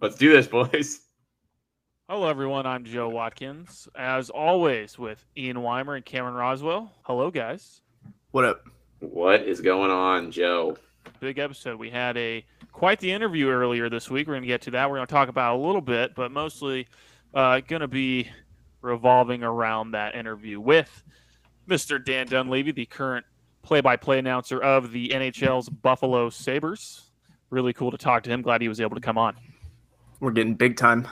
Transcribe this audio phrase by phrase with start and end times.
[0.00, 1.00] Let's do this, boys.
[2.08, 2.64] Hello, everyone.
[2.64, 6.90] I'm Joe Watkins, as always, with Ian Weimer and Cameron Roswell.
[7.02, 7.82] Hello, guys.
[8.30, 8.64] What up?
[9.00, 10.78] What is going on, Joe?
[11.20, 11.78] Big episode.
[11.78, 14.26] We had a quite the interview earlier this week.
[14.26, 14.88] We're going to get to that.
[14.88, 16.88] We're going to talk about a little bit, but mostly
[17.34, 18.30] uh, going to be
[18.80, 21.04] revolving around that interview with
[21.68, 22.02] Mr.
[22.02, 23.26] Dan Dunleavy, the current
[23.60, 27.10] play-by-play announcer of the NHL's Buffalo Sabres.
[27.50, 28.40] Really cool to talk to him.
[28.40, 29.36] Glad he was able to come on.
[30.20, 31.08] We're getting big time.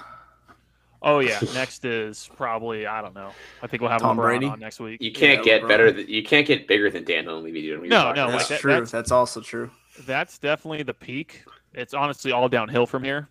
[1.00, 3.30] Oh yeah, next is probably I don't know.
[3.62, 4.46] I think we'll have Tom LeBron Brady?
[4.46, 5.00] on next week.
[5.00, 5.68] You can't Yeah, get LeBron.
[5.68, 5.92] better.
[5.92, 7.62] Than, you can't get bigger than Dan Dunleavy.
[7.62, 7.78] dude.
[7.78, 8.30] What are you No, talking no.
[8.30, 8.72] That's like that- true.
[8.72, 9.70] that's- That's, also true.
[10.06, 11.44] That's definitely the peak.
[11.74, 13.28] It's honestly all downhill from here.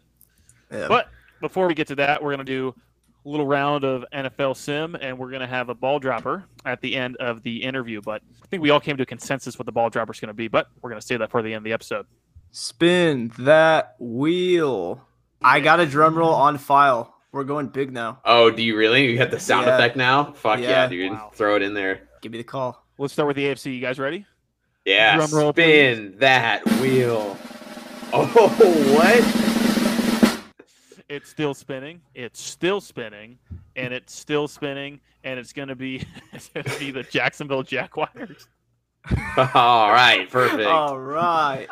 [0.72, 0.88] Yeah.
[0.88, 1.10] But
[1.42, 2.74] before we get to that, we're gonna do
[3.26, 6.96] a little round of NFL Sim, and we're gonna have a ball dropper at the
[6.96, 8.02] end of the interview.
[8.02, 10.34] But I think we all came to a consensus what the ball dropper is gonna
[10.34, 10.48] be.
[10.48, 12.06] But we're gonna save that for the end of the episode.
[12.52, 15.02] Spin that wheel.
[15.42, 17.14] I got a drum roll on file.
[17.32, 18.20] We're going big now.
[18.26, 19.06] Oh, do you really?
[19.12, 19.76] You got the sound Yeah.
[19.76, 20.32] effect now?
[20.34, 20.88] Fuck yeah, Yeah.
[20.88, 21.12] dude.
[21.12, 21.32] Wow.
[21.34, 22.02] Throw it in there.
[22.22, 22.84] Give me the call.
[22.98, 23.74] Let's start with the AFC.
[23.76, 24.26] You guys ready?
[24.86, 25.18] Yeah.
[25.18, 27.38] Drum roll, spin that wheel.
[28.14, 28.26] Oh,
[28.96, 30.34] what?
[31.10, 32.02] It's still spinning.
[32.16, 33.38] It's still spinning,
[33.76, 38.48] and it's still spinning, and it's gonna be it's gonna be the Jacksonville Jaguars.
[39.54, 40.64] All right, perfect.
[40.68, 41.68] All right.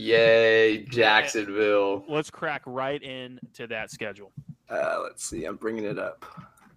[0.00, 2.04] Yay, Jacksonville.
[2.08, 4.32] Let's crack right into that schedule.
[4.70, 5.44] Uh, let's see.
[5.44, 6.24] I'm bringing it up.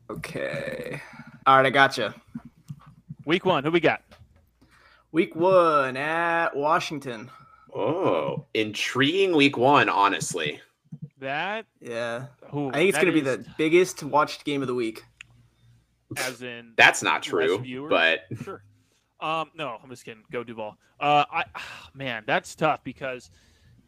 [0.09, 1.01] Okay.
[1.45, 1.65] All right.
[1.65, 2.13] I gotcha.
[3.25, 4.01] Week one, who we got?
[5.13, 7.29] Week one at Washington.
[7.73, 10.59] Oh, intriguing week one, honestly.
[11.19, 12.25] That Yeah.
[12.49, 12.69] who?
[12.69, 15.03] I think it's going to be the biggest watched game of the week.
[16.17, 18.63] as in That's not true, but sure.
[19.23, 20.23] Um, no, I'm just kidding.
[20.31, 20.77] Go Duval.
[20.99, 21.45] Uh, I
[21.93, 23.31] man, that's tough because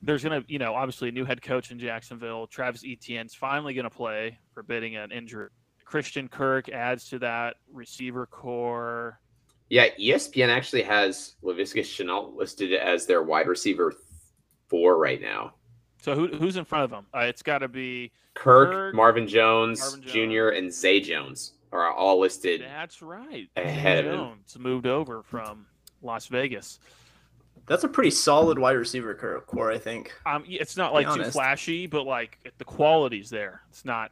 [0.01, 2.47] there's gonna, you know, obviously a new head coach in Jacksonville.
[2.47, 5.49] Travis Etienne's finally gonna play, forbidding an injury.
[5.83, 9.19] Christian Kirk adds to that receiver core.
[9.69, 13.93] yeah, ESPN actually has Laviska Shenault listed as their wide receiver
[14.67, 15.53] four right now.
[16.01, 17.07] So who, who's in front of them?
[17.13, 18.11] Uh, it's got to be.
[18.35, 22.61] Kirk, Kirk, Marvin Jones, Marvin Jr., and Zay Jones are all listed.
[22.61, 23.49] That's right.
[23.55, 24.15] Ahead of.
[24.15, 25.65] Jones moved over from
[26.01, 26.79] Las Vegas.
[27.67, 30.13] That's a pretty solid wide receiver core, I think.
[30.25, 33.61] Um, it's not like too flashy, but like the quality's there.
[33.69, 34.11] It's not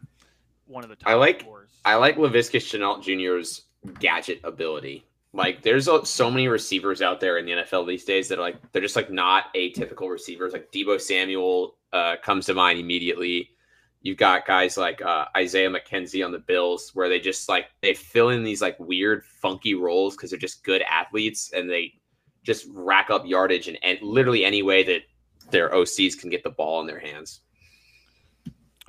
[0.66, 1.10] one of the top.
[1.10, 1.70] I like- scores.
[1.86, 3.64] I like Laviska Shenault Jr.'s
[4.00, 5.06] gadget ability.
[5.36, 8.44] Like, there's uh, so many receivers out there in the NFL these days that are
[8.44, 10.54] like they're just like not atypical receivers.
[10.54, 13.50] Like Deebo Samuel uh, comes to mind immediately.
[14.04, 17.94] You've got guys like uh, Isaiah McKenzie on the Bills, where they just like they
[17.94, 21.94] fill in these like weird, funky roles because they're just good athletes and they
[22.44, 25.02] just rack up yardage in and literally any way that
[25.52, 27.40] their OCs can get the ball in their hands.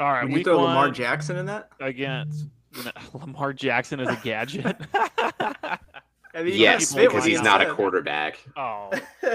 [0.00, 1.68] All right, Would you week throw one Lamar Jackson in that?
[1.80, 2.46] against
[2.84, 4.76] no, Lamar Jackson as a gadget.
[4.94, 8.38] I mean, Yes, because he's he not a quarterback.
[8.56, 8.90] oh,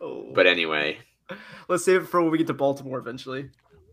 [0.00, 0.32] oh.
[0.34, 0.98] But anyway,
[1.68, 3.50] let's save it for when we get to Baltimore eventually.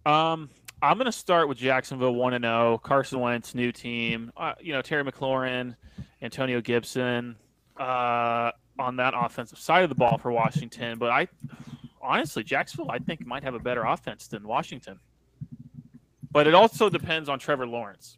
[0.08, 0.50] um,
[0.82, 2.78] I'm gonna start with Jacksonville one and zero.
[2.78, 4.32] Carson Wentz, new team.
[4.38, 5.76] Uh, you know Terry McLaurin,
[6.22, 7.36] Antonio Gibson,
[7.78, 11.00] uh, on that offensive side of the ball for Washington.
[11.00, 11.28] But I,
[12.02, 15.00] honestly, Jacksonville, I think might have a better offense than Washington.
[16.32, 18.18] But it also depends on Trevor Lawrence.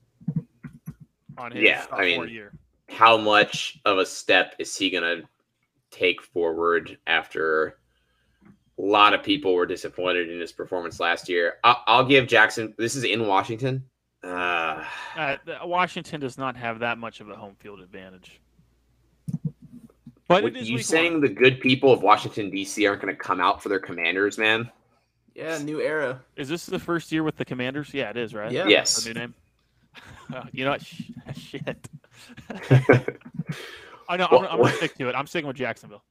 [1.38, 2.52] On his Yeah, I mean, year.
[2.90, 5.28] how much of a step is he going to
[5.92, 7.80] take forward after
[8.80, 11.56] a lot of people were disappointed in his performance last year?
[11.64, 12.74] I'll, I'll give Jackson.
[12.78, 13.84] This is in Washington.
[14.24, 14.84] Uh,
[15.16, 18.40] Uh, Washington does not have that much of a home field advantage.
[20.28, 21.22] But what- it is you saying one.
[21.22, 22.86] the good people of Washington D.C.
[22.88, 24.70] aren't going to come out for their Commanders, man?
[25.36, 26.22] Yeah, new era.
[26.36, 27.94] is this the first year with the Commanders?
[27.94, 28.52] Yeah, it is, right?
[28.52, 28.68] Yeah.
[28.68, 29.04] Yes.
[29.04, 29.34] The new name.
[30.32, 30.84] Oh, you know what?
[31.36, 31.90] Shit.
[34.08, 34.28] I know.
[34.30, 35.16] I'm, I'm gonna stick to it.
[35.16, 36.04] I'm sticking with Jacksonville.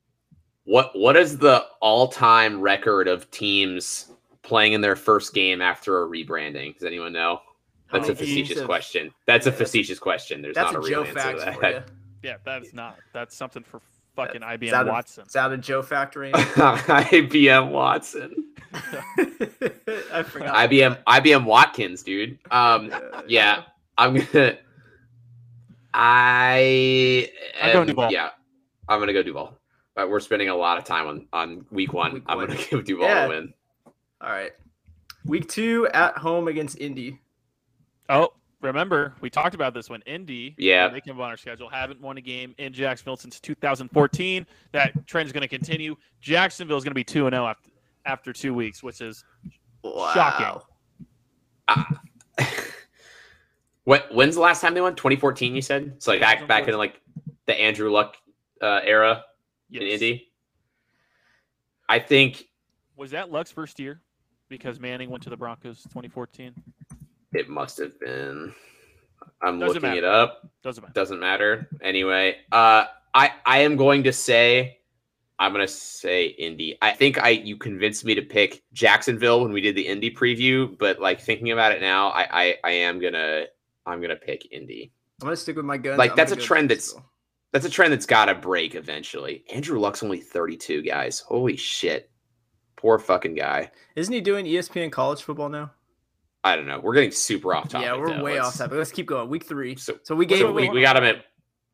[0.69, 4.13] What What is the all time record of teams
[4.43, 6.75] playing in their first game after a rebranding?
[6.75, 7.41] Does anyone know?
[7.91, 9.11] That's Oh, a facetious teams question.
[9.27, 10.43] That's a facetious question.
[10.43, 11.55] There's That's not a a real Joe answer fact to that.
[11.61, 11.83] for you.
[12.23, 12.99] Yeah, that is not.
[13.15, 13.81] That's something for
[14.17, 15.23] fucking It's IBM out of- Watson.
[15.25, 16.33] It's out of Joe Factory.
[16.33, 18.45] IBM Watson.
[20.13, 20.55] I forgot.
[20.69, 22.39] IBM IBM Watkins, dude.
[22.51, 22.93] Um,
[23.29, 23.63] yeah,
[23.97, 24.59] I'm gonna.
[25.95, 27.31] I
[27.63, 28.13] I'm going am- Duval.
[28.13, 28.31] yeah,
[28.89, 29.58] I'm gonna go Duval.
[29.99, 32.13] But we're spending a lot of time on on week one.
[32.15, 32.47] Week I'm one.
[32.47, 33.25] gonna give Duval Yeah.
[33.25, 33.53] a win.
[34.21, 34.53] All right.
[35.25, 37.19] Week two at home against Indy.
[38.09, 38.29] Oh,
[38.61, 40.85] remember we talked about this when Indy, Yeah.
[40.85, 44.47] when they came on our schedule, haven't won a game in Jacksonville since 2014.
[44.71, 45.97] That trend is going to continue.
[46.21, 47.71] Jacksonville is going to be two and zero after
[48.07, 49.25] after two weeks, which is
[49.83, 50.13] Wow.
[50.15, 50.63] Shocking.
[51.69, 51.83] Uh,
[53.83, 54.15] what?
[54.15, 54.95] When's the last time they won?
[54.95, 55.57] 2014.
[55.57, 56.13] You said so.
[56.13, 57.01] Like back back in like
[57.47, 58.17] the Andrew Luck
[58.63, 59.25] uh, era
[59.71, 59.83] Yes.
[59.83, 60.29] in Indy.
[61.89, 62.45] I think
[62.97, 64.01] Was that Luck's first year?
[64.49, 66.55] Because Manning went to the Broncos 2014.
[67.35, 68.55] it must have been.
[69.43, 69.99] I'm Doesn't looking matter.
[69.99, 70.49] it up.
[70.63, 70.93] Doesn't matter.
[70.95, 71.69] Doesn't matter.
[71.83, 72.85] Anyway, uh,
[73.15, 74.79] I I am going to say,
[75.39, 76.77] I'm gonna say Indy.
[76.83, 80.77] I think I you convinced me to pick Jacksonville when we did the Indy preview,
[80.79, 83.45] but like thinking about it now, I I, I am gonna
[83.87, 84.91] I'm gonna pick Indy.
[85.21, 85.99] I'm gonna stick with my guns.
[85.99, 87.11] Like, I'm that's a go trend that's- Jacksonville.
[87.53, 89.45] That's a trend that's got to break eventually.
[89.53, 91.21] Andrew Luck's only 32, guys.
[91.21, 92.11] Holy shit.
[92.77, 93.71] Poor fucking guy.
[93.97, 95.73] Isn't he doing ESPN college football now?
[96.45, 96.79] I don't know.
[96.81, 97.87] We're getting super off topic.
[97.87, 98.23] yeah, we're though.
[98.23, 98.79] way Let's- off topic.
[98.79, 99.29] Let's keep going.
[99.29, 99.77] Week three.
[99.77, 101.25] So, So we gave so we, we got him at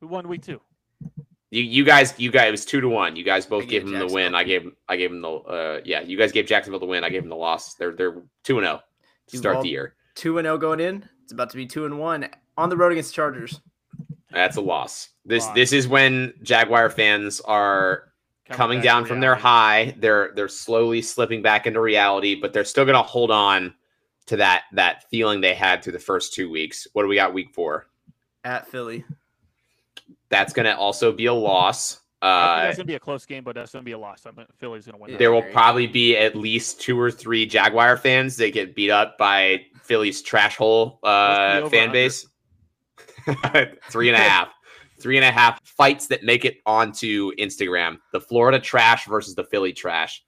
[0.00, 0.61] We won week two.
[1.50, 1.62] you.
[1.62, 3.15] You guys, you guys, it was two to one.
[3.17, 4.35] You guys both I gave gave him the win.
[4.35, 5.29] I gave, I gave him the.
[5.31, 7.05] Uh, yeah, you guys gave Jacksonville the win.
[7.05, 7.75] I gave him the loss.
[7.75, 8.82] They're they're two and zero to
[9.32, 9.94] You've start the year.
[10.15, 11.06] two and zero going in.
[11.25, 13.61] It's about to be two and one on the road against the Chargers.
[14.31, 15.11] That's a loss.
[15.26, 18.12] This this is when Jaguar fans are
[18.50, 19.94] coming back down to from their high.
[19.99, 23.75] They're they're slowly slipping back into reality, but they're still going to hold on
[24.26, 26.87] to that that feeling they had through the first two weeks.
[26.93, 27.87] What do we got week four?
[28.44, 29.05] At Philly.
[30.29, 32.00] That's going to also be a loss.
[32.20, 34.25] I Uh, that's gonna be a close game, but that's gonna be a loss.
[34.25, 35.19] I mean, Philly's gonna win.
[35.19, 35.53] There will agree.
[35.53, 40.23] probably be at least two or three Jaguar fans that get beat up by Philly's
[40.23, 41.93] trash hole uh, fan under.
[41.93, 42.27] base.
[43.91, 44.54] three and a half.
[45.05, 47.99] Three and a half fights that make it onto Instagram.
[48.12, 50.25] The Florida trash versus the Philly trash.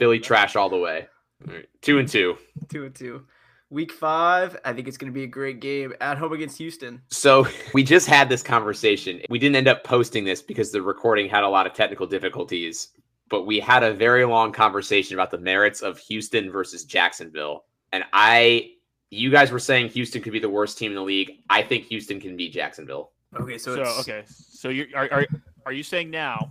[0.00, 1.06] Philly that- trash all the way.
[1.46, 2.36] All right, Two and two.
[2.68, 3.24] Two and two.
[3.70, 4.58] Week five.
[4.64, 7.00] I think it's gonna be a great game at home against Houston.
[7.10, 9.20] So we just had this conversation.
[9.30, 12.88] We didn't end up posting this because the recording had a lot of technical difficulties,
[13.28, 17.62] but we had a very long conversation about the merits of Houston versus Jacksonville.
[17.92, 18.70] And I,
[19.10, 21.30] you guys were saying Houston could be the worst team in the league.
[21.48, 23.12] I think Houston can beat Jacksonville.
[23.38, 25.26] Okay, so, So, it's, okay, so you are, are
[25.66, 26.48] are you saying now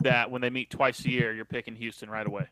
[0.00, 2.46] that when they meet twice a year, you're picking Houston right away?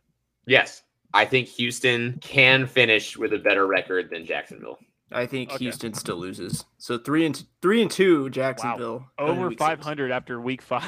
[0.46, 0.82] Yes.
[1.12, 4.78] I think Houston can finish with a better record than Jacksonville.
[5.12, 5.64] I think Okay.
[5.64, 6.64] Houston still loses.
[6.78, 10.84] So three and three and two, Jacksonville going into Over 500 after week five.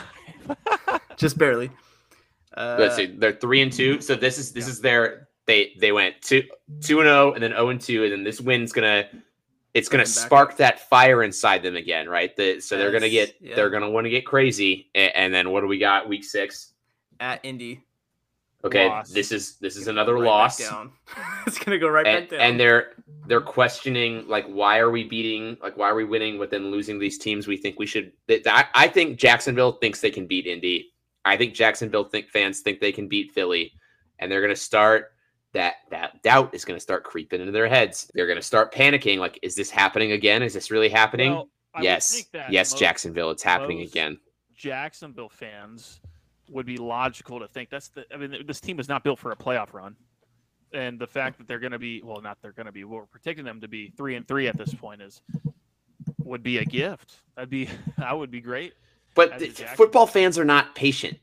[1.16, 1.70] just barely.
[2.56, 3.06] Uh, Let's see.
[3.06, 4.00] They're three and two.
[4.00, 6.42] So this is this is their they they went two
[6.80, 9.06] two and zero and then zero and two and then this win's gonna
[9.76, 12.34] it's them back spark that fire inside them again, right?
[12.36, 13.54] The, so they're gonna get yeah.
[13.54, 14.90] they're gonna want to get crazy.
[14.94, 16.08] And, and then what do we got?
[16.08, 16.72] Week six.
[17.20, 17.82] at Indy.
[18.64, 19.10] Okay, Loss.
[19.10, 20.60] this is this is another right loss.
[21.46, 22.40] it's gonna go right and, back down.
[22.40, 22.94] and they're
[23.26, 26.98] they're questioning like why are we beating like why are we winning but then losing
[26.98, 30.46] these teams we think we should that, that- I think Jacksonville thinks they can beat
[30.46, 30.92] Indy.
[31.24, 33.72] I think Jacksonville think fans think they can beat Philly
[34.18, 35.12] and they're going to start
[35.56, 38.10] that that doubt is going to start creeping into their heads.
[38.14, 40.42] They're going to start panicking like is this happening again?
[40.42, 41.32] Is this really happening?
[41.32, 41.48] Well,
[41.80, 42.24] yes.
[42.50, 44.18] Yes, most Jacksonville, it's happening again.
[44.54, 46.00] Jacksonville fans
[46.50, 48.04] would be logical to think that's the.
[48.12, 49.96] I mean, this team is not built for a playoff run,
[50.72, 52.84] and the fact that they're going to be well, not they're going to be.
[52.84, 55.20] We're predicting them to be three and three at this point is
[56.18, 57.16] would be a gift.
[57.34, 57.68] That'd be
[57.98, 58.74] that would be great.
[59.14, 61.18] But the, football fans are not patient.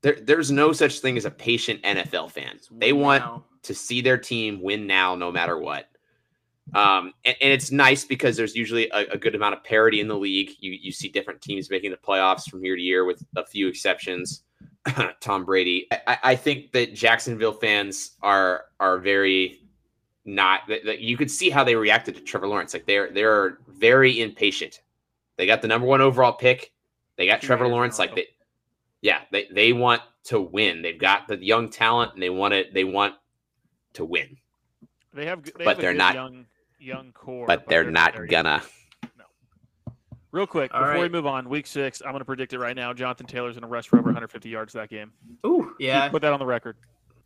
[0.00, 2.58] There, there's no such thing as a patient NFL fan.
[2.70, 3.44] They want now.
[3.62, 5.88] To see their team win now, no matter what.
[6.74, 10.08] Um, and, and it's nice because there's usually a, a good amount of parity in
[10.08, 10.50] the league.
[10.60, 13.68] You you see different teams making the playoffs from year to year, with a few
[13.68, 14.42] exceptions.
[15.20, 15.86] Tom Brady.
[15.90, 19.60] I- I, think that Jacksonville fans are are very
[20.24, 20.60] not.
[20.68, 22.74] That, that you could see how they reacted to Trevor Lawrence.
[22.74, 24.82] Like they're they're very impatient.
[25.36, 26.72] They got the number one overall pick.
[27.16, 27.98] They got Trevor a Lawrence.
[27.98, 28.26] Like they,
[29.00, 30.82] yeah, they they want to win.
[30.82, 32.74] They've got the young talent, and they want it.
[32.74, 33.14] They want
[33.94, 34.36] to win.
[35.14, 36.46] They have, g- they But have they're good not- young
[36.80, 38.62] young core, but they're not very- gonna.
[39.16, 39.24] No.
[40.30, 42.76] Real quick All before we move on, week six, I'm going to predict it right
[42.76, 42.92] now.
[42.92, 45.10] Jonathan Taylor's going to rush for over 150 yards that game.
[45.46, 46.08] Ooh, yeah.
[46.10, 46.76] Put that on the record.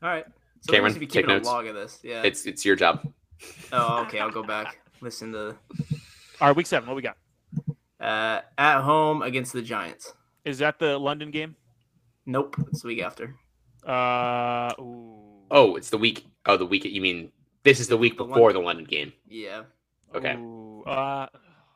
[0.02, 0.24] All right.
[0.60, 1.48] So Cameron, Cameron, be take keeping notes.
[1.48, 1.98] a log of this.
[2.02, 2.22] Yeah.
[2.22, 3.06] It's it's your job.
[3.72, 4.20] oh, okay.
[4.20, 4.78] I'll go back.
[5.00, 5.56] Listen to
[6.40, 6.88] All right, week seven.
[6.88, 7.16] What we got?
[8.00, 10.14] uh, at home against the Giants.
[10.44, 11.56] Is that the London game?
[12.24, 13.34] Nope, it's the week after.
[13.86, 15.18] Uh, ooh.
[15.50, 16.24] Oh, it's the week.
[16.46, 16.84] Oh, the week.
[16.84, 17.30] You mean
[17.62, 19.12] this is the week The before London- the London game?
[19.28, 19.62] Yeah.
[20.14, 20.34] okay.
[20.34, 21.26] Ooh, uh,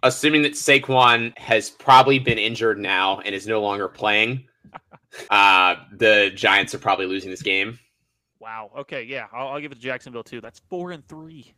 [0.03, 4.47] Assuming that Saquon has probably been injured now and is no longer playing,
[5.31, 7.79] uh, the Giants are probably losing this game.
[8.39, 8.71] wow.
[8.77, 10.41] Okay, yeah, I'll, I'll give it to Jacksonville too.
[10.41, 11.55] That's four and three.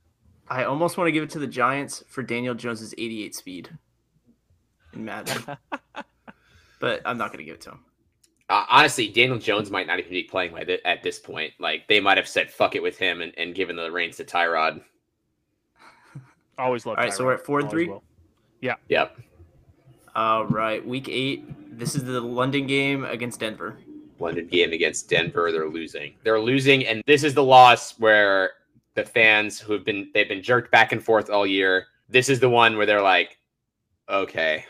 [0.48, 3.70] I almost want to give it to the Giants for Daniel Jones's 88 speed
[4.94, 5.44] in Madden,
[6.80, 7.84] but I'm not going to give it to him.
[8.48, 11.52] Uh, honestly, Daniel Jones might not even be playing by th- at this point.
[11.58, 14.24] Like they might have said "fuck it" with him and, and given the reins to
[14.24, 14.80] Tyrod.
[16.58, 16.98] Always love.
[16.98, 17.88] All right, so we're at four and three?
[17.88, 18.02] will.
[18.88, 19.18] Yep.
[20.14, 21.44] All right, week eight.
[21.78, 23.76] This is the London game against Denver.
[24.18, 25.52] London game against Denver.
[25.52, 26.14] They're losing.
[26.24, 28.52] They're losing, and this is the loss where
[28.94, 31.86] the fans who have been they've been jerked back and forth all year.
[32.08, 33.38] This is the one where they're like,
[34.08, 34.64] okay,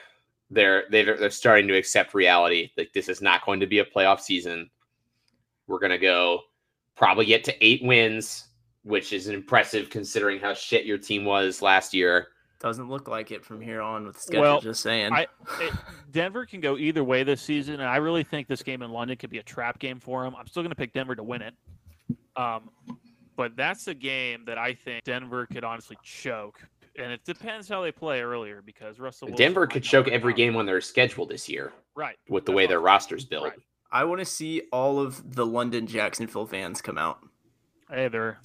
[0.50, 2.70] they're they're they're starting to accept reality.
[2.76, 4.70] Like this is not going to be a playoff season.
[5.66, 6.40] We're gonna go
[6.96, 8.48] probably get to eight wins,
[8.82, 12.28] which is impressive considering how shit your team was last year.
[12.60, 14.42] Doesn't look like it from here on with the schedule.
[14.42, 15.12] Well, just saying.
[15.12, 15.28] I-
[15.60, 15.74] It-
[16.10, 19.16] Denver can go either way this season, and I really think this game in London
[19.16, 20.34] could be a trap game for them.
[20.34, 21.54] I'm still going to pick Denver to win it.
[22.34, 22.70] Um,
[23.36, 26.58] but that's a game that I think Denver could honestly choke,
[26.98, 29.28] and it depends how they play earlier because Russell.
[29.28, 30.36] Wilson Denver could choke every out.
[30.36, 32.16] game on their schedule this year right?
[32.28, 33.44] with the That's way what their I'm- roster's built.
[33.44, 33.52] Right.
[33.90, 37.20] I want to see all of the London Jacksonville fans come out
[37.90, 38.38] Hey, they're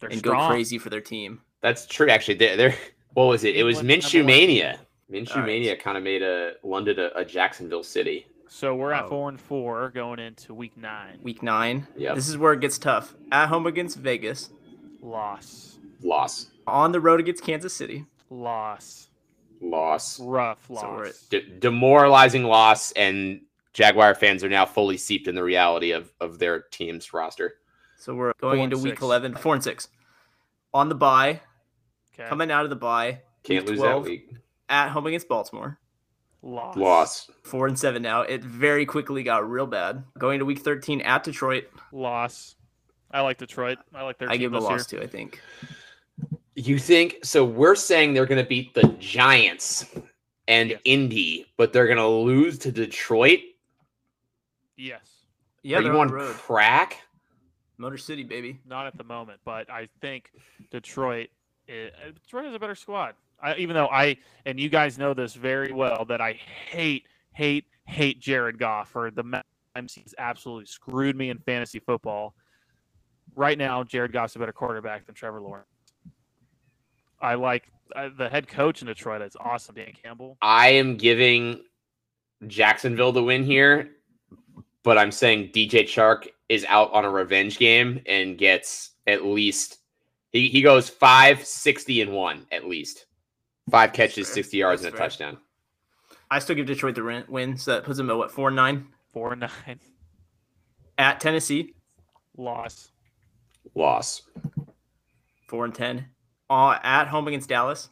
[0.00, 0.48] they're and strong.
[0.48, 1.40] go crazy for their team.
[1.62, 2.10] That's true.
[2.10, 2.74] Actually, they're, they're
[3.14, 3.56] what was it?
[3.56, 4.78] It was Minshew Mania.
[5.10, 5.46] Minshew All right.
[5.46, 8.26] Mania kind of made a London a, a Jacksonville city.
[8.48, 9.08] So we're at Oh.
[9.08, 11.18] four and four going into week nine.
[11.22, 11.86] Week nine.
[11.96, 12.14] Yep.
[12.16, 13.14] This is where it gets tough.
[13.30, 14.50] At home against Vegas.
[15.00, 18.04] Loss, Loss, On the road against Kansas City.
[18.30, 19.08] loss,
[19.60, 21.26] loss, rough So we're loss.
[21.28, 23.40] De- demoralizing loss, and
[23.72, 27.54] Jaguar fans are now fully seeped in the reality of of their team's roster.
[27.98, 29.02] So we're going into and week six.
[29.02, 29.88] 11, four and six.
[30.74, 31.40] On the bye,
[32.14, 34.04] Okay, coming out of the bye, Can't lose 12.
[34.04, 34.30] that week.
[34.68, 35.78] at home against Baltimore.
[36.42, 38.22] loss, Loss, Four and seven now.
[38.22, 40.04] It very quickly got real bad.
[40.18, 41.68] Going to week 13 at Detroit.
[41.92, 42.56] loss.
[43.10, 43.78] I like Detroit.
[43.94, 44.76] I like their I team give them a this year.
[44.78, 45.40] loss too, I think.
[46.54, 47.16] You think?
[47.24, 49.86] So we're saying they're going to beat the Giants
[50.48, 50.80] and Yes.
[50.84, 53.40] Indy, but they're going to lose to Detroit.
[54.76, 55.26] Yes,
[55.62, 56.34] Yeah, are they're you on on road.
[56.36, 57.00] crack?
[57.78, 58.60] Motor City, baby.
[58.64, 60.30] not at the moment, but I think
[60.70, 61.30] Detroit.
[61.68, 63.14] i- uh, Detroit has a better squad.
[63.40, 64.16] I, even though I
[64.46, 69.10] and you guys know this very well that I hate, hate, hate Jared Goff or
[69.10, 69.42] the
[69.74, 72.34] times he's absolutely screwed me in fantasy football.
[73.34, 75.66] Right now, Jared Goff's a better quarterback than Trevor Lawrence.
[77.22, 77.64] I like
[77.94, 79.22] uh, the head coach in Detroit.
[79.22, 80.36] It's awesome, Dan Campbell.
[80.42, 81.62] I am giving
[82.46, 83.90] Jacksonville the win here,
[84.82, 89.78] but I'm saying DJ Chark is out on a revenge game and gets at least
[90.32, 93.06] he, he goes 5 60 and 1 at least.
[93.70, 95.08] Five catches, 60 yards, That's and a fair.
[95.08, 95.38] touchdown.
[96.30, 98.56] I still give Detroit the win- win, so that puts them at what, four and
[98.56, 98.88] nine?
[99.12, 99.78] Four and nine
[100.98, 101.74] At Tennessee,
[102.36, 102.90] loss.
[103.74, 104.22] Loss.
[105.46, 106.06] four and ten.
[106.52, 107.88] Uh, at home against Dallas.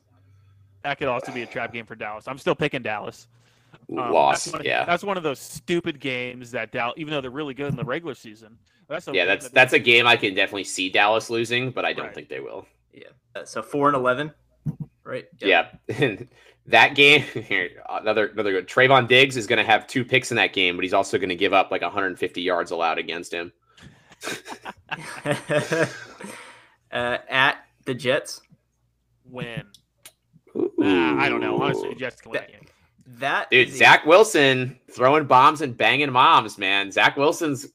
[0.83, 2.29] That could also be a trap game for Dallas.
[2.29, 3.27] I'm still picking Dallas.
[3.91, 4.45] Um, Loss.
[4.45, 4.85] That's one, yeah.
[4.85, 7.85] that's one of those stupid games that Dallas, even though they're really good in the
[7.85, 10.91] regular season, that's a Yeah, game that's that- that's a game I can definitely see
[10.91, 12.15] Dallas losing, but I don't Right.
[12.15, 12.67] think they will.
[12.93, 13.05] Yeah.
[13.35, 14.33] Uh, so four and eleven,
[15.05, 15.27] right?
[15.39, 15.69] Yeah.
[16.67, 18.69] that game here, another another good.
[18.69, 21.31] Trevon Diggs is going to have two picks in that game, but he's also going
[21.31, 23.53] to give up like 150 yards allowed against him.
[26.93, 28.43] uh, at the Jets.
[29.33, 29.63] Win.
[30.55, 31.61] Nah, I don't know.
[31.63, 31.95] Honestly, Ooh.
[31.95, 32.67] Jets can win That- that game.
[33.19, 36.93] That Dude, Zach Wilson throwing bombs and banging moms, man.
[36.93, 37.67] Zach Wilson's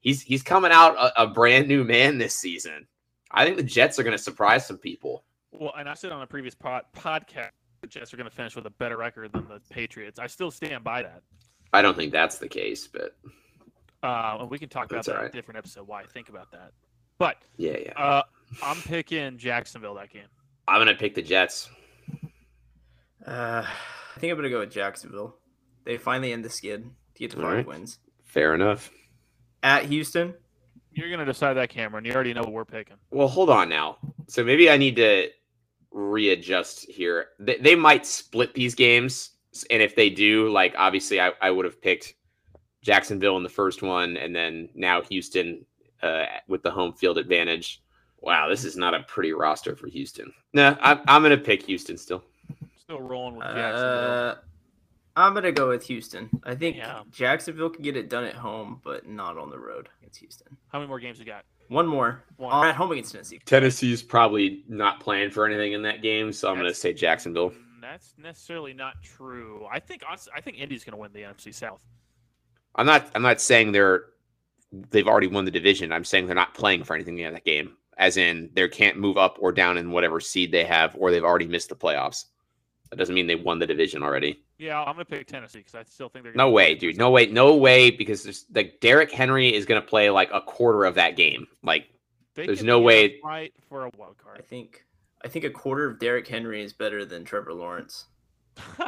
[0.00, 2.86] he's he's coming out a, a brand new man this season.
[3.30, 5.24] I think the Jets are going to surprise some people.
[5.52, 7.50] Well, and I said on a previous pod, podcast,
[7.82, 10.18] the Jets are going to finish with a better record than the Patriots.
[10.18, 11.22] I still stand by that.
[11.74, 13.16] I don't think that's the case, but
[14.02, 15.86] Uh, and we can talk about That's that in a different episode.
[15.86, 16.72] Why I think about that.
[17.18, 17.92] But yeah, yeah.
[18.02, 18.22] uh,
[18.62, 20.22] I'm picking Jacksonville that game.
[20.68, 21.68] I'm going to pick the Jets.
[23.26, 23.64] Uh,
[24.16, 25.36] I think I'm gonna go with Jacksonville.
[25.84, 27.66] They finally end the skid to get to All five right.
[27.66, 27.98] wins.
[28.24, 28.90] Fair enough.
[29.62, 30.34] At Houston,
[30.92, 32.04] You're going to decide that, Cameron.
[32.04, 32.96] You already know what we're picking.
[33.10, 33.98] Well, hold on now.
[34.26, 35.28] So maybe I need to
[35.90, 37.28] readjust here.
[37.38, 39.30] They, they might split these games,
[39.70, 42.14] and if they do, like obviously, I, I would have picked
[42.82, 45.64] Jacksonville in the first one, and then now Houston
[46.02, 47.82] uh, with the home field advantage.
[48.22, 50.32] Wow, this is not a pretty roster for Houston.
[50.52, 52.22] No, I'm, I'm going to pick Houston still.
[52.76, 54.28] Still rolling with Jacksonville.
[54.30, 54.34] uh,
[55.16, 56.30] I'm gonna go with Houston.
[56.44, 57.02] I think Yeah.
[57.10, 60.56] Jacksonville can get it done at home, but not on the road against Houston.
[60.68, 61.44] How many more games we got?
[61.68, 62.22] One more.
[62.36, 62.52] One.
[62.52, 63.40] All right, home against Tennessee.
[63.44, 67.52] Tennessee's probably not playing for anything in that game, so I'm going to say Jacksonville.
[67.80, 69.66] That's necessarily not true.
[69.70, 70.02] I think
[70.34, 71.82] I think Indy's going to win the NFC South.
[72.76, 73.08] I'm not.
[73.14, 74.04] I'm not saying they're
[74.90, 75.92] they've already won the division.
[75.92, 79.16] I'm saying they're not playing for anything in that game, as in they can't move
[79.16, 82.24] up or down in whatever seed they have, or they've already missed the playoffs.
[82.90, 84.42] That doesn't mean they won the division already.
[84.58, 86.34] Yeah, I'm gonna pick Tennessee because I still think they're.
[86.34, 86.96] No way, dude.
[86.98, 87.26] No way.
[87.26, 87.90] No way.
[87.92, 91.46] Because there's like Derrick Henry is gonna play like a quarter of that game.
[91.62, 91.86] Like
[92.34, 94.38] They there's no be in a way- Fight for a wild card.
[94.38, 94.84] I think
[95.24, 98.06] I think a quarter of Derrick Henry is better than Trevor Lawrence.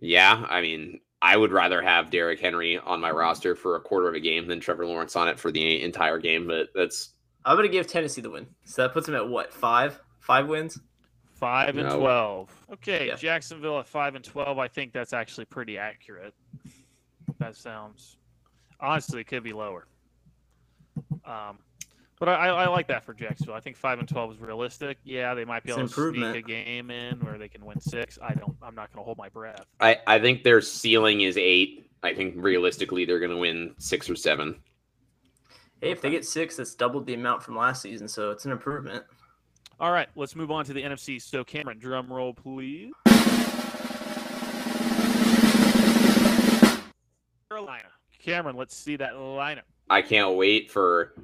[0.00, 4.08] Yeah, I mean, I would rather have Derrick Henry on my roster for a quarter
[4.08, 6.46] of a game than Trevor Lawrence on it for the entire game.
[6.46, 7.14] But that's
[7.44, 8.46] I'm gonna give Tennessee the win.
[8.64, 9.52] So that puts them at what?
[9.52, 10.00] Five?
[10.20, 10.78] Five wins?
[11.34, 11.98] Five and No.
[12.00, 12.66] twelve.
[12.72, 13.14] Okay, Yeah.
[13.16, 14.58] Jacksonville at five and twelve.
[14.58, 16.34] I think that's actually pretty accurate.
[17.38, 18.16] That sounds
[18.80, 19.86] honestly it could be lower.
[21.24, 21.58] Um,
[22.18, 23.54] but I, I like that for Jacksonville.
[23.54, 24.98] I think five and twelve is realistic.
[25.04, 27.80] Yeah, they might be It's able to sneak a game in where they can win
[27.80, 28.18] six.
[28.20, 28.56] I don't.
[28.60, 29.64] I'm not going to hold my breath.
[29.80, 31.88] I I think their ceiling is eight.
[32.02, 34.60] I think realistically they're gonna win six or seven.
[35.80, 38.50] Hey, if they get six, that's doubled the amount from last season, so it's an
[38.50, 39.04] improvement.
[39.78, 41.22] All right, let's move on to the NFC.
[41.22, 42.92] So, Cameron, drum roll, please.
[47.48, 47.84] Carolina.
[48.18, 49.62] Cameron, let's see that lineup.
[49.88, 51.14] I can't wait for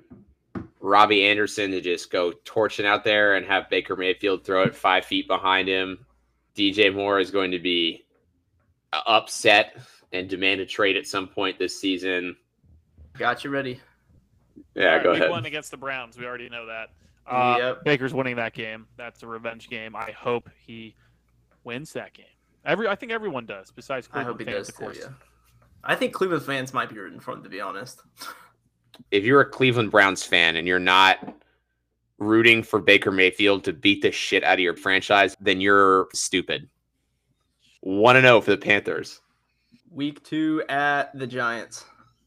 [0.80, 5.04] Robbie Anderson to just go torching out there and have Baker Mayfield throw it five
[5.04, 6.06] feet behind him.
[6.56, 8.04] DJ Moore is going to be
[8.92, 9.76] uh, upset
[10.12, 12.36] and demand a trade at some point this season.
[13.18, 13.80] Got you ready.
[14.74, 15.30] Yeah, All right, go week ahead.
[15.30, 16.16] One against the Browns.
[16.18, 16.90] We already know that.
[17.26, 17.84] Uh, Yep.
[17.84, 18.86] Baker's winning that game.
[18.96, 19.96] That's a revenge game.
[19.96, 20.94] I hope he
[21.64, 22.26] wins that game.
[22.64, 25.00] Every, I think everyone does, besides I Cleveland hope he fans, does of too.
[25.00, 25.08] Yeah.
[25.84, 28.00] I think Cleveland fans might be rooting for him, to be honest.
[29.10, 31.34] If you're a Cleveland Browns fan and you're not
[32.18, 36.68] rooting for Baker Mayfield to beat the shit out of your franchise, then you're stupid.
[37.80, 39.20] One to zero for the Panthers.
[39.90, 41.84] Week two at the Giants.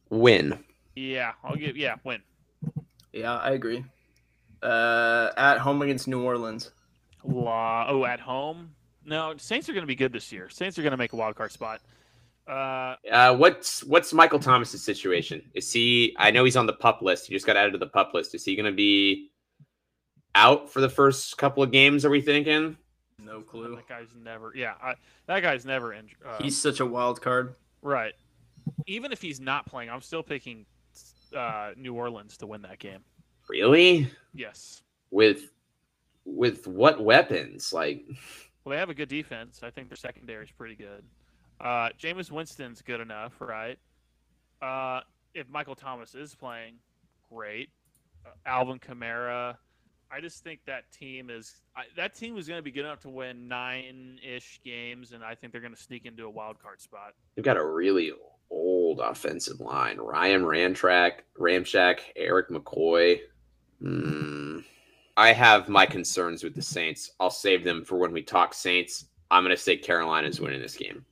[0.10, 0.63] Win.
[0.97, 1.77] Yeah, I'll give.
[1.77, 2.21] Yeah, win.
[3.13, 3.83] Yeah, I agree.
[4.63, 6.71] Uh, at home against New Orleans.
[7.23, 8.71] La- oh, at home?
[9.05, 10.49] No, Saints are going to be good this year.
[10.49, 11.81] Saints are going to make a wild card spot.
[12.47, 15.43] Uh, Uh, what's what's Michael Thomas's situation?
[15.53, 16.15] Is he?
[16.17, 17.27] I know he's on the pup list.
[17.27, 18.33] He just got added to the pup list.
[18.33, 19.29] Is he going to be
[20.33, 22.05] out for the first couple of games?
[22.05, 22.75] Are we thinking?
[23.23, 23.75] No clue.
[23.75, 24.51] that guy's never.
[24.55, 24.95] Yeah, I,
[25.27, 26.19] that guy's never injured.
[26.25, 27.53] Uh, He's such a wild card.
[27.83, 28.13] right.
[28.86, 30.65] Even if he's not playing, I'm still picking
[31.33, 32.99] uh, New Orleans to win that game.
[33.49, 34.11] Really?
[34.33, 34.81] Yes.
[35.11, 35.51] With
[36.25, 37.71] with what weapons?
[37.71, 38.05] Like
[38.63, 39.61] Well, they have a good defense.
[39.63, 41.03] I think their secondary is pretty good.
[41.59, 43.79] Uh, Jameis Winston's good enough, right?
[44.61, 45.01] Uh,
[45.33, 46.75] if Michael Thomas is playing,
[47.31, 47.69] great.
[48.25, 49.55] Uh, Alvin Kamara.
[50.11, 53.01] I just think that team is I, that team is going to be good enough
[53.01, 56.81] to win nine-ish games, and I think they're going to sneak into a wild card
[56.81, 57.13] spot.
[57.35, 58.11] they've got a really
[58.49, 59.97] old offensive line.
[59.97, 63.19] Ryan Ramtrack, Ramshack, Erik McCoy.
[63.81, 64.60] Hmm.
[65.15, 67.12] I have my concerns with the Saints.
[67.19, 69.05] I'll save them for when we talk Saints.
[69.31, 71.03] I'm going to say Carolina's winning this game.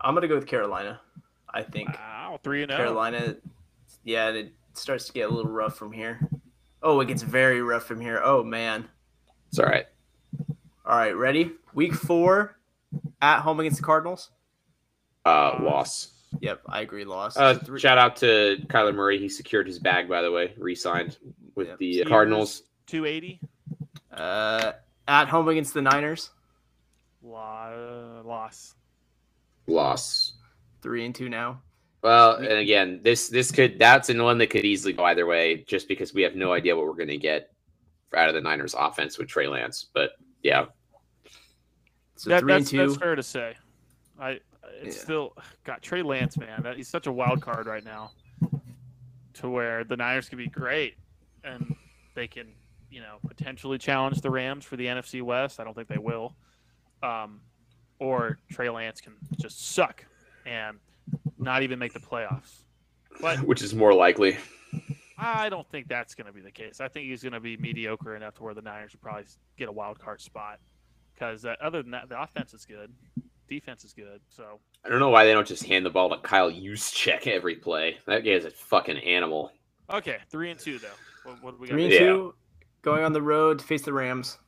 [0.00, 1.00] I'm gonna go with Carolina.
[1.52, 2.76] I think Wow, three and oh.
[2.76, 3.36] Carolina.
[4.04, 6.20] Yeah, it starts to get a little rough from here.
[6.82, 8.20] Oh, it gets very rough from here.
[8.22, 8.88] Oh man.
[9.48, 9.86] It's all right.
[10.86, 11.52] All right, ready?
[11.74, 12.58] Week four
[13.20, 14.30] at home against the Cardinals.
[15.24, 16.12] Uh, loss.
[16.40, 17.04] Yep, I agree.
[17.04, 17.36] Loss.
[17.36, 19.18] Uh, Three- shout out to Kyler Murray.
[19.18, 20.52] He secured his bag, by the way.
[20.58, 21.16] Re-signed
[21.54, 21.78] with Yep.
[21.78, 22.62] the Steelers, Cardinals.
[22.86, 23.40] 280.
[24.12, 24.72] uh,
[25.06, 26.30] at home against the Niners.
[27.22, 28.74] Lo- loss.
[29.66, 30.34] Loss.
[30.82, 31.60] Three and two now.
[32.02, 35.64] Well, and again, this this could that's an one that could easily go either way,
[35.66, 37.52] just because we have no idea what we're going to get
[38.16, 39.86] out of the Niners' offense with Trey Lance.
[39.92, 40.12] But
[40.42, 40.66] yeah,
[42.16, 42.78] So That- three and that's, two.
[42.78, 43.56] that's fair to say.
[44.20, 44.40] I
[44.82, 45.02] it's Yeah.
[45.02, 46.62] still got Trey Lance, man.
[46.62, 48.10] That, he's such a wild card right now.
[49.34, 50.96] To where the Niners could be great,
[51.44, 51.76] and
[52.14, 52.48] they can,
[52.90, 55.60] you know, potentially challenge the Rams for the NFC West.
[55.60, 56.34] I don't think they will.
[57.04, 57.40] Um,
[58.00, 60.04] or Trey Lance can just suck
[60.44, 60.78] and
[61.38, 62.62] not even make the playoffs.
[63.20, 64.38] But which is more likely.
[65.16, 66.80] I don't think that's going to be the case.
[66.80, 69.24] I think he's going to be mediocre enough to where the Niners will probably
[69.56, 70.58] get a wild card spot.
[71.14, 72.92] Because uh, other than that, the offense is good,
[73.48, 74.20] defense is good.
[74.28, 77.56] So I don't know why they don't just hand the ball to Kyle Juszczyk every
[77.56, 77.98] play.
[78.06, 79.52] That guy's a fucking animal.
[79.90, 80.88] okay, three and two though.
[81.24, 81.74] What, what do we got?
[81.74, 81.98] Three and Yeah.
[82.00, 82.34] two.
[82.82, 84.38] Going on the road to face the Rams.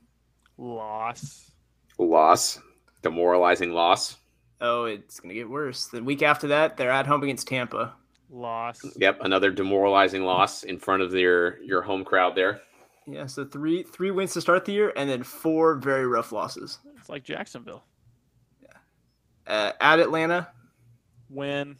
[0.57, 1.51] Loss.
[1.99, 2.61] Loss,
[3.03, 4.17] demoralizing loss.
[4.61, 5.87] Oh, it's gonna get worse.
[5.87, 7.95] The week after that, they're at home against Tampa.
[8.31, 8.85] Loss.
[8.97, 12.61] Yep, another demoralizing loss in front of your your home crowd there.
[13.07, 16.79] Yeah, so three three wins to start the year, and then four very rough losses.
[16.97, 17.85] It's like Jacksonville.
[19.46, 20.48] Uh, at Atlanta,
[21.29, 21.76] Win.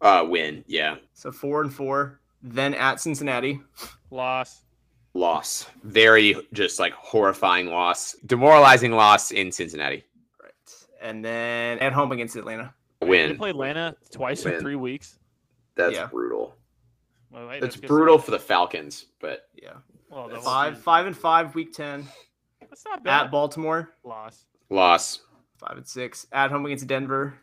[0.00, 0.96] Uh, win, yeah.
[1.14, 2.20] so four and four.
[2.42, 3.60] Then at Cincinnati.
[4.10, 4.62] Loss.
[5.14, 10.04] Loss, very just like horrifying loss, demoralizing loss in Cincinnati.
[10.40, 10.52] Right.
[11.02, 12.72] And then at home against Atlanta.
[13.00, 13.36] They Win.
[13.36, 15.18] play Atlanta twice in three weeks.
[15.74, 16.06] That's Yeah.
[16.06, 16.54] brutal.
[17.30, 18.24] Well, hey, It's that's good brutal stuff.
[18.26, 19.74] for the Falcons, but Yeah.
[20.10, 22.06] Well, Five, five and five, week ten.
[22.60, 23.24] That's not bad.
[23.26, 24.44] At Baltimore, Loss.
[24.70, 25.20] loss,
[25.58, 26.26] five and six.
[26.32, 27.34] At home against Denver.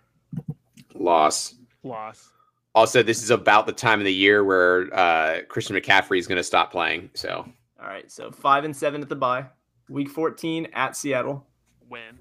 [0.94, 1.56] loss.
[1.84, 2.30] Loss.
[2.74, 6.38] Also, this is about the time of the year where uh, Christian McCaffrey is going
[6.38, 7.10] to stop playing.
[7.14, 7.48] So
[7.80, 9.46] All right, so five and seven at the bye.
[9.90, 11.46] Week fourteen at Seattle.
[11.90, 12.18] Win.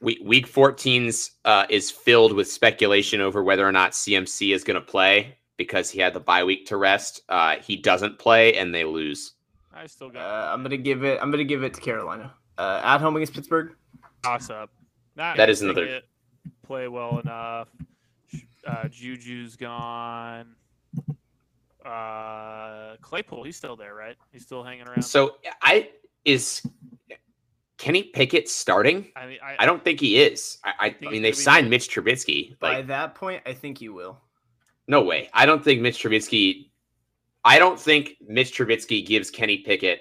[0.00, 4.74] week week 14's uh, is filled with speculation over whether or not CMC is going
[4.76, 7.22] to play because he had the bye week to rest.
[7.28, 9.32] Uh, he doesn't play and they lose.
[9.74, 11.18] I still Uh, got I'm gonna give it.
[11.22, 12.34] I'm gonna give it to Carolina.
[12.58, 13.74] Uh, at home against Pittsburgh.
[14.22, 14.70] toss up.
[15.18, 16.00] Not That is another-
[16.64, 17.68] play well enough.
[18.66, 20.54] Uh, Juju's gone.
[21.84, 24.16] Uh, Claypool, he's still there, right?
[24.32, 25.02] He's still hanging around.
[25.02, 25.90] So I
[26.24, 26.62] is
[27.78, 29.10] Kenny Pickett starting?
[29.16, 30.58] I mean, I, I don't think he is.
[30.64, 31.70] I, I, Think I mean, they gonna be signed?
[31.70, 32.58] Mitch Trubisky.
[32.58, 34.20] By Like, that point, I think you will.
[34.86, 35.30] no way.
[35.32, 36.70] I don't think Mitch Trubisky.
[37.44, 40.00] I don't think Mitch Trubisky gives Kenny Pickett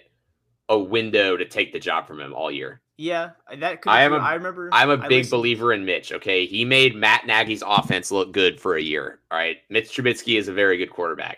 [0.70, 2.82] a window to take the job from him all year.
[2.98, 3.90] Yeah, that could.
[3.92, 4.70] I am a- I remember.
[4.72, 6.12] I'm a I big listened- believer in Mitch.
[6.12, 9.20] Okay, he made Matt Nagy's offense look good for a year.
[9.30, 11.38] All right, Mitch Trubisky is a very good quarterback.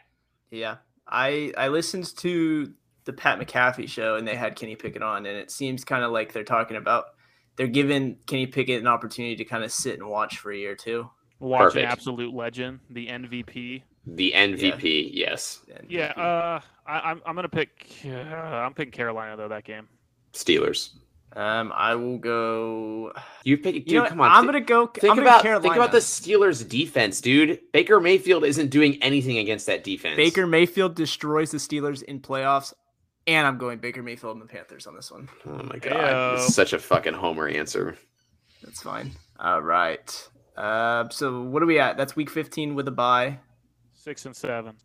[0.51, 2.71] Yeah, I I listened to
[3.05, 6.11] the Pat McAfee show and they had Kenny Pickett on, and it seems kind of
[6.11, 7.05] like they're talking about
[7.57, 10.75] they're giving Kenny Pickett an opportunity to kind of sit and watch for a year
[10.75, 11.09] too.
[11.39, 13.83] watch an absolute legend, the MVP.
[14.07, 15.61] The MVP, yes.
[15.75, 17.85] And Yeah, uh, I, I'm I'm gonna pick.
[18.05, 19.87] Uh, I'm picking Carolina though that game.
[20.33, 20.91] Steelers.
[21.35, 23.13] Um, I will go.
[23.43, 23.91] You pick, dude.
[23.91, 24.31] You know, come on.
[24.31, 24.87] I'm gonna go.
[24.87, 25.61] think I'm about Carolina.
[25.61, 27.59] think about the Steelers' defense, dude.
[27.71, 30.15] Baker Mayfield isn't doing anything against that defense.
[30.15, 32.73] Baker Mayfield destroys the Steelers in playoffs,
[33.27, 35.29] and I'm going Baker Mayfield and the Panthers on this one.
[35.45, 36.37] Oh my god, Heyo.
[36.37, 37.97] this is such a fucking homer answer.
[38.63, 39.11] That's fine.
[39.39, 40.29] All right.
[40.57, 41.95] Uh, so what are we at?
[41.95, 43.39] That's week 15 with a bye.
[43.93, 44.75] Six and seven.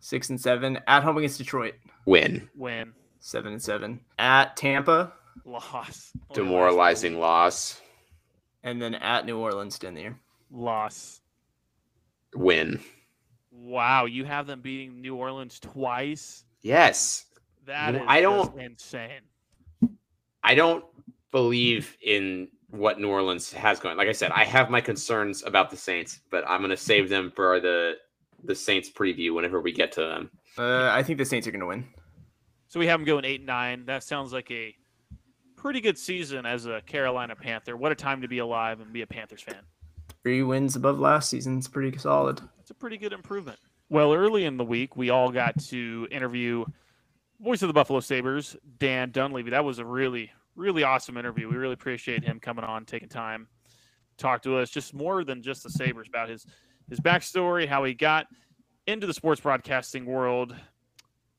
[0.00, 1.74] Six and seven at home against Detroit.
[2.06, 2.48] Win.
[2.56, 2.92] Win.
[3.20, 5.12] Seven and seven at Tampa,
[5.44, 6.12] Loss.
[6.34, 7.80] Demoralizing loss.
[8.62, 9.78] and then at New Orleans.
[9.78, 10.18] Down there.
[10.50, 11.20] Loss.
[12.34, 12.80] Win.
[13.50, 16.44] Wow, you have them beating New Orleans twice.
[16.62, 17.26] Yes.
[17.66, 19.20] That is Well, I don't- insane.
[20.42, 20.84] I don't
[21.30, 23.96] believe in what New Orleans has going.
[23.96, 27.08] Like I said, I have my concerns about the Saints, but I'm going to save
[27.08, 27.94] them for the
[28.44, 30.30] the Saints preview whenever we get to them.
[30.56, 31.86] Uh, I think the Saints are going to win.
[32.68, 33.84] So we have them going eight and nine.
[33.84, 34.74] That sounds like a
[35.60, 37.76] pretty good season as a Carolina Panther.
[37.76, 39.60] What a time to be alive and be a Panthers fan.
[40.22, 41.58] Three wins above last season.
[41.58, 42.40] It's pretty solid.
[42.60, 43.58] It's a pretty good improvement.
[43.90, 46.64] Well, early in the week, we all got to interview
[47.40, 49.50] voice of the Buffalo Sabres, Dan Dunleavy.
[49.50, 51.48] That was a really, really awesome interview.
[51.48, 53.46] We really appreciate him coming on, taking time,
[54.16, 56.46] talk to us, just more than just the Sabres about his
[56.88, 58.26] his backstory, how he got
[58.86, 60.54] into the sports broadcasting world,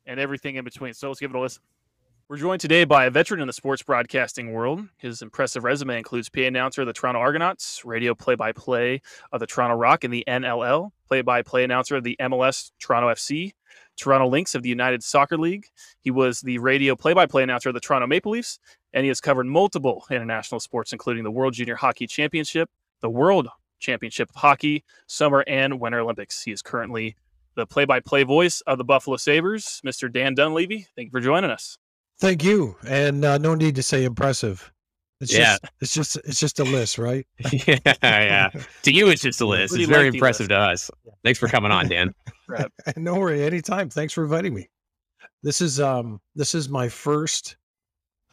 [0.05, 0.93] and everything in between.
[0.93, 1.63] So let's give it a listen.
[2.31, 4.87] We're joined today by a veteran in the sports broadcasting world.
[4.95, 9.01] His impressive resume includes PA announcer of the Toronto Argonauts, radio play-by-play
[9.33, 13.51] of the Toronto Rock in the NLL, play-by-play announcer of the MLS Toronto FC,
[13.97, 15.65] Toronto Lynx of the United Soccer League.
[15.99, 18.59] He was the radio play-by-play announcer of the Toronto Maple Leafs,
[18.93, 22.69] and he has covered multiple international sports, including the World Junior Hockey Championship,
[23.01, 26.43] the World Championship of Hockey, Summer and Winter Olympics.
[26.43, 27.17] He is currently
[27.55, 30.09] the play-by-play voice of the Buffalo Sabres, Mr.
[30.09, 30.87] Dan Dunleavy.
[30.95, 31.77] Thank you for joining us.
[32.21, 34.71] Thank you, and uh, no need to say impressive.
[35.19, 35.57] It's Yeah.
[35.59, 37.25] just, it's just, it's just a list, right?
[37.51, 38.49] yeah, yeah.
[38.83, 39.71] To you, it's just a list.
[39.71, 40.89] Pretty It's very lengthy impressive to us.
[41.23, 42.13] Thanks for coming on, Dan.
[42.97, 43.89] no worry, anytime.
[43.89, 44.69] Thanks for inviting me.
[45.43, 47.57] This is, um, this is my first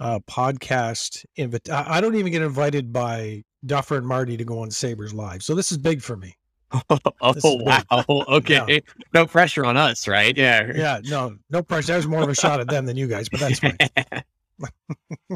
[0.01, 1.25] uh, podcast.
[1.37, 1.69] Invite.
[1.71, 5.43] I I don't even get invited by Duffer and Marty to go on Sabres Live,
[5.43, 6.37] so this is big for me.
[7.21, 7.67] oh This is big.
[7.67, 8.05] wow.
[8.09, 8.83] Okay.
[9.15, 10.37] No pressure on us, right?
[10.37, 10.73] Yeah.
[10.77, 11.93] Yeah, no, no pressure.
[11.93, 13.77] That was more of a shot at them than you guys, but that's fine.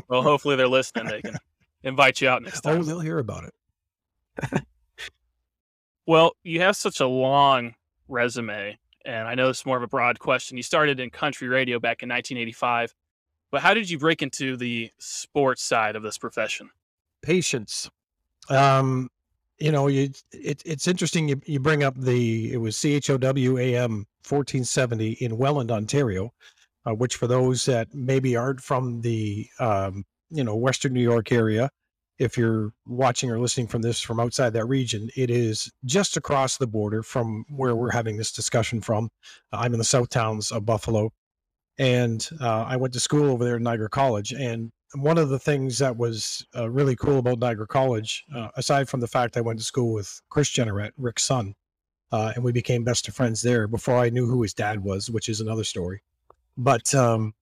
[0.09, 1.07] Well, hopefully they're listening.
[1.07, 1.37] They can
[1.85, 2.81] invite you out next time.
[2.81, 4.63] Oh, they'll hear about it.
[6.07, 7.75] Well, you have such a long
[8.09, 10.57] resume, and I know it's more of a broad question.
[10.57, 12.95] You started in country radio back in 1985,
[13.53, 16.71] but how did you break into the sports side of this profession?
[17.23, 17.89] patience.
[18.51, 19.09] Um,
[19.63, 21.29] you know, you it, it's interesting.
[21.29, 26.33] You, you bring up the it was CHOW AM fourteen seventy in Welland, Ontario,
[26.85, 31.31] uh, which for those that maybe aren't from the um, you know Western New York
[31.31, 31.71] area,
[32.19, 36.57] if you're watching or listening from this from outside that region, it is just across
[36.57, 39.11] the border from where we're having this discussion from.
[39.53, 41.13] I'm in the south towns of Buffalo,
[41.79, 45.39] and uh, I went to school over there at Niagara College, and one of the
[45.39, 49.41] things that was uh, really cool about Niagara College, uh, aside from the fact I
[49.41, 51.55] went to school with Chris Jeanneret, Rick's son,
[52.11, 55.11] uh, and we became best of friends there before I knew who his dad was,
[55.11, 56.03] which is another story.
[56.57, 57.35] But um,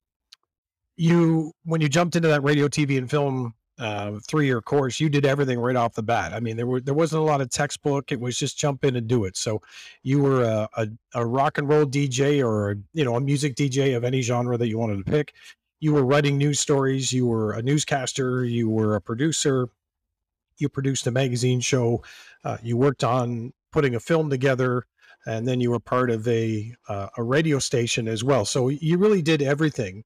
[0.96, 5.26] you, when you jumped into that radio, TV, and film uh, three-year course, you did
[5.26, 6.32] everything right off the bat.
[6.32, 8.12] I mean, there were there wasn't a lot of textbook.
[8.12, 9.36] It was just jump in and do it.
[9.36, 9.62] So
[10.02, 13.96] you were a, a, a rock and roll DJ or you know a music DJ
[13.96, 15.32] of any genre that you wanted to pick.
[15.80, 17.12] You were writing news stories.
[17.12, 18.44] You were a newscaster.
[18.44, 19.68] You were a producer.
[20.58, 22.02] You produced a magazine show.
[22.44, 24.84] Uh, you worked on putting a film together,
[25.26, 28.44] and then you were part of a uh, a radio station as well.
[28.44, 30.04] So you really did everything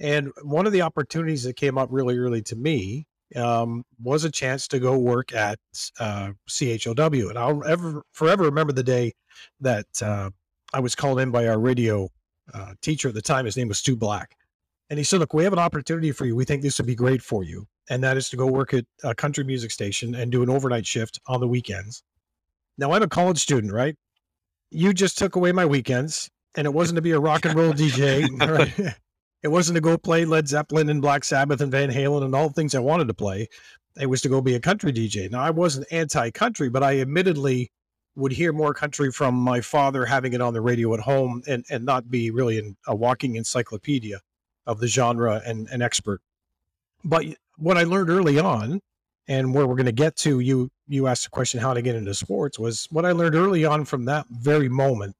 [0.00, 4.30] and one of the opportunities that came up really early to me um, was a
[4.30, 5.58] chance to go work at
[5.98, 7.28] uh, CHOW.
[7.28, 9.14] And I'll ever forever remember the day
[9.60, 10.30] that uh,
[10.72, 12.08] I was called in by our radio
[12.52, 13.46] uh, teacher at the time.
[13.46, 14.36] His name was Stu Black.
[14.88, 16.36] And he said, Look, we have an opportunity for you.
[16.36, 17.66] We think this would be great for you.
[17.90, 20.86] And that is to go work at a country music station and do an overnight
[20.86, 22.02] shift on the weekends.
[22.78, 23.96] Now, I'm a college student, right?
[24.70, 27.72] You just took away my weekends, and it wasn't to be a rock and roll
[27.72, 28.28] DJ.
[28.48, 28.94] Right?
[29.42, 32.48] It wasn't to go play Led Zeppelin and Black Sabbath and Van Halen and all
[32.48, 33.46] the things I wanted to play.
[34.00, 35.30] It was to go be a country DJ.
[35.30, 37.70] Now, I wasn't anti country, but I admittedly
[38.16, 41.64] would hear more country from my father having it on the radio at home and,
[41.70, 44.20] and not be really an, a walking encyclopedia
[44.66, 46.20] of the genre and an expert.
[47.04, 47.24] But
[47.56, 48.80] what I learned early on,
[49.28, 51.96] and where we're going to get to, you you asked the question how to get
[51.96, 55.16] into sports, was what I learned early on from that very moment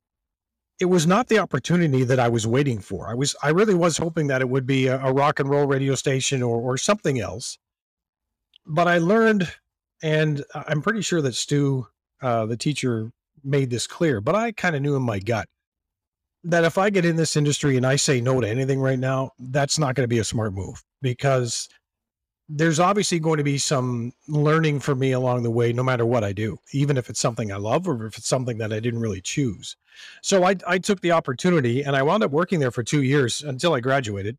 [0.78, 3.08] it was not the opportunity that I was waiting for.
[3.08, 5.66] I was I really was hoping that it would be a, a rock and roll
[5.66, 7.58] radio station or or something else.
[8.66, 9.50] But I learned,
[10.02, 11.86] and I'm pretty sure that Stu,
[12.20, 13.10] uh, the teacher,
[13.44, 14.20] made this clear.
[14.20, 15.48] But I kind of knew in my gut
[16.46, 19.32] that if I get in this industry and I say no to anything right now,
[19.38, 21.68] that's not going to be a smart move because
[22.48, 26.22] there's obviously going to be some learning for me along the way, no matter what
[26.22, 29.00] I do, even if it's something I love or if it's something that I didn't
[29.00, 29.76] really choose.
[30.22, 33.42] So I, I took the opportunity and I wound up working there for two years
[33.42, 34.38] until I graduated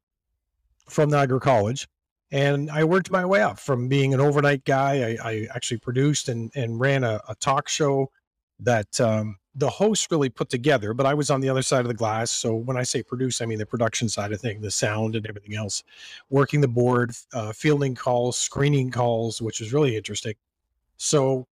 [0.90, 1.90] from Niagara College.
[2.32, 5.18] And I worked my way up from being an overnight guy.
[5.22, 8.12] I, I actually produced and, and ran a, a talk show
[8.60, 11.88] that um, the host really put together, but I was on the other side of
[11.88, 12.30] the glass.
[12.30, 15.26] So when I say produce, I mean the production side of things, the sound and
[15.26, 15.84] everything else,
[16.30, 20.36] working the board, uh, fielding calls, screening calls, which was really interesting.
[20.98, 21.48] So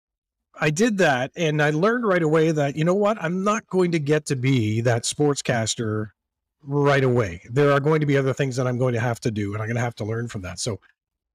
[0.60, 3.92] I did that and I learned right away that, you know what, I'm not going
[3.92, 6.10] to get to be that sportscaster
[6.64, 7.42] right away.
[7.52, 9.62] There are going to be other things that I'm going to have to do and
[9.62, 10.60] I'm going to have to learn from that.
[10.60, 10.80] So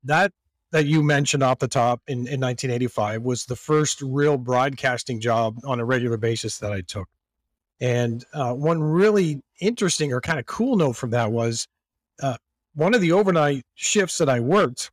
[0.02, 0.32] that
[0.72, 5.56] that you mentioned off the top in, in 1985 was the first real broadcasting job
[5.64, 7.08] on a regular basis that I took.
[7.80, 11.68] And uh, one really interesting or kind of cool note from that was
[12.22, 12.36] uh,
[12.74, 14.90] one of the overnight shifts that I worked.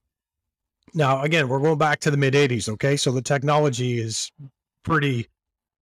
[0.94, 2.70] Now, again, we're going back to the mid 80s.
[2.70, 2.98] Okay.
[2.98, 4.32] So the technology is
[4.84, 5.28] pretty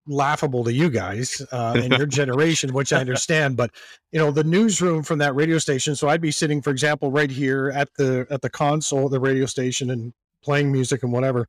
[0.07, 3.57] laughable to you guys uh, in your generation, which I understand.
[3.57, 3.71] But
[4.13, 5.97] you know, the newsroom from that radio station.
[5.97, 9.21] So I'd be sitting, for example, right here at the at the console of the
[9.21, 11.47] radio station and playing music and whatever,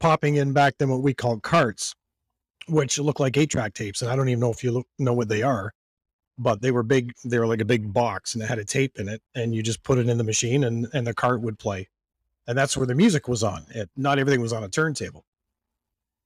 [0.00, 1.94] popping in back then what we called carts,
[2.68, 5.14] which look like eight track tapes, and I don't even know if you look, know
[5.14, 5.72] what they are.
[6.36, 7.12] But they were big.
[7.24, 9.62] They were like a big box, and it had a tape in it, and you
[9.62, 11.88] just put it in the machine, and and the cart would play,
[12.48, 13.64] and that's where the music was on.
[13.72, 15.24] It not everything was on a turntable.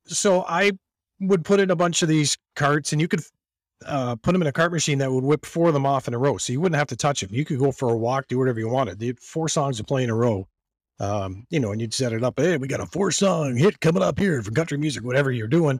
[0.07, 0.73] So I
[1.21, 3.23] would put in a bunch of these carts and you could
[3.87, 6.15] uh, put them in a cart machine that would whip four of them off in
[6.15, 6.37] a row.
[6.39, 7.31] So you wouldn't have to touch them.
[7.33, 8.99] You could go for a walk, do whatever you wanted.
[8.99, 10.49] The four songs to play in a row.
[11.01, 12.41] Um, you know, and you'd set it up.
[12.41, 15.47] Hey, we got a four song hit coming up here for country music, whatever you're
[15.47, 15.79] doing.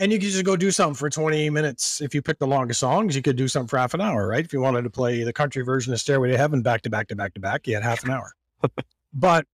[0.00, 2.00] And you could just go do something for 20 minutes.
[2.00, 4.44] If you pick the longest songs, you could do something for half an hour, right?
[4.44, 7.08] If you wanted to play the country version of Stairway to Heaven back to back
[7.08, 8.32] to back to back, you had half an hour.
[9.12, 9.44] but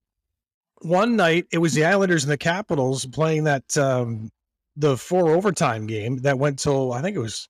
[0.81, 4.31] one night it was the Islanders and the Capitals playing that um,
[4.77, 7.49] the four overtime game that went till I think it was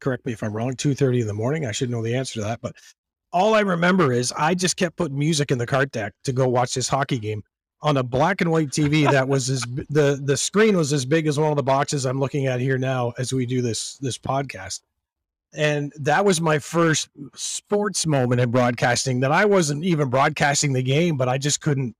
[0.00, 1.66] correct me if I'm wrong, two thirty in the morning.
[1.66, 2.74] I should know the answer to that, but
[3.32, 6.48] all I remember is I just kept putting music in the cart deck to go
[6.48, 7.42] watch this hockey game
[7.82, 11.26] on a black and white TV that was as the the screen was as big
[11.26, 14.18] as one of the boxes I'm looking at here now as we do this this
[14.18, 14.80] podcast.
[15.52, 20.82] And that was my first sports moment in broadcasting that I wasn't even broadcasting the
[20.82, 21.94] game, but I just couldn't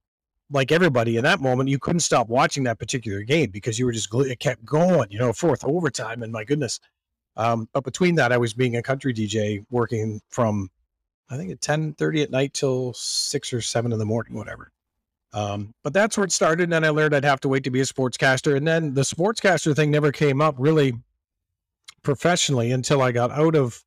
[0.51, 3.93] like everybody in that moment, you couldn't stop watching that particular game because you were
[3.93, 6.81] just it kept going, you know, fourth overtime, and my goodness.
[7.37, 10.71] Um, but between that, I was being a country DJ working from
[11.29, 14.71] I think at ten thirty at night till six or seven in the morning, whatever.
[15.33, 16.65] Um, but that's where it started.
[16.65, 19.03] And then I learned I'd have to wait to be a sportscaster, and then the
[19.03, 20.95] sportscaster thing never came up really
[22.03, 23.83] professionally until I got out of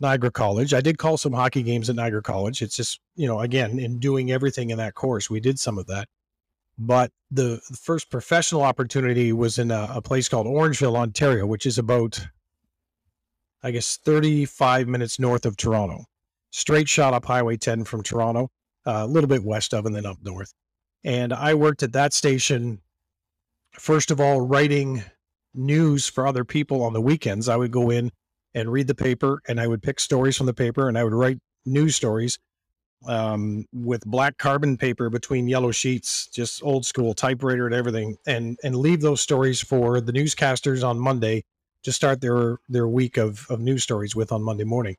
[0.00, 0.74] Niagara College.
[0.74, 2.62] I did call some hockey games at Niagara College.
[2.62, 5.86] It's just, you know, again, in doing everything in that course, we did some of
[5.86, 6.08] that.
[6.78, 11.66] But the, the first professional opportunity was in a, a place called Orangeville, Ontario, which
[11.66, 12.24] is about,
[13.62, 16.04] I guess, 35 minutes north of Toronto.
[16.50, 18.50] Straight shot up Highway 10 from Toronto,
[18.86, 20.54] uh, a little bit west of, and then up north.
[21.02, 22.80] And I worked at that station,
[23.72, 25.02] first of all, writing
[25.54, 27.48] news for other people on the weekends.
[27.48, 28.12] I would go in
[28.58, 31.14] and read the paper and I would pick stories from the paper and I would
[31.14, 32.38] write news stories
[33.06, 38.58] um, with black carbon paper between yellow sheets, just old school typewriter and everything, and
[38.64, 41.44] and leave those stories for the newscasters on Monday
[41.84, 44.96] to start their their week of of news stories with on Monday morning.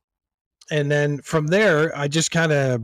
[0.72, 2.82] And then from there, I just kind of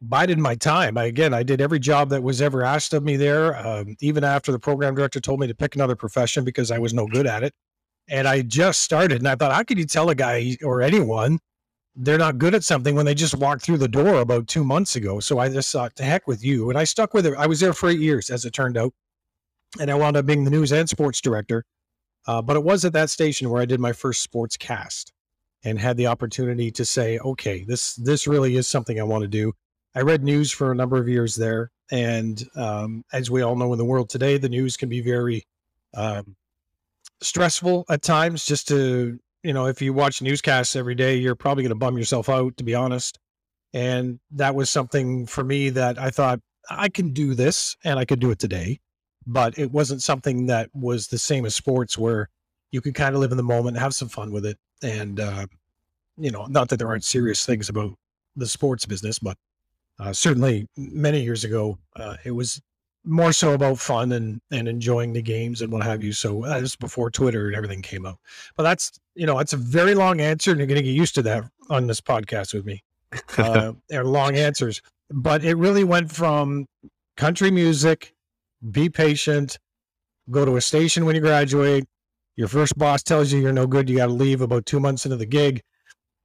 [0.00, 0.96] bided my time.
[0.96, 4.24] I, again, I did every job that was ever asked of me there, um, even
[4.24, 7.26] after the program director told me to pick another profession because I was no good
[7.26, 7.52] at it.
[8.08, 11.38] And I just started, and I thought, how could you tell a guy or anyone
[11.96, 14.96] they're not good at something when they just walked through the door about two months
[14.96, 15.18] ago?
[15.18, 16.70] So I just thought, to heck with you.
[16.70, 17.34] And I stuck with it.
[17.36, 18.92] I was there for eight years, as it turned out.
[19.80, 21.64] And I wound up being the news and sports director.
[22.26, 25.12] Uh, but it was at that station where I did my first sports cast
[25.64, 29.28] and had the opportunity to say, okay, this this really is something I want to
[29.28, 29.52] do.
[29.94, 33.72] I read news for a number of years there, and um, as we all know
[33.72, 35.44] in the world today, the news can be very
[35.94, 36.36] um,
[37.20, 38.44] stressful at times.
[38.46, 41.96] Just to you know, if you watch newscasts every day, you're probably going to bum
[41.96, 43.20] yourself out, to be honest.
[43.72, 48.04] And that was something for me that I thought I can do this, and I
[48.04, 48.80] could do it today.
[49.24, 52.28] But it wasn't something that was the same as sports, where
[52.72, 55.46] you could kind of live in the moment, have some fun with it, and uh,
[56.16, 57.94] you know, not that there aren't serious things about
[58.34, 59.36] the sports business, but
[60.00, 62.60] uh, certainly many years ago, uh, it was
[63.06, 66.12] more so about fun and and enjoying the games and what have you.
[66.12, 68.18] So that was before Twitter and everything came out.
[68.56, 71.14] But that's you know, it's a very long answer, and you're going to get used
[71.14, 72.82] to that on this podcast with me.
[73.38, 76.66] Uh, they're long answers, but it really went from
[77.16, 78.12] country music,
[78.70, 79.58] be patient,
[80.30, 81.84] go to a station when you graduate.
[82.34, 85.06] Your first boss tells you you're no good, you got to leave about two months
[85.06, 85.62] into the gig.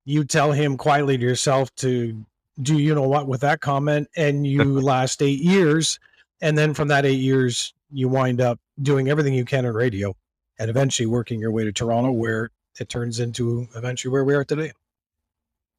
[0.03, 2.25] You tell him quietly to yourself to
[2.61, 5.99] do you know what with that comment, and you last eight years
[6.41, 10.15] and then from that eight years, you wind up doing everything you can in radio
[10.59, 12.49] and eventually working your way to Toronto, where
[12.79, 14.71] it turns into eventually where we are today.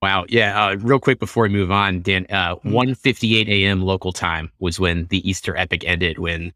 [0.03, 0.25] Wow.
[0.29, 0.67] Yeah.
[0.67, 2.75] Uh, real quick before we move on, Dan, uh, mm-hmm.
[2.75, 3.83] 1.58 a.m.
[3.83, 6.53] local time was when the Easter epic ended when,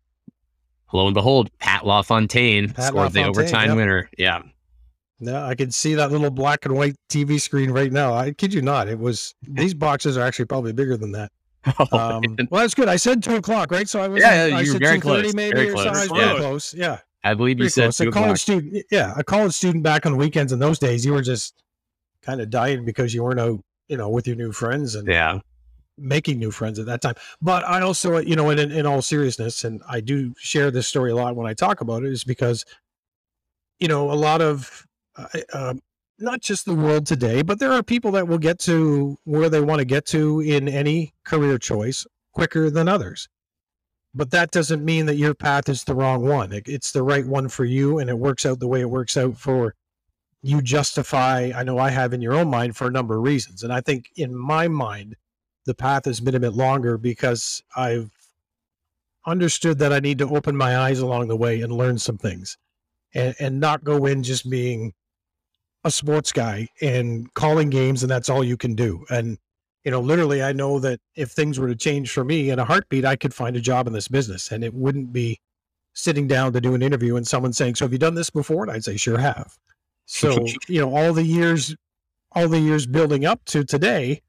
[0.93, 3.77] lo and behold, Pat LaFontaine Pat scored LaFontaine, the overtime yep.
[3.77, 4.11] winner.
[4.19, 4.43] Yeah.
[5.21, 8.13] Yeah, I can see that little black and white TV screen right now.
[8.13, 8.89] I kid you not.
[8.89, 11.31] It was, these boxes are actually probably bigger than that.
[11.79, 12.89] Oh, um, well, that's good.
[12.89, 13.89] I said two o'clock, right?
[13.89, 15.35] So I was yeah, yeah you were very close.
[15.35, 16.07] Maybe very close.
[16.09, 16.37] So I yeah.
[16.37, 16.75] close.
[16.75, 18.85] Yeah, I believe you said a college student.
[18.91, 21.55] Yeah, a college student back on the weekends in those days, you were just
[22.23, 25.41] kind of dying because you weren't out, you know, with your new friends and yeah,
[25.99, 27.15] making new friends at that time.
[27.43, 31.11] But I also, you know, in in all seriousness, and I do share this story
[31.11, 32.65] a lot when I talk about it, is because,
[33.81, 35.75] you know, a lot of uh, uh,
[36.19, 39.61] not just the world today, but there are people that will get to where they
[39.61, 43.29] want to get to in any career choice quicker than others.
[44.15, 46.53] But that doesn't mean that your path is the wrong one.
[46.53, 49.37] it's the right one for you, and it works out the way it works out
[49.37, 49.75] for
[50.43, 50.63] you.
[50.63, 53.63] Justify, I know I have in your own mind for a number of reasons.
[53.63, 55.17] And I think in my mind,
[55.67, 58.11] the path has been a bit longer because I've
[59.27, 62.57] understood that I need to open my eyes along the way and learn some things
[63.13, 64.95] and, and not go in just being
[65.87, 69.07] a sports guy and calling games and that's all you can do.
[69.09, 69.39] And
[69.85, 72.65] you know, literally I know that if things were to change for me in a
[72.65, 75.39] heartbeat, I could find a job in this business and it wouldn't be
[75.95, 78.65] sitting down to do an interview and someone saying, "So have you done this before?"
[78.65, 79.57] And I'd say, "Sure have."
[80.07, 81.77] So, you know, all the years
[82.33, 84.23] all the years building up to today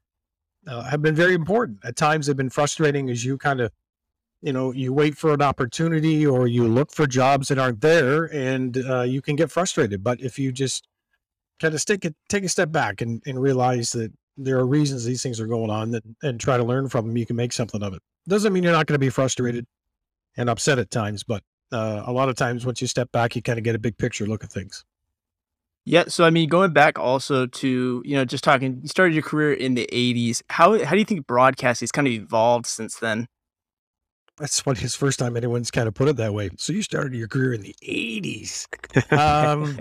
[0.68, 1.80] uh, have been very important.
[1.82, 3.72] At times they've been frustrating as you kind of
[4.42, 8.26] you know you wait for an opportunity or you look for jobs that aren't there
[8.26, 10.86] and uh, you can get frustrated but if you just
[11.60, 15.04] kind of take a, take a step back and, and realize that there are reasons
[15.04, 17.16] these things are going on that, and try to learn from them.
[17.16, 18.00] You can make something of it.
[18.28, 19.66] Doesn't mean you're not going to be frustrated
[20.36, 21.42] and upset at times, but
[21.72, 23.98] uh, a lot of times once you step back, you kind of get a big
[23.98, 24.84] picture look at things.
[25.84, 29.22] Yeah, so I mean, going back also to you know just talking, you started your
[29.22, 30.42] career in the '80s.
[30.50, 33.26] How how do you think broadcasting has kind of evolved since then?
[34.38, 34.80] That's funny.
[34.82, 36.50] It's first time anyone's kind of put it that way.
[36.56, 38.66] So you started your career in the '80s.
[39.12, 39.78] Um,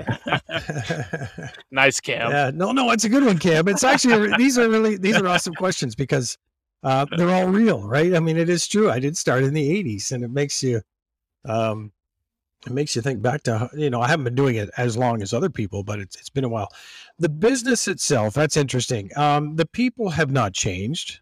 [1.72, 2.32] nice, Cam.
[2.32, 3.68] Yeah, no, no, it's a good one, Cam.
[3.68, 6.38] It's actually these are really these are awesome questions because
[6.84, 8.16] uh, they're all real, right?
[8.16, 8.90] I mean, it is true.
[8.90, 10.82] I did start in the '80s, and it makes you,
[11.46, 11.92] um,
[12.66, 15.22] it makes you think back to you know I haven't been doing it as long
[15.22, 16.70] as other people, but it's it's been a while.
[17.20, 19.12] The business itself, that's interesting.
[19.16, 21.20] Um, the people have not changed.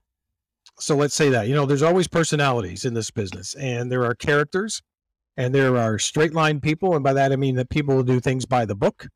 [0.79, 4.15] So let's say that you know there's always personalities in this business, and there are
[4.15, 4.81] characters,
[5.37, 8.19] and there are straight line people, and by that I mean that people will do
[8.19, 9.07] things by the book,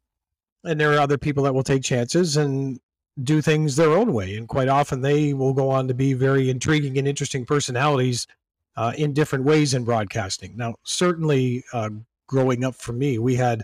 [0.63, 2.79] and there are other people that will take chances and
[3.23, 6.49] do things their own way, and quite often they will go on to be very
[6.49, 8.25] intriguing and interesting personalities
[8.77, 10.55] uh, in different ways in broadcasting.
[10.55, 11.89] Now, certainly, uh,
[12.27, 13.63] growing up for me, we had,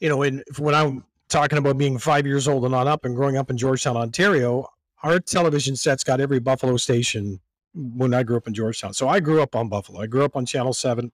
[0.00, 3.14] you know, in when I'm talking about being five years old and on up and
[3.14, 4.68] growing up in Georgetown, Ontario,
[5.06, 7.40] our television sets got every Buffalo station
[7.74, 8.94] when I grew up in Georgetown.
[8.94, 10.00] So I grew up on Buffalo.
[10.00, 11.12] I grew up on Channel 7,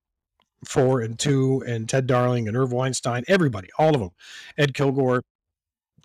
[0.67, 4.11] 4, and 2, and Ted Darling and Irv Weinstein, everybody, all of them.
[4.59, 5.23] Ed Kilgore.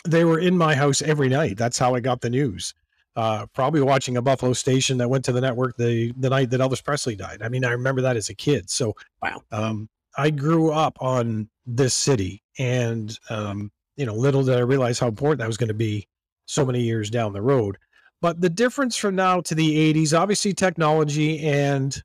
[0.08, 1.58] They were in my house every night.
[1.58, 2.74] That's how I got the news
[3.18, 6.62] uh, probably watching a Buffalo station that went to the network the the night that
[6.62, 7.42] Elvis Presley died.
[7.42, 8.70] I mean, I remember that as a kid.
[8.70, 14.56] So wow, um, I grew up on this city, and um, you know, little did
[14.56, 16.08] I realize how important that was going to be
[16.48, 17.78] so many years down the road.
[18.20, 22.02] But the difference from now to the '80s, obviously, technology and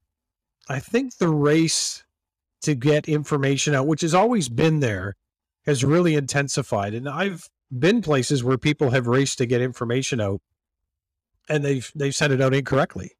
[0.68, 2.04] I think the race
[2.62, 5.16] to get information out, which has always been there,
[5.64, 6.94] has really intensified.
[6.94, 10.40] And I've been places where people have raced to get information out
[11.48, 13.12] and they've they've sent it out incorrectly,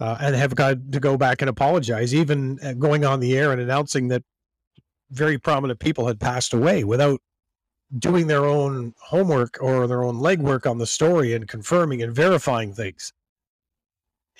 [0.00, 3.52] uh, and have got to go back and apologize, even uh, going on the air
[3.52, 4.22] and announcing that
[5.10, 7.20] very prominent people had passed away without
[7.96, 12.72] doing their own homework or their own legwork on the story and confirming and verifying
[12.72, 13.12] things.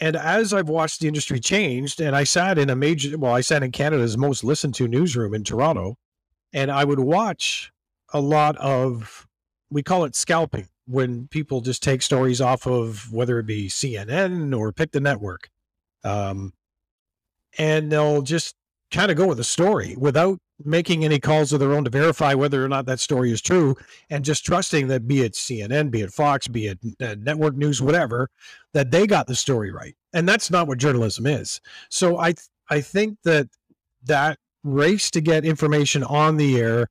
[0.01, 3.41] And as I've watched the industry changed, and I sat in a major, well, I
[3.41, 5.97] sat in Canada's most listened to newsroom in Toronto,
[6.53, 7.73] and I would watch
[8.13, 9.27] a lot of,
[9.71, 14.57] we call it scalping when people just take stories off of whether it be CNN
[14.57, 15.51] or pick the network.
[16.05, 16.53] Um,
[17.59, 18.55] and they'll just
[18.91, 22.35] kind of go with a story without making any calls of their own to verify
[22.35, 23.77] whether or not that story is true
[24.11, 27.81] and just trusting that be it CNN, be it Fox, be it uh, network news,
[27.81, 28.29] whatever,
[28.75, 29.95] that they got the story right.
[30.13, 31.61] And that's not what journalism is.
[31.91, 32.35] So I,
[32.71, 33.49] I think that
[34.05, 36.89] that race to get information on the air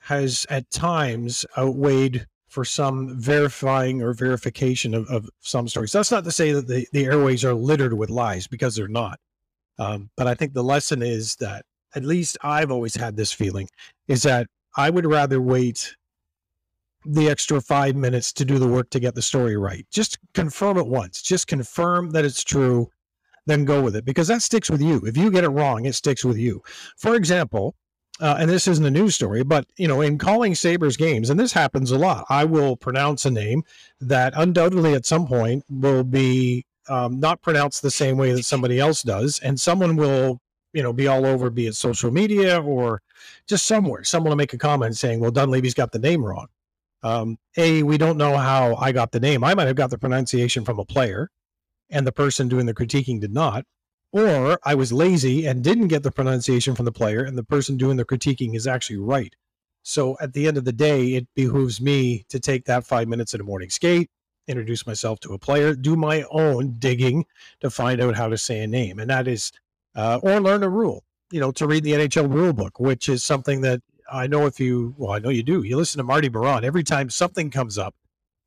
[0.00, 5.92] has at times outweighed for some verifying or verification of, of some stories.
[5.92, 9.18] That's not to say that the, the airways are littered with lies because they're not.
[9.78, 11.64] Um, but I think the lesson is that
[11.94, 13.68] at least I've always had this feeling
[14.08, 15.94] is that I would rather wait
[17.04, 19.86] the extra five minutes to do the work to get the story right.
[19.90, 21.22] Just confirm it once.
[21.22, 22.90] Just confirm that it's true,
[23.46, 25.02] then go with it because that sticks with you.
[25.04, 26.62] If you get it wrong, it sticks with you.
[26.96, 27.74] For example,
[28.20, 31.38] uh, and this isn't a news story, but you know, in calling Sabres games, and
[31.38, 33.64] this happens a lot, I will pronounce a name
[34.00, 38.78] that undoubtedly at some point will be um, not pronounced the same way that somebody
[38.78, 40.40] else does, and someone will,
[40.74, 43.00] you know, be all over, be it social media or
[43.46, 44.04] just somewhere.
[44.04, 46.48] Someone will make a comment saying, "Well, Dunleavy's got the name wrong."
[47.02, 49.44] Um, a, we don't know how I got the name.
[49.44, 51.30] I might have got the pronunciation from a player,
[51.90, 53.64] and the person doing the critiquing did not
[54.14, 57.76] or I was lazy and didn't get the pronunciation from the player, and the person
[57.76, 59.34] doing the critiquing is actually right.
[59.82, 63.34] So at the end of the day, it behooves me to take that five minutes
[63.34, 64.08] at a morning skate,
[64.46, 67.24] introduce myself to a player, do my own digging
[67.58, 69.50] to find out how to say a name, and that is,
[69.94, 71.04] uh, or learn a rule.
[71.30, 73.80] You know, to read the NHL rule book, which is something that
[74.10, 75.62] I know if you, well, I know you do.
[75.62, 77.94] You listen to Marty Biron every time something comes up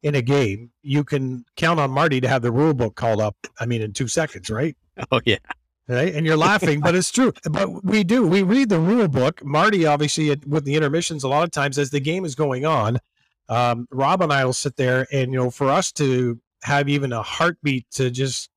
[0.03, 3.35] in a game, you can count on Marty to have the rule book called up.
[3.59, 4.75] I mean, in two seconds, right?
[5.11, 5.37] Oh yeah.
[5.87, 7.31] Right, and you're laughing, but it's true.
[7.49, 8.27] But we do.
[8.27, 9.45] We read the rule book.
[9.45, 12.97] Marty, obviously, with the intermissions, a lot of times as the game is going on,
[13.47, 17.13] um, Rob and I will sit there, and you know, for us to have even
[17.13, 18.49] a heartbeat to just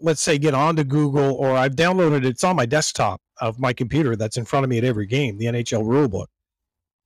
[0.00, 2.26] let's say get onto Google, or I've downloaded it.
[2.26, 5.38] It's on my desktop of my computer that's in front of me at every game.
[5.38, 6.26] The NHL rulebook.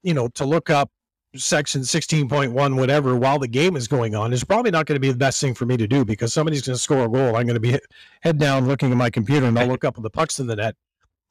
[0.03, 0.91] You know, to look up
[1.37, 5.11] section 16.1 whatever while the game is going on is probably not going to be
[5.11, 7.45] the best thing for me to do because somebody's going to score a goal i'm
[7.45, 7.77] going to be
[8.20, 10.55] head down looking at my computer and i'll look up at the pucks in the
[10.55, 10.77] net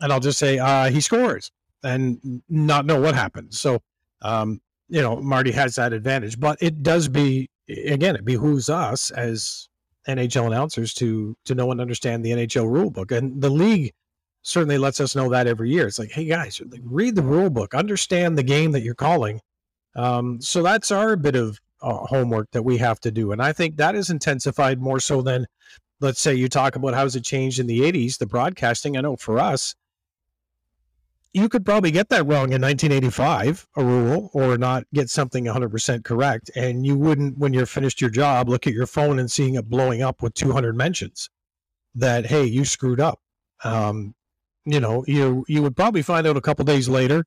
[0.01, 1.51] and i'll just say uh, he scores
[1.83, 3.81] and not know what happened so
[4.23, 9.09] um, you know marty has that advantage but it does be again it behooves us
[9.11, 9.69] as
[10.07, 13.93] nhl announcers to to know and understand the nhl rule book and the league
[14.41, 17.73] certainly lets us know that every year it's like hey guys read the rule book
[17.73, 19.39] understand the game that you're calling
[19.95, 23.31] um, so that's our bit of uh, homework that we have to do.
[23.31, 25.45] And I think that is intensified more so than,
[25.99, 28.97] let's say, you talk about how's it changed in the 80s, the broadcasting.
[28.97, 29.75] I know for us,
[31.33, 36.03] you could probably get that wrong in 1985, a rule, or not get something 100%
[36.03, 36.51] correct.
[36.55, 39.67] And you wouldn't, when you're finished your job, look at your phone and seeing it
[39.67, 41.29] blowing up with 200 mentions
[41.95, 43.19] that, hey, you screwed up.
[43.63, 44.13] Um,
[44.65, 47.25] you know, you you would probably find out a couple days later.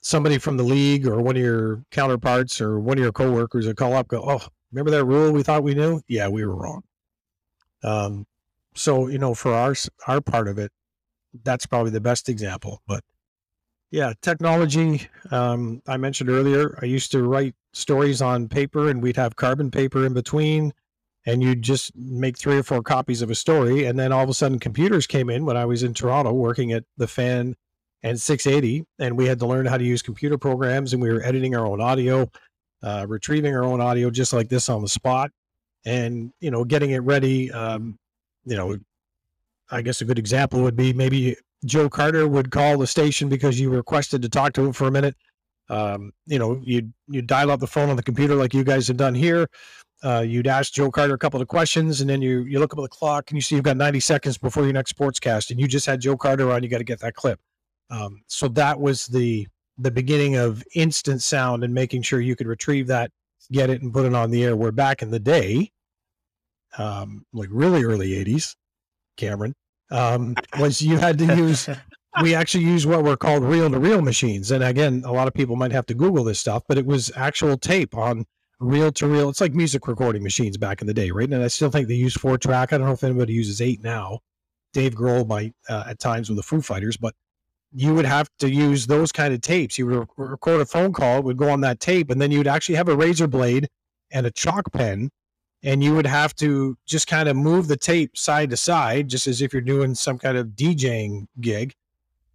[0.00, 3.76] Somebody from the league or one of your counterparts or one of your coworkers would
[3.76, 6.02] call up, go, "Oh, remember that rule we thought we knew?
[6.08, 6.82] Yeah, we were wrong."
[7.82, 8.26] Um,
[8.74, 9.74] so you know, for our
[10.06, 10.72] our part of it,
[11.42, 12.82] that's probably the best example.
[12.86, 13.02] But
[13.90, 15.08] yeah, technology.
[15.30, 19.70] Um, I mentioned earlier, I used to write stories on paper, and we'd have carbon
[19.70, 20.72] paper in between
[21.28, 24.30] and you'd just make three or four copies of a story and then all of
[24.30, 27.54] a sudden computers came in when i was in toronto working at the fan
[28.02, 31.22] and 680 and we had to learn how to use computer programs and we were
[31.22, 32.28] editing our own audio
[32.82, 35.30] uh, retrieving our own audio just like this on the spot
[35.84, 37.98] and you know getting it ready um,
[38.44, 38.78] you know
[39.70, 43.58] i guess a good example would be maybe joe carter would call the station because
[43.58, 45.16] you requested to talk to him for a minute
[45.70, 48.88] um, you know you you dial up the phone on the computer like you guys
[48.88, 49.48] have done here
[50.02, 52.78] uh, you'd ask Joe Carter a couple of questions, and then you you look up
[52.78, 55.60] at the clock and you see you've got 90 seconds before your next sportscast, and
[55.60, 56.62] you just had Joe Carter on.
[56.62, 57.40] You got to get that clip.
[57.90, 62.46] Um, so that was the the beginning of instant sound and making sure you could
[62.46, 63.10] retrieve that,
[63.50, 64.54] get it, and put it on the air.
[64.56, 65.70] Where back in the day,
[66.76, 68.54] um, like really early 80s,
[69.16, 69.54] Cameron,
[69.90, 71.68] um, was you had to use.
[72.22, 75.34] we actually use what were called reel to reel machines, and again, a lot of
[75.34, 78.24] people might have to Google this stuff, but it was actual tape on
[78.60, 79.28] reel to reel.
[79.28, 81.30] It's like music recording machines back in the day, right?
[81.30, 82.72] And I still think they use four track.
[82.72, 84.20] I don't know if anybody uses eight now.
[84.72, 87.14] Dave Grohl might uh, at times with the Foo Fighters, but
[87.72, 89.78] you would have to use those kind of tapes.
[89.78, 92.46] You would record a phone call, it would go on that tape, and then you'd
[92.46, 93.68] actually have a razor blade
[94.10, 95.10] and a chalk pen,
[95.62, 99.26] and you would have to just kind of move the tape side to side, just
[99.26, 101.74] as if you're doing some kind of DJing gig,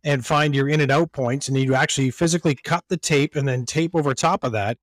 [0.04, 1.48] and find your in and out points.
[1.48, 4.78] And you actually physically cut the tape and then tape over top of that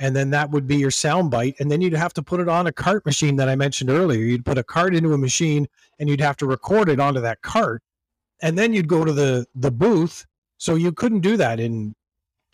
[0.00, 2.48] and then that would be your sound bite and then you'd have to put it
[2.48, 4.20] on a cart machine that i mentioned earlier.
[4.20, 5.68] You'd put a cart into a machine
[5.98, 7.82] and you'd have to record it onto that cart
[8.42, 10.26] and then you'd go to the the booth.
[10.56, 11.94] So you couldn't do that in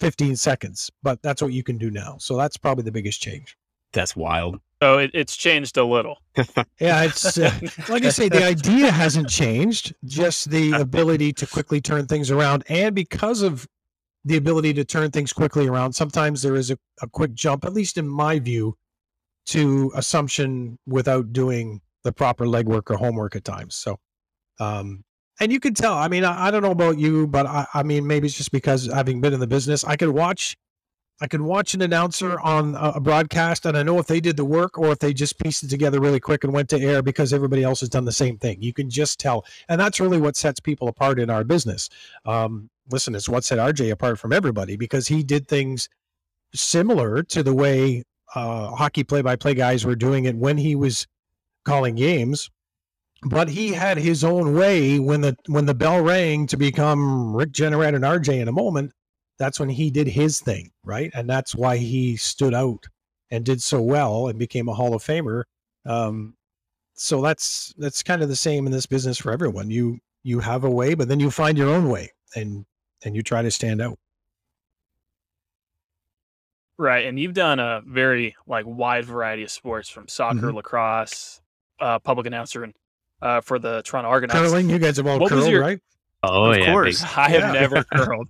[0.01, 2.17] 15 seconds but that's what you can do now.
[2.19, 3.57] So that's probably the biggest change
[3.97, 6.19] that's wild so it, it's changed a little
[6.79, 7.51] yeah it's uh,
[7.89, 12.63] like i say the idea hasn't changed just the ability to quickly turn things around
[12.69, 13.67] and because of
[14.27, 15.93] the ability to turn things quickly around.
[15.93, 18.77] Sometimes there is a, a quick jump, at least in my view,
[19.47, 23.77] to assumption without doing the proper legwork or homework at times.
[23.77, 24.01] So,
[24.59, 25.05] um,
[25.39, 25.95] and you can tell.
[25.95, 28.51] I mean, I, I don't know about you, but I, I, mean, maybe it's just
[28.51, 30.57] because having been in the business, I could watch,
[31.21, 34.45] I could watch an announcer on a, broadcast, and I know if they did the
[34.45, 37.33] work or if they just pieced it together really quick and went to air because
[37.33, 38.61] everybody else has done the same thing.
[38.61, 41.89] You can just tell, and that's really what sets people apart in our business.
[42.27, 45.89] Um, listen, it's what set RJ apart from everybody because he did things
[46.55, 48.03] similar to the way
[48.35, 51.07] uh, hockey play-by-play guys were doing it when he was
[51.65, 52.51] calling games.
[53.23, 57.53] But he had his own way when the when the bell rang to become Rick
[57.53, 58.93] Jeanneret and RJ in a moment.
[59.39, 61.11] That's when he did his thing, right?
[61.15, 62.87] And that's why he stood out
[63.31, 65.45] and did so well and became a Hall of Famer.
[65.85, 66.35] Um,
[66.95, 69.71] so that's that's kind of the same in this business for everyone.
[69.71, 72.65] You you have a way, but then you find your own way, and
[73.05, 73.99] and you try to stand out.
[76.79, 80.57] Right, and you've done a very like wide variety of sports from soccer, mm-hmm.
[80.57, 81.41] lacrosse,
[81.81, 82.75] uh, public announcer, and
[83.23, 84.39] uh, for the Toronto Argonauts.
[84.39, 85.61] Curling, you guys have all what curled, your...
[85.61, 85.81] right?
[86.31, 87.03] Oh of yeah, course.
[87.03, 87.11] Big...
[87.17, 87.61] I have yeah.
[87.61, 88.29] never curled.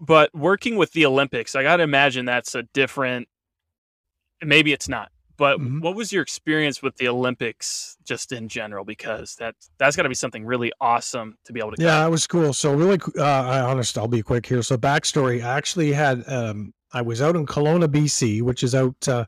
[0.00, 3.28] but working with the Olympics, I got to imagine that's a different.
[4.44, 5.80] Maybe it's not, but mm-hmm.
[5.80, 8.84] what was your experience with the Olympics just in general?
[8.84, 11.82] Because that that's got to be something really awesome to be able to.
[11.82, 12.52] Yeah, that was cool.
[12.52, 14.62] So really, uh, I honest, I'll be quick here.
[14.62, 19.08] So backstory: I actually had um, I was out in Kelowna, BC, which is out
[19.08, 19.24] uh,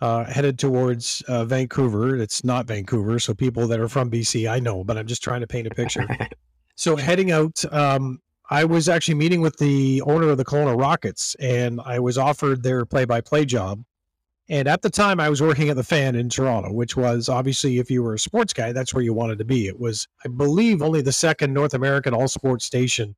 [0.00, 2.16] uh, headed towards uh, Vancouver.
[2.16, 5.40] It's not Vancouver, so people that are from BC, I know, but I'm just trying
[5.40, 6.06] to paint a picture.
[6.76, 8.20] so heading out, um,
[8.50, 12.62] I was actually meeting with the owner of the Kelowna Rockets, and I was offered
[12.62, 13.84] their play-by-play job
[14.50, 17.78] and at the time, I was working at the fan in Toronto, which was obviously,
[17.78, 19.68] if you were a sports guy, that's where you wanted to be.
[19.68, 23.14] It was, I believe, only the second North American all sports station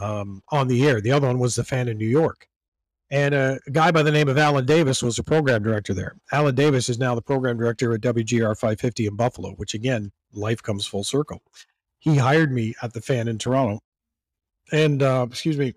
[0.00, 1.02] um, on the air.
[1.02, 2.48] The other one was the fan in New York.
[3.14, 6.16] And a guy by the name of Alan Davis was the program director there.
[6.32, 10.60] Alan Davis is now the program director at WGR 550 in Buffalo, which again, life
[10.60, 11.40] comes full circle.
[12.00, 13.78] He hired me at the fan in Toronto.
[14.72, 15.74] And, uh, excuse me,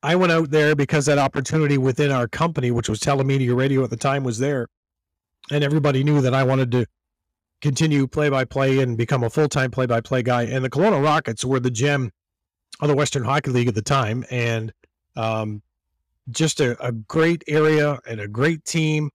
[0.00, 3.90] I went out there because that opportunity within our company, which was telemedia radio at
[3.90, 4.68] the time, was there.
[5.50, 6.86] And everybody knew that I wanted to
[7.62, 10.44] continue play by play and become a full time play by play guy.
[10.44, 12.12] And the Kelowna Rockets were the gem
[12.78, 14.24] of the Western Hockey League at the time.
[14.30, 14.72] And
[15.16, 15.62] um,
[16.30, 19.10] just a, a great area and a great team.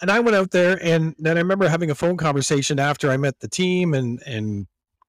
[0.00, 3.16] And I went out there and then I remember having a phone conversation after I
[3.16, 4.66] met the team and and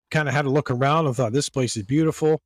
[0.10, 2.42] kind of had a look around and thought this place is beautiful.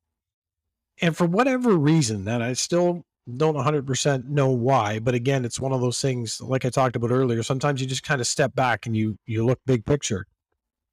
[1.01, 3.03] And for whatever reason, that I still
[3.38, 7.11] don't 100% know why, but again, it's one of those things like I talked about
[7.11, 7.41] earlier.
[7.41, 10.27] Sometimes you just kind of step back and you you look big picture.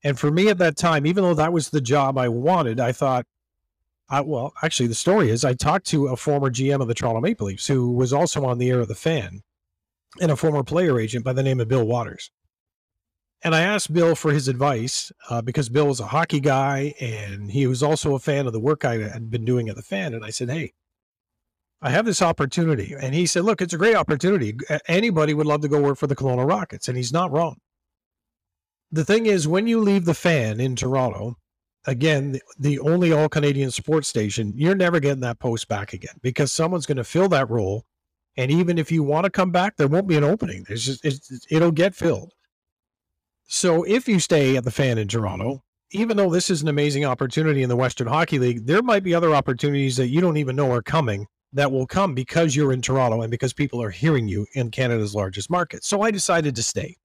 [0.03, 2.93] And for me at that time, even though that was the job I wanted, I
[2.93, 3.27] thought
[4.09, 7.21] I, well, actually, the story is I talked to a former GM of the Toronto
[7.21, 9.43] Maple Leafs who was also on the air of the fan
[10.21, 12.31] and a former player agent by the name of Bill Waters.
[13.45, 17.51] And I asked Bill for his advice uh, because Bill was a hockey guy and
[17.51, 20.15] he was also a fan of the work I had been doing at the fan.
[20.15, 20.75] And I said, Hey,
[21.81, 22.95] I have this opportunity.
[22.99, 24.57] And he said, Look, it's a great opportunity.
[24.87, 26.87] Anybody would love to go work for the Kelowna Rockets.
[26.87, 27.57] And he's not wrong.
[28.93, 31.39] The thing is, when you leave the fan in Toronto,
[31.87, 36.15] again, the, the only all Canadian sports station, you're never getting that post back again
[36.23, 37.85] because someone's going to fill that role.
[38.37, 40.65] And even if you want to come back, there won't be an opening.
[40.67, 42.33] There's just it'll get filled.
[43.47, 47.05] So if you stay at the fan in Toronto, even though this is an amazing
[47.05, 50.57] opportunity in the Western Hockey League, there might be other opportunities that you don't even
[50.57, 54.27] know are coming that will come because you're in Toronto and because people are hearing
[54.27, 55.85] you in Canada's largest market.
[55.85, 56.97] So I decided to stay.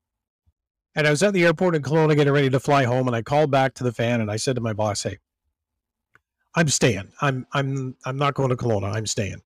[0.97, 3.21] And I was at the airport in Kelowna getting ready to fly home, and I
[3.21, 5.19] called back to the fan and I said to my boss, "Hey,
[6.55, 7.11] I'm staying.
[7.21, 8.91] I'm I'm I'm not going to Kelowna.
[8.91, 9.43] I'm staying."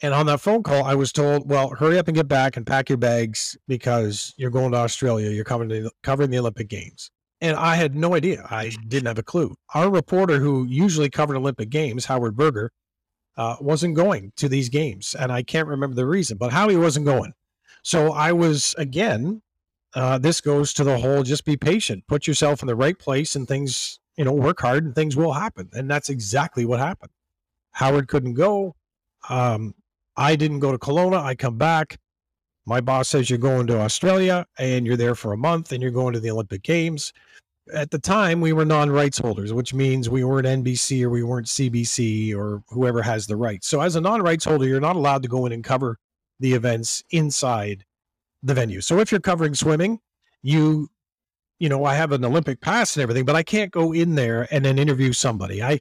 [0.00, 2.66] And on that phone call, I was told, "Well, hurry up and get back and
[2.66, 5.28] pack your bags because you're going to Australia.
[5.28, 7.10] You're covering the, covering the Olympic Games."
[7.42, 8.46] And I had no idea.
[8.50, 9.54] I didn't have a clue.
[9.74, 12.72] Our reporter, who usually covered Olympic Games, Howard Berger,
[13.36, 17.04] uh, wasn't going to these games, and I can't remember the reason, but Howie wasn't
[17.04, 17.34] going.
[17.82, 19.42] So I was again
[19.94, 23.34] uh, this goes to the whole just be patient, put yourself in the right place,
[23.36, 25.68] and things, you know, work hard and things will happen.
[25.72, 27.10] And that's exactly what happened.
[27.72, 28.74] Howard couldn't go.
[29.28, 29.74] Um,
[30.16, 31.22] I didn't go to Kelowna.
[31.22, 31.98] I come back.
[32.64, 35.90] My boss says you're going to Australia and you're there for a month and you're
[35.90, 37.12] going to the Olympic Games.
[37.72, 41.22] At the time, we were non rights holders, which means we weren't NBC or we
[41.22, 43.68] weren't CBC or whoever has the rights.
[43.68, 45.98] So, as a non rights holder, you're not allowed to go in and cover
[46.40, 47.84] the events inside
[48.42, 48.80] the venue.
[48.80, 50.00] So if you're covering swimming,
[50.42, 50.88] you
[51.58, 54.48] you know, I have an Olympic pass and everything, but I can't go in there
[54.50, 55.62] and then interview somebody.
[55.62, 55.78] I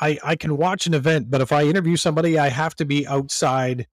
[0.00, 3.06] I I can watch an event, but if I interview somebody, I have to be
[3.06, 3.86] outside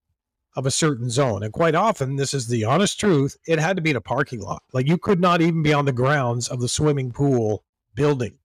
[0.56, 1.44] of a certain zone.
[1.44, 4.42] And quite often, this is the honest truth, it had to be in a parking
[4.42, 4.64] lot.
[4.74, 7.64] Like you could not even be on the grounds of the swimming pool
[7.96, 8.38] building.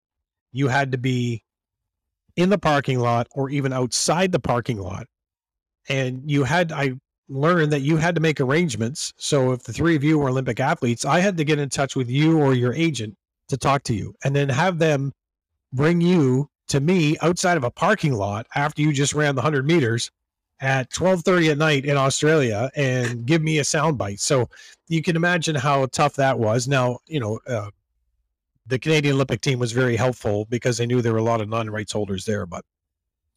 [0.53, 1.45] You had to be
[2.37, 5.07] in the parking lot or even outside the parking lot.
[5.89, 6.95] And you had I
[7.29, 9.13] learned that you had to make arrangements.
[9.17, 11.97] So if the three of you were Olympic athletes, I had to get in touch
[11.97, 13.17] with you or your agent
[13.49, 15.13] to talk to you and then have them
[15.73, 19.67] bring you to me outside of a parking lot after you just ran the 100
[19.67, 20.11] meters
[20.61, 24.21] at 12:30 at night in Australia and give me a soundbite.
[24.21, 24.49] So
[24.89, 26.67] you can imagine how tough that was.
[26.67, 27.71] Now, you know, uh,
[28.67, 31.49] the Canadian Olympic team was very helpful because they knew there were a lot of
[31.49, 32.65] non-rights holders there, but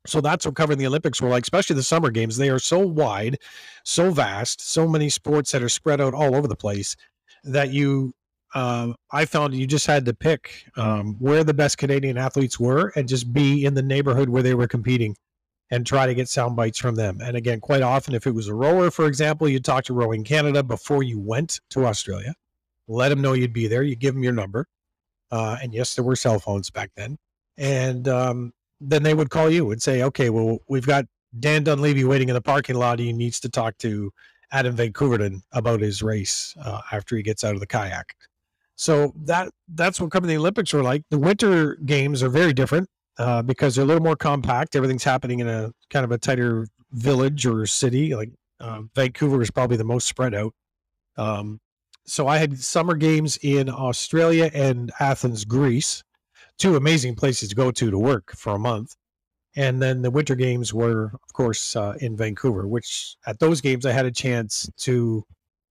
[0.05, 2.37] so that's what covering the Olympics were like, especially the summer games.
[2.37, 3.37] They are so wide,
[3.83, 6.95] so vast, so many sports that are spread out all over the place
[7.43, 8.13] that you,
[8.55, 12.91] uh, I found you just had to pick um, where the best Canadian athletes were
[12.95, 15.15] and just be in the neighborhood where they were competing
[15.71, 17.19] and try to get sound bites from them.
[17.21, 20.23] And again, quite often, if it was a rower, for example, you'd talk to Rowing
[20.23, 22.33] Canada before you went to Australia,
[22.87, 23.83] let them know you'd be there.
[23.83, 24.65] You give them your number.
[25.31, 27.17] Uh, and yes, there were cell phones back then.
[27.57, 31.05] And um, then they would call you and say, okay, well, we've got
[31.39, 32.99] Dan Dunleavy waiting in the parking lot.
[32.99, 34.11] He needs to talk to
[34.51, 38.15] Adam Van Koeverden about his race uh, after he gets out of the kayak.
[38.75, 41.03] So that that's what coming to the Olympics were like.
[41.09, 44.75] The winter games are very different uh, because they're a little more compact.
[44.75, 48.15] Everything's happening in a kind of a tighter village or city.
[48.15, 50.53] Like uh, Vancouver is probably the most spread out.
[51.17, 51.59] Um,
[52.05, 56.03] so I had summer games in Australia and Athens, Greece
[56.59, 58.95] two amazing places to go to to work for a month.
[59.55, 63.85] And then the winter games were, of course, uh, in Vancouver, which at those games
[63.85, 65.23] I had a chance to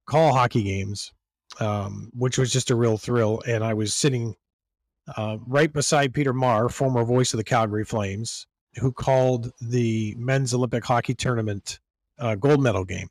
[0.07, 1.13] call hockey games,
[1.61, 3.41] um, which was just a real thrill.
[3.47, 4.35] And I was sitting
[5.17, 8.47] uh, right beside Peter Maher, former voice of the Calgary Flames,
[8.81, 11.79] who called the men's Olympic hockey tournament
[12.19, 13.09] uh, gold medal game.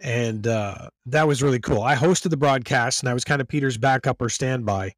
[0.00, 1.82] And uh, that was really cool.
[1.82, 4.94] I hosted the broadcast and I was kind of Peter's backup or standby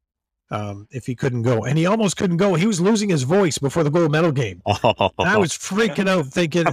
[0.49, 1.65] um, if he couldn't go.
[1.65, 2.55] And he almost couldn't go.
[2.55, 4.61] He was losing his voice before the gold medal game.
[4.65, 5.11] Oh.
[5.19, 6.65] I was freaking out thinking,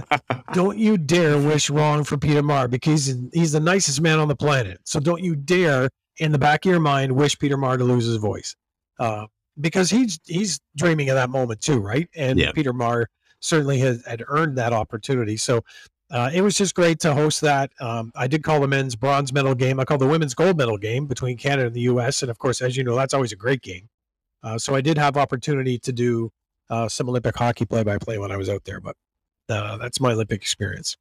[0.53, 4.27] don't you dare wish wrong for Peter Maher because he's, he's the nicest man on
[4.27, 4.79] the planet.
[4.83, 8.05] So don't you dare in the back of your mind wish Peter Maher to lose
[8.05, 8.55] his voice.
[8.99, 9.25] Uh,
[9.59, 12.09] because he's he's dreaming of that moment too, right?
[12.15, 12.51] And yeah.
[12.51, 13.09] Peter Maher
[13.39, 15.37] certainly has, had earned that opportunity.
[15.37, 15.63] So
[16.15, 17.73] uh, it was just great to host that.
[17.81, 19.81] Um, I did call the men's bronze medal game.
[19.81, 22.21] I called the women's gold medal game between Canada and the U.S.
[22.21, 23.89] And of course, as you know, that's always a great game.
[24.41, 26.31] Uh, so I did have opportunity to do
[26.69, 28.95] uh, some Olympic hockey play by play when I was out there, but
[29.49, 30.95] uh, that's my Olympic experience.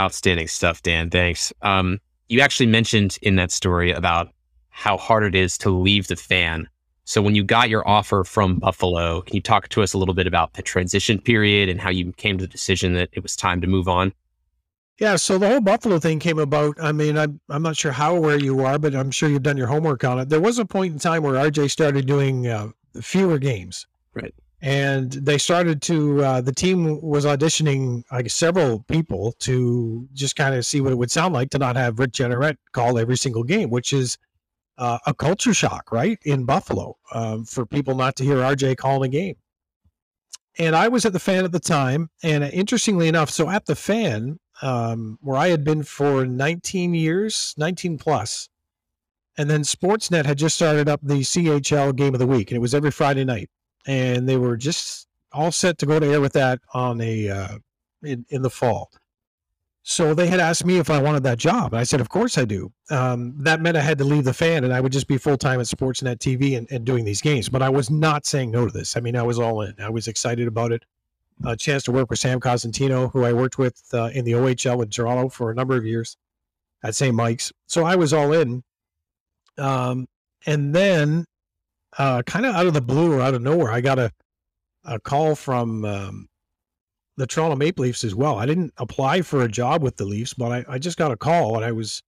[0.00, 1.10] Outstanding stuff, Dan.
[1.10, 1.52] Thanks.
[1.60, 2.00] Um,
[2.30, 4.28] you actually mentioned in that story about
[4.70, 6.66] how hard it is to leave the fan.
[7.04, 10.14] So when you got your offer from Buffalo, can you talk to us a little
[10.14, 13.36] bit about the transition period and how you came to the decision that it was
[13.36, 14.12] time to move on?
[14.98, 16.76] Yeah, so the whole Buffalo thing came about.
[16.80, 19.56] I mean, I'm I'm not sure how aware you are, but I'm sure you've done
[19.56, 20.28] your homework on it.
[20.28, 22.68] There was a point in time where RJ started doing uh,
[23.02, 24.32] fewer games, right?
[24.62, 30.54] And they started to uh, the team was auditioning like several people to just kind
[30.54, 33.42] of see what it would sound like to not have Rick Jeanneret call every single
[33.42, 34.16] game, which is
[34.78, 39.10] uh, a culture shock, right, in Buffalo um, for people not to hear RJ calling
[39.10, 39.36] a game.
[40.58, 43.74] And I was at the fan at the time, and interestingly enough, so at the
[43.74, 47.98] fan, um, where I had been for 19 years, 19.
[49.36, 52.60] And then Sportsnet had just started up the CHL game of the week, and it
[52.60, 53.50] was every Friday night.
[53.86, 57.58] And they were just all set to go to air with that on a uh,
[58.02, 58.90] in, in the fall.
[59.86, 61.74] So they had asked me if I wanted that job.
[61.74, 62.72] And I said, Of course I do.
[62.90, 65.36] Um, that meant I had to leave the fan and I would just be full
[65.36, 67.50] time at Sportsnet TV and, and doing these games.
[67.50, 68.96] But I was not saying no to this.
[68.96, 69.74] I mean, I was all in.
[69.78, 70.84] I was excited about it
[71.44, 74.82] a chance to work with Sam Cosentino, who I worked with uh, in the OHL
[74.82, 76.16] in Toronto for a number of years
[76.82, 77.14] at St.
[77.14, 77.52] Mike's.
[77.66, 78.62] So I was all in.
[79.58, 80.06] Um,
[80.46, 81.24] and then,
[81.98, 84.10] uh, kind of out of the blue or out of nowhere, I got a,
[84.84, 86.28] a call from um,
[87.16, 88.38] the Toronto Maple Leafs as well.
[88.38, 91.16] I didn't apply for a job with the Leafs, but I, I just got a
[91.16, 92.02] call and I was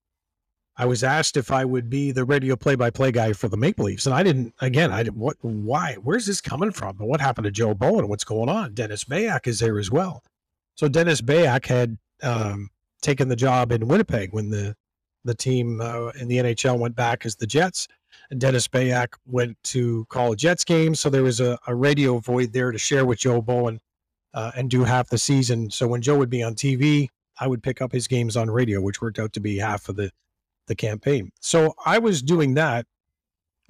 [0.78, 4.04] I was asked if I would be the radio play-by-play guy for the Maple Leafs,
[4.04, 4.54] and I didn't.
[4.60, 5.16] Again, I didn't.
[5.16, 5.36] What?
[5.40, 5.96] Why?
[6.02, 6.98] Where's this coming from?
[7.00, 8.08] And what happened to Joe Bowen?
[8.08, 8.74] What's going on?
[8.74, 10.22] Dennis Beyak is there as well.
[10.74, 12.68] So Dennis Beyak had um,
[13.00, 14.76] taken the job in Winnipeg when the
[15.24, 17.88] the team uh, in the NHL went back as the Jets,
[18.30, 21.00] and Dennis Beyak went to call a Jets games.
[21.00, 23.80] So there was a, a radio void there to share with Joe Bowen
[24.36, 25.70] uh, and do half the season.
[25.70, 27.08] So when Joe would be on TV,
[27.40, 29.96] I would pick up his games on radio, which worked out to be half of
[29.96, 30.12] the
[30.66, 31.30] the campaign.
[31.40, 32.86] So I was doing that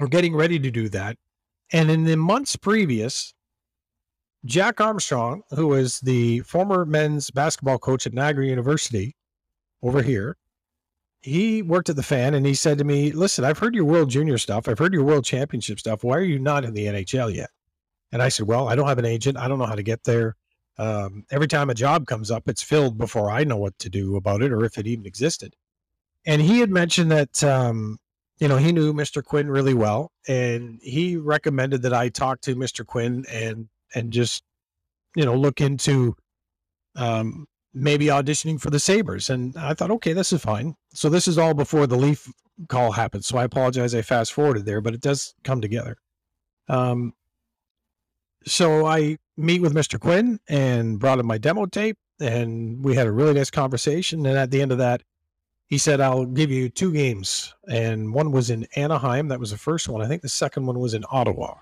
[0.01, 1.17] or getting ready to do that.
[1.73, 3.35] And in the months previous,
[4.47, 9.15] Jack Armstrong, who was the former men's basketball coach at Niagara University
[9.83, 10.37] over here,
[11.21, 14.09] he worked at the fan and he said to me, Listen, I've heard your World
[14.09, 14.69] Junior stuff.
[14.69, 16.03] I've heard your World Championship stuff.
[16.03, 17.51] Why are you not in the NHL yet?
[18.13, 19.37] And I said, Well, I don't have an agent.
[19.37, 20.37] I don't know how to get there.
[20.79, 24.17] Um, every time a job comes up, it's filled before I know what to do
[24.17, 25.55] about it or if it even existed
[26.27, 27.99] and he had mentioned that um,
[28.39, 29.25] you know he knew Mr.
[29.25, 32.85] Quinn really well, and he recommended that I talk to Mr.
[32.85, 34.43] Quinn and and just
[35.15, 36.17] you know look into
[36.97, 39.31] um, maybe auditioning for the Sabres.
[39.31, 40.75] And I thought, okay, this is fine.
[40.93, 42.31] So this is all before the Leaf
[42.69, 43.25] call happened.
[43.25, 45.99] So I apologize, I fast forwarded there, but it does come together.
[46.69, 47.13] Um,
[48.47, 49.99] so I meet with Mr.
[50.01, 54.25] Quinn and brought him my demo tape, and we had a really nice conversation.
[54.27, 55.03] And at the end of that,
[55.67, 57.53] he said, I'll give you two games.
[57.69, 59.29] And one was in Anaheim.
[59.29, 60.01] That was the first one.
[60.01, 61.55] I think the second one was in Ottawa.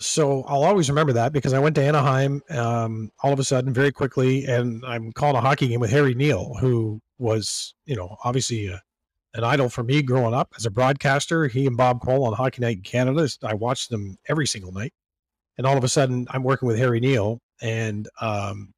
[0.00, 3.74] So I'll always remember that because I went to Anaheim um, all of a sudden
[3.74, 8.16] very quickly, and I'm calling a hockey game with Harry Neale, who was, you know,
[8.22, 8.78] obviously a, uh,
[9.34, 11.48] an idol for me growing up as a broadcaster.
[11.48, 13.28] He and Bob Cole on Hockey Night in Canada.
[13.42, 14.92] I watched them every single night.
[15.58, 18.72] And all of a sudden, I'm working with Harry Neale and um,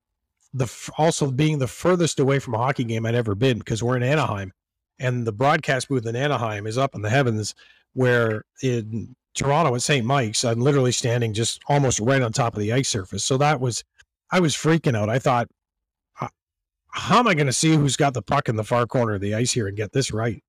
[0.52, 3.96] the also being the furthest away from a hockey game I'd ever been because we're
[3.96, 4.52] in Anaheim,
[4.98, 7.54] and the broadcast booth in Anaheim is up in the heavens,
[7.92, 10.04] where in Toronto at St.
[10.04, 13.24] Mike's, I'm literally standing just almost right on top of the ice surface.
[13.24, 13.84] So that was,
[14.32, 15.08] I was freaking out.
[15.08, 15.48] I thought,
[16.92, 19.20] how am I going to see who's got the puck in the far corner of
[19.20, 20.42] the ice here and get this right?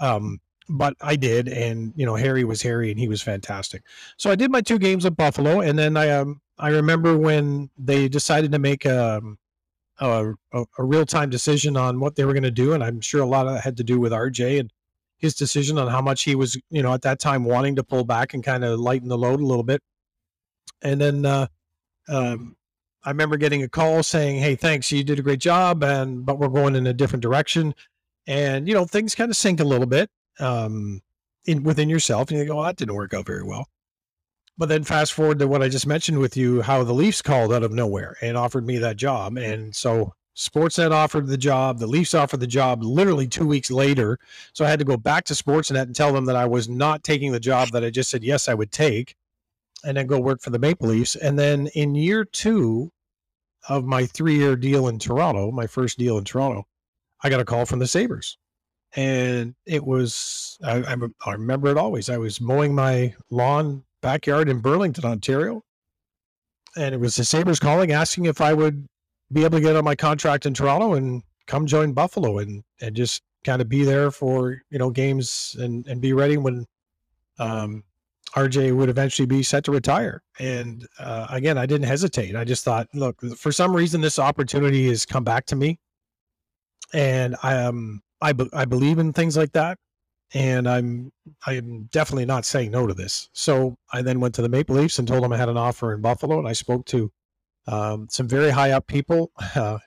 [0.00, 3.82] Um, but I did, and you know Harry was Harry, and he was fantastic.
[4.16, 7.70] So I did my two games at Buffalo, and then I um I remember when
[7.76, 9.38] they decided to make um
[10.00, 13.00] a, a, a real time decision on what they were going to do, and I'm
[13.00, 14.72] sure a lot of that had to do with RJ and
[15.18, 18.04] his decision on how much he was, you know, at that time wanting to pull
[18.04, 19.82] back and kind of lighten the load a little bit.
[20.82, 21.46] And then uh,
[22.08, 22.56] um,
[23.04, 26.38] I remember getting a call saying, "Hey, thanks, you did a great job, and but
[26.38, 27.74] we're going in a different direction."
[28.26, 30.10] And you know, things kind of sink a little bit
[30.40, 31.00] um,
[31.46, 33.66] in within yourself, and you go, "Oh, that didn't work out very well."
[34.56, 37.52] But then fast forward to what I just mentioned with you, how the Leafs called
[37.52, 39.36] out of nowhere and offered me that job.
[39.36, 44.18] And so Sportsnet offered the job, the Leafs offered the job literally two weeks later.
[44.52, 47.02] So I had to go back to Sportsnet and tell them that I was not
[47.02, 49.16] taking the job that I just said yes I would take,
[49.84, 51.16] and then go work for the Maple Leafs.
[51.16, 52.92] And then in year two
[53.68, 56.66] of my three-year deal in Toronto, my first deal in Toronto,
[57.22, 58.38] I got a call from the Sabres.
[58.96, 62.08] And it was I, I, I remember it always.
[62.08, 65.62] I was mowing my lawn backyard in Burlington, Ontario.
[66.76, 68.86] And it was the Sabres calling, asking if I would
[69.32, 72.94] be able to get on my contract in Toronto and come join Buffalo and and
[72.94, 76.66] just kind of be there for you know games and and be ready when
[77.38, 77.84] um,
[78.34, 80.22] RJ would eventually be set to retire.
[80.38, 82.34] And uh, again, I didn't hesitate.
[82.34, 85.78] I just thought, look, for some reason, this opportunity has come back to me,
[86.92, 89.78] and I um I be- I believe in things like that,
[90.32, 91.12] and I'm
[91.46, 93.28] I'm definitely not saying no to this.
[93.34, 95.92] So I then went to the Maple Leafs and told them I had an offer
[95.92, 97.12] in Buffalo, and I spoke to
[97.66, 99.78] um, some very high up people uh,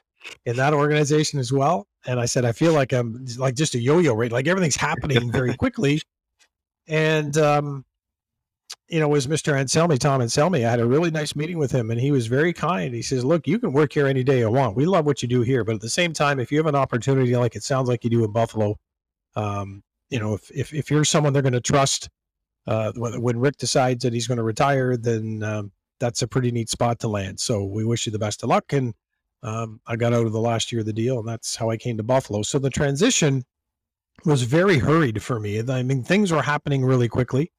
[0.45, 1.87] in that organization as well.
[2.05, 5.31] And I said, I feel like I'm like just a yo-yo rate, like everything's happening
[5.31, 6.01] very quickly.
[6.87, 7.85] And um,
[8.89, 9.53] you know, was Mr.
[9.53, 10.65] Anselmi, Tom Anselmi.
[10.65, 12.93] I had a really nice meeting with him and he was very kind.
[12.93, 14.75] He says, Look, you can work here any day you want.
[14.75, 15.63] We love what you do here.
[15.63, 18.09] But at the same time, if you have an opportunity like it sounds like you
[18.09, 18.77] do in Buffalo,
[19.35, 22.09] um, you know, if, if, if you're someone they're going to trust,
[22.65, 26.69] uh, when, Rick decides that he's going to retire, then um, that's a pretty neat
[26.69, 27.39] spot to land.
[27.39, 28.73] So we wish you the best of luck.
[28.73, 28.93] And
[29.43, 31.77] um, I got out of the last year of the deal, and that's how I
[31.77, 32.41] came to Buffalo.
[32.41, 33.43] So the transition
[34.25, 35.61] was very hurried for me.
[35.61, 37.51] I mean, things were happening really quickly,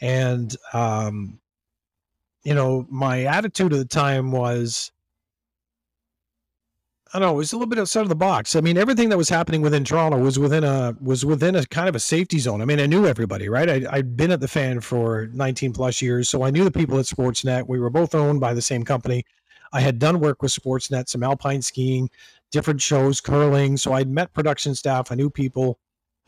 [0.00, 1.38] and um,
[2.44, 4.90] you know, my attitude at the time was.
[7.14, 7.34] I don't know.
[7.34, 8.54] It was a little bit outside of the box.
[8.54, 11.88] I mean, everything that was happening within Toronto was within a was within a kind
[11.88, 12.60] of a safety zone.
[12.60, 13.68] I mean, I knew everybody, right?
[13.68, 16.98] I, I'd been at the fan for 19 plus years, so I knew the people
[16.98, 17.66] at Sportsnet.
[17.66, 19.24] We were both owned by the same company.
[19.72, 22.10] I had done work with Sportsnet, some alpine skiing,
[22.50, 23.78] different shows, curling.
[23.78, 25.10] So I'd met production staff.
[25.10, 25.78] I knew people.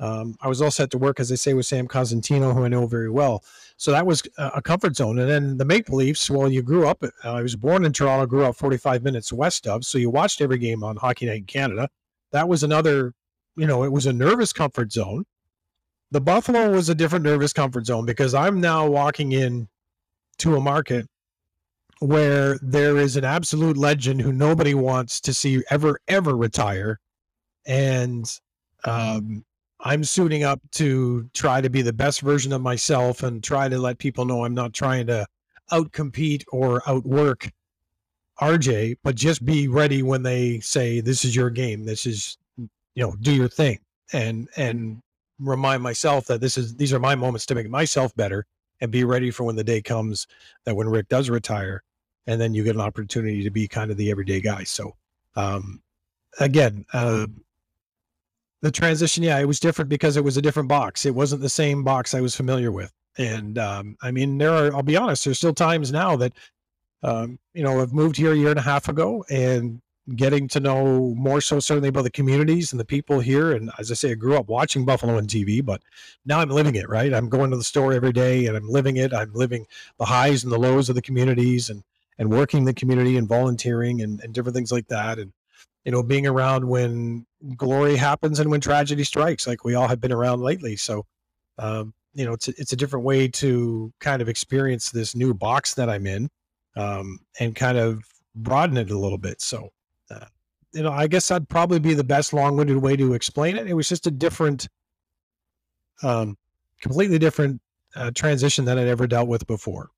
[0.00, 2.68] Um, I was all set to work, as I say, with Sam Cosentino, who I
[2.68, 3.44] know very well.
[3.76, 5.18] So that was a comfort zone.
[5.18, 8.26] And then the Maple Leafs, well, you grew up, uh, I was born in Toronto,
[8.26, 9.84] grew up 45 minutes west of.
[9.84, 11.88] So you watched every game on Hockey Night in Canada.
[12.32, 13.12] That was another,
[13.56, 15.26] you know, it was a nervous comfort zone.
[16.10, 19.68] The Buffalo was a different nervous comfort zone because I'm now walking in
[20.38, 21.06] to a market
[22.00, 26.98] where there is an absolute legend who nobody wants to see ever ever retire
[27.66, 28.40] and
[28.84, 29.44] um,
[29.84, 33.78] i'm suiting up to try to be the best version of myself and try to
[33.78, 35.26] let people know i'm not trying to
[35.72, 37.50] outcompete or outwork
[38.40, 42.68] rj but just be ready when they say this is your game this is you
[43.02, 43.78] know do your thing
[44.12, 45.00] and and
[45.38, 48.46] remind myself that this is these are my moments to make myself better
[48.82, 50.26] and be ready for when the day comes
[50.64, 51.82] that when rick does retire
[52.26, 54.62] and then you get an opportunity to be kind of the everyday guy.
[54.64, 54.94] So,
[55.36, 55.82] um,
[56.38, 57.26] again, uh,
[58.62, 61.06] the transition, yeah, it was different because it was a different box.
[61.06, 62.92] It wasn't the same box I was familiar with.
[63.18, 66.32] And um, I mean, there are, I'll be honest, there's still times now that,
[67.02, 69.80] um, you know, I've moved here a year and a half ago and
[70.16, 73.52] getting to know more so certainly about the communities and the people here.
[73.52, 75.82] And as I say, I grew up watching Buffalo on TV, but
[76.24, 77.12] now I'm living it, right?
[77.12, 79.12] I'm going to the store every day and I'm living it.
[79.12, 79.66] I'm living
[79.98, 81.82] the highs and the lows of the communities and
[82.18, 85.18] and working the community and volunteering and, and different things like that.
[85.18, 85.32] And,
[85.84, 87.26] you know, being around when
[87.56, 90.76] glory happens and when tragedy strikes, like we all have been around lately.
[90.76, 91.06] So,
[91.58, 95.32] um, you know, it's a, it's a different way to kind of experience this new
[95.32, 96.28] box that I'm in
[96.76, 98.02] um, and kind of
[98.34, 99.40] broaden it a little bit.
[99.40, 99.70] So,
[100.10, 100.26] uh,
[100.72, 103.66] you know, I guess that'd probably be the best long-winded way to explain it.
[103.66, 104.68] It was just a different,
[106.02, 106.36] um,
[106.80, 107.60] completely different
[107.96, 109.90] uh, transition that I'd ever dealt with before.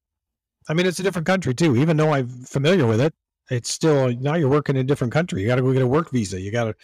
[0.68, 1.76] I mean, it's a different country too.
[1.76, 3.14] Even though I'm familiar with it,
[3.52, 5.42] it's still now you're working in a different country.
[5.42, 6.40] You got to go get a work visa.
[6.40, 6.74] You got to,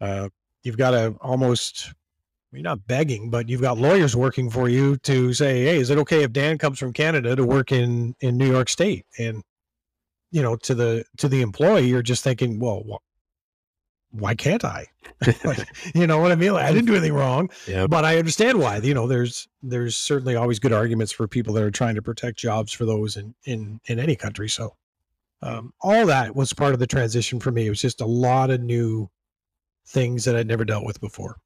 [0.00, 0.28] uh,
[0.62, 1.92] you've got to almost.
[2.52, 5.96] You're not begging, but you've got lawyers working for you to say, "Hey, is it
[5.98, 9.42] okay if Dan comes from Canada to work in in New York State?" And
[10.30, 13.00] you know, to the to the employee, you're just thinking, "Well,
[14.12, 14.86] why can't I?
[15.44, 16.52] like, you know what I mean?
[16.52, 17.90] Like, I didn't do anything wrong, yep.
[17.90, 18.76] but I understand why.
[18.76, 22.38] You know, there's there's certainly always good arguments for people that are trying to protect
[22.38, 24.48] jobs for those in in in any country.
[24.48, 24.76] So,
[25.42, 27.66] um, all that was part of the transition for me.
[27.66, 29.10] It was just a lot of new
[29.86, 31.36] things that I'd never dealt with before.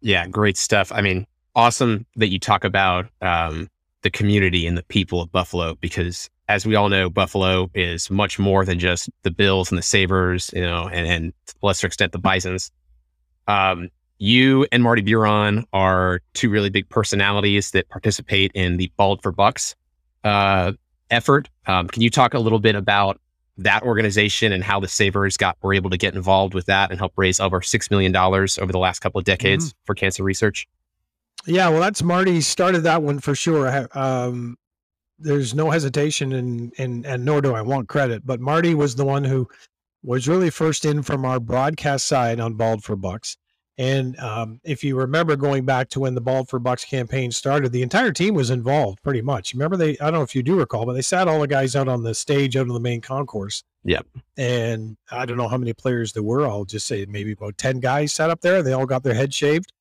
[0.00, 0.92] Yeah, great stuff.
[0.92, 3.68] I mean, awesome that you talk about um,
[4.02, 8.38] the community and the people of Buffalo because as we all know, Buffalo is much
[8.38, 12.12] more than just the Bills and the Sabres, you know, and, and to lesser extent
[12.12, 12.70] the Bisons.
[13.48, 19.22] Um, you and Marty Biron are two really big personalities that participate in the Bald
[19.22, 19.74] for Bucks
[20.22, 20.72] uh,
[21.10, 21.48] effort.
[21.66, 23.20] Um, can you talk a little bit about
[23.58, 26.98] that organization and how the Sabres got were able to get involved with that and
[26.98, 29.84] help raise over six million dollars over the last couple of decades mm-hmm.
[29.84, 30.66] for cancer research?
[31.46, 33.88] Yeah, well, that's Marty started that one for sure.
[33.92, 34.56] Um,
[35.18, 39.04] there's no hesitation and and and nor do I want credit, but Marty was the
[39.04, 39.48] one who
[40.02, 43.36] was really first in from our broadcast side on Bald for Bucks.
[43.76, 47.72] And um, if you remember going back to when the Bald for Bucks campaign started,
[47.72, 49.52] the entire team was involved pretty much.
[49.52, 51.74] Remember, they, I don't know if you do recall, but they sat all the guys
[51.74, 53.64] out on the stage out on the main concourse.
[53.82, 54.06] Yep.
[54.36, 56.46] And I don't know how many players there were.
[56.46, 58.62] I'll just say maybe about 10 guys sat up there.
[58.62, 59.72] They all got their head shaved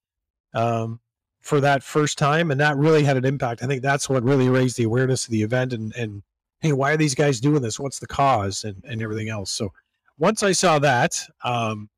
[0.56, 1.00] um,
[1.42, 2.50] for that first time.
[2.50, 3.62] And that really had an impact.
[3.62, 6.24] I think that's what really raised the awareness of the event and, and
[6.62, 7.80] hey, why are these guys doing this?
[7.80, 9.52] What's the cause and, and everything else?
[9.52, 9.72] So
[10.18, 11.90] once I saw that, um,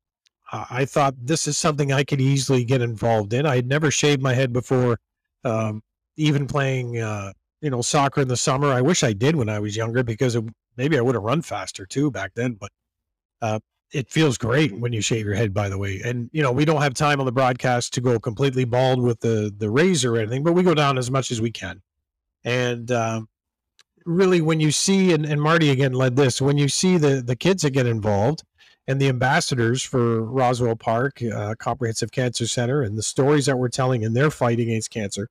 [0.70, 3.46] I thought this is something I could easily get involved in.
[3.46, 4.98] I had never shaved my head before,
[5.44, 5.82] um,
[6.16, 8.68] even playing, uh, you know, soccer in the summer.
[8.72, 10.44] I wish I did when I was younger because it,
[10.76, 12.54] maybe I would have run faster too back then.
[12.54, 12.70] But
[13.42, 13.60] uh,
[13.92, 16.00] it feels great when you shave your head, by the way.
[16.04, 19.20] And you know, we don't have time on the broadcast to go completely bald with
[19.20, 21.82] the the razor or anything, but we go down as much as we can.
[22.44, 23.28] And um,
[24.04, 27.36] really, when you see and, and Marty again led this, when you see the the
[27.36, 28.42] kids that get involved
[28.86, 33.68] and the ambassadors for Roswell Park uh, Comprehensive Cancer Center and the stories that we're
[33.68, 35.28] telling in their fight against cancer.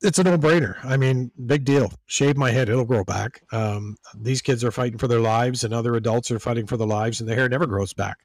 [0.00, 0.76] It's a no-brainer.
[0.84, 1.92] I mean, big deal.
[2.06, 3.42] Shave my head; it'll grow back.
[3.50, 6.86] Um, these kids are fighting for their lives, and other adults are fighting for their
[6.86, 8.18] lives, and the hair never grows back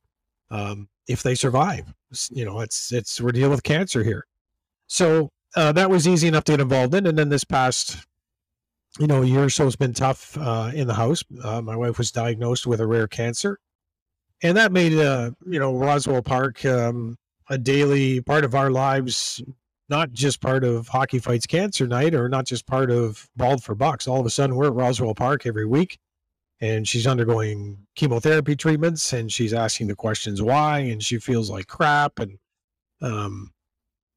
[0.52, 1.92] um, if they survive.
[2.30, 4.28] You know, it's it's we're dealing with cancer here.
[4.86, 7.98] So uh, that was easy enough to get involved in, and then this past
[9.00, 11.24] you know year or so has been tough uh, in the house.
[11.44, 13.58] Uh, my wife was diagnosed with a rare cancer,
[14.44, 17.18] and that made uh, you know Roswell Park um,
[17.50, 19.42] a daily part of our lives,
[19.90, 23.74] not just part of Hockey Fights Cancer Night or not just part of Bald for
[23.74, 24.08] Bucks.
[24.08, 25.98] All of a sudden, we're at Roswell Park every week,
[26.62, 31.68] and she's undergoing chemotherapy treatments, and she's asking the questions why, and she feels like
[31.68, 32.38] crap, and
[33.02, 33.52] um,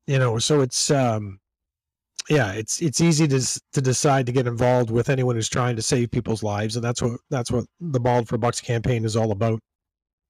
[0.09, 1.39] you know, so it's um,
[2.29, 5.83] yeah, it's it's easy to to decide to get involved with anyone who's trying to
[5.83, 9.31] save people's lives, and that's what that's what the Bald for Bucks campaign is all
[9.31, 9.61] about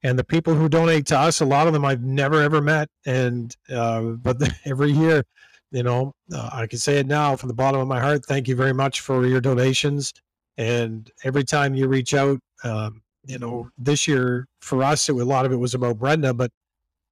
[0.03, 2.89] and the people who donate to us, a lot of them I've never ever met,
[3.05, 5.25] and uh, but every year,
[5.71, 8.25] you know, uh, I can say it now from the bottom of my heart.
[8.25, 10.13] Thank you very much for your donations,
[10.57, 15.25] and every time you reach out, um, you know, this year for us, it, a
[15.25, 16.51] lot of it was about Brenda, but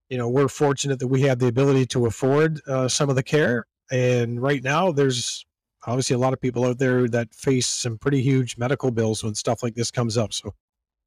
[0.09, 3.23] you know, we're fortunate that we have the ability to afford uh, some of the
[3.23, 5.45] care, and right now there's
[5.87, 9.35] obviously a lot of people out there that face some pretty huge medical bills when
[9.35, 10.33] stuff like this comes up.
[10.33, 10.55] So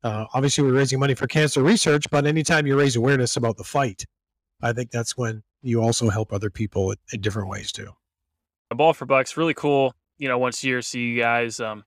[0.04, 3.64] uh, obviously, we're raising money for cancer research, but anytime you raise awareness about the
[3.64, 4.06] fight,
[4.62, 7.90] I think that's when you also help other people in, in different ways too.
[8.72, 9.94] A Bald for Bucks, really cool.
[10.18, 11.84] You know, once a year, see you guys um,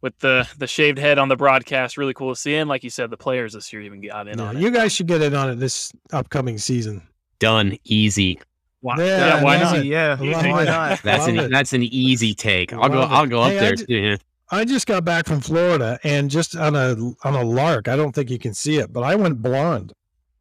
[0.00, 1.96] with the the shaved head on the broadcast.
[1.96, 2.54] Really cool to see.
[2.56, 4.60] And like you said, the players this year even got in yeah, on it.
[4.60, 7.02] You guys should get in on it this upcoming season.
[7.38, 7.78] Done.
[7.84, 8.38] Easy.
[8.80, 9.84] Why, yeah, yeah, why not?
[9.84, 11.02] Yeah, why not?
[11.02, 12.72] That's an that's an easy take.
[12.74, 13.00] I'll go.
[13.00, 13.76] I'll go up hey, there.
[13.76, 14.16] too.
[14.50, 17.88] I just got back from Florida and just on a on a lark.
[17.88, 19.92] I don't think you can see it, but I went blonde.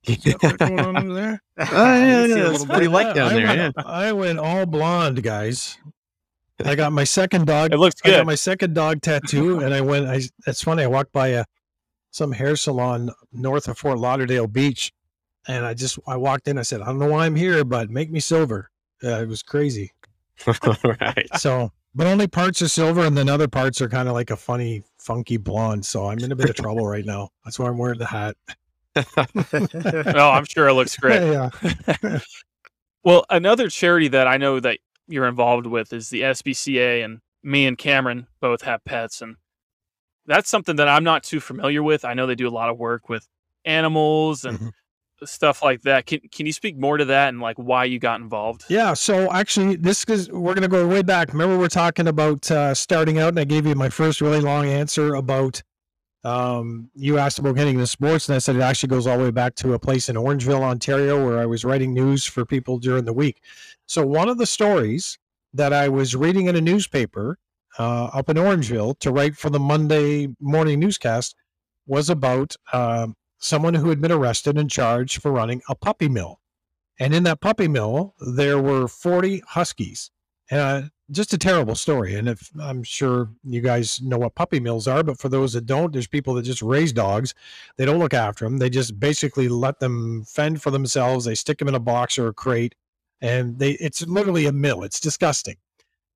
[0.05, 1.41] what's going on over there?
[1.59, 3.45] Oh, yeah, yeah, it's pretty light down I there.
[3.45, 3.83] Went, yeah.
[3.85, 5.77] I went all blonde, guys.
[6.65, 7.73] I got my second dog.
[7.73, 8.13] It looks good.
[8.13, 10.07] I got my second dog tattoo, and I went.
[10.07, 10.21] I.
[10.47, 10.83] It's funny.
[10.83, 11.45] I walked by a
[12.11, 14.91] some hair salon north of Fort Lauderdale Beach,
[15.47, 16.57] and I just I walked in.
[16.57, 18.69] I said, I don't know why I'm here, but make me silver.
[19.03, 19.91] Uh, it was crazy.
[20.47, 21.27] right.
[21.37, 24.37] So but only parts are silver and then other parts are kind of like a
[24.37, 27.29] funny funky blonde so i'm in a bit of trouble right now.
[27.43, 28.35] That's why i'm wearing the hat.
[30.15, 31.21] Oh i'm sure it looks great.
[32.03, 32.19] Yeah.
[33.05, 37.65] Well another charity that i know that you're involved with is the SPCA and me
[37.65, 39.35] and cameron both have pets and
[40.25, 42.05] that's something that i'm not too familiar with.
[42.05, 43.27] I know they do a lot of work with
[43.65, 44.69] animals and mm-hmm
[45.23, 46.05] stuff like that.
[46.05, 48.65] Can can you speak more to that and like why you got involved?
[48.69, 51.31] Yeah, so actually, this is we're gonna go way back.
[51.31, 54.65] Remember, we're talking about uh, starting out, and I gave you my first really long
[54.67, 55.61] answer about.
[56.25, 59.25] Um, you asked about getting into sports, and I said it actually goes all the
[59.25, 62.79] way back to a place in Orangeville, Ontario, where I was writing news for people
[62.79, 63.41] during the week.
[63.87, 65.19] So one of the stories
[65.53, 67.37] that I was reading in a newspaper
[67.77, 71.35] uh, up in Orangeville to write for the Monday morning newscast
[71.87, 76.39] was about um, someone who had been arrested and charged for running a puppy mill.
[76.99, 80.11] And in that puppy mill, there were 40 huskies.
[80.49, 82.15] Uh, just a terrible story.
[82.15, 85.65] And if I'm sure you guys know what puppy mills are, but for those that
[85.65, 87.33] don't, there's people that just raise dogs.
[87.77, 88.59] They don't look after them.
[88.59, 91.25] They just basically let them fend for themselves.
[91.25, 92.75] They stick them in a box or a crate,
[93.19, 94.83] and they it's literally a mill.
[94.83, 95.57] It's disgusting.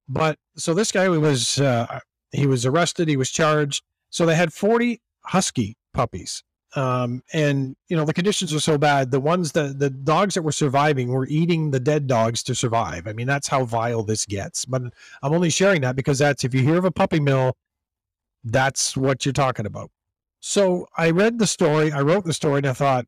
[0.08, 2.00] But so this guy was uh,
[2.32, 3.10] he was arrested.
[3.10, 3.84] He was charged.
[4.10, 6.44] So they had 40 husky puppies
[6.76, 9.12] um, and you know the conditions are so bad.
[9.12, 13.08] The ones that the dogs that were surviving were eating the dead dogs to survive.
[13.08, 14.66] I mean, that's how vile this gets.
[14.66, 14.82] But
[15.24, 17.56] I'm only sharing that because that's if you hear of a puppy mill,
[18.44, 19.92] that's what you're talking about.
[20.40, 23.06] So I read the story, I wrote the story, and I thought,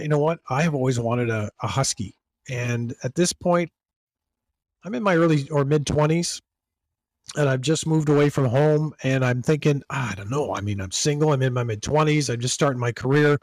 [0.00, 0.40] you know what?
[0.50, 2.16] I have always wanted a, a husky,
[2.48, 3.70] and at this point,
[4.84, 6.40] I'm in my early or mid 20s,
[7.36, 10.54] and I've just moved away from home, and I'm thinking, ah, I don't know.
[10.54, 11.32] I mean, I'm single.
[11.32, 12.32] I'm in my mid 20s.
[12.32, 13.38] I'm just starting my career.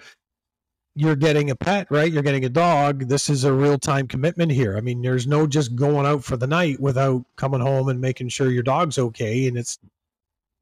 [0.96, 2.12] You're getting a pet, right?
[2.12, 3.08] You're getting a dog.
[3.08, 4.78] This is a real time commitment here.
[4.78, 8.30] I mean, there's no just going out for the night without coming home and making
[8.30, 9.48] sure your dog's okay.
[9.48, 9.80] And it's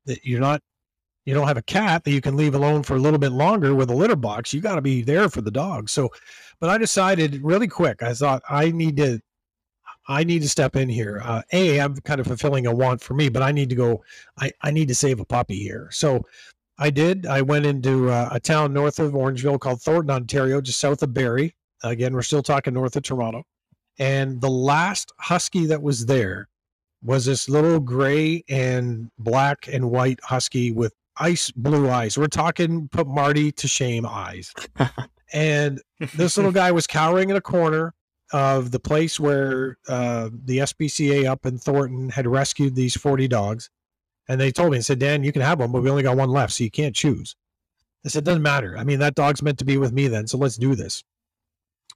[0.05, 0.61] that you're not
[1.27, 3.75] you don't have a cat that you can leave alone for a little bit longer
[3.75, 4.53] with a litter box.
[4.53, 5.89] You got to be there for the dog.
[5.89, 6.09] So,
[6.61, 8.01] but I decided really quick.
[8.01, 9.19] I thought I need to,
[10.07, 11.21] I need to step in here.
[11.23, 14.03] Uh, a, I'm kind of fulfilling a want for me, but I need to go.
[14.39, 15.89] I I need to save a puppy here.
[15.91, 16.23] So,
[16.79, 17.25] I did.
[17.25, 21.13] I went into uh, a town north of Orangeville called Thornton, Ontario, just south of
[21.13, 21.55] Barrie.
[21.83, 23.43] Again, we're still talking north of Toronto.
[23.99, 26.47] And the last husky that was there
[27.03, 32.17] was this little gray and black and white husky with ice blue eyes.
[32.17, 34.53] We're talking put Marty to shame eyes.
[35.33, 35.81] and
[36.15, 37.93] this little guy was cowering in a corner
[38.33, 43.69] of the place where uh, the SPCA up in Thornton had rescued these 40 dogs.
[44.29, 46.17] And they told me and said, Dan, you can have one, but we only got
[46.17, 47.35] one left, so you can't choose.
[48.05, 48.77] I said, doesn't matter.
[48.77, 51.03] I mean, that dog's meant to be with me then, so let's do this.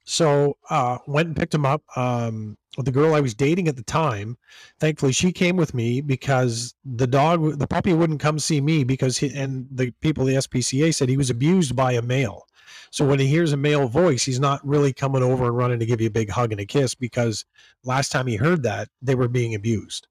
[0.04, 1.82] So uh, went and picked him up.
[1.96, 4.36] Um, the girl I was dating at the time,
[4.80, 9.18] thankfully she came with me because the dog, the puppy wouldn't come see me because
[9.18, 12.46] he, and the people the SPCA said he was abused by a male.
[12.90, 15.86] So when he hears a male voice, he's not really coming over and running to
[15.86, 17.44] give you a big hug and a kiss because
[17.84, 20.06] last time he heard that they were being abused.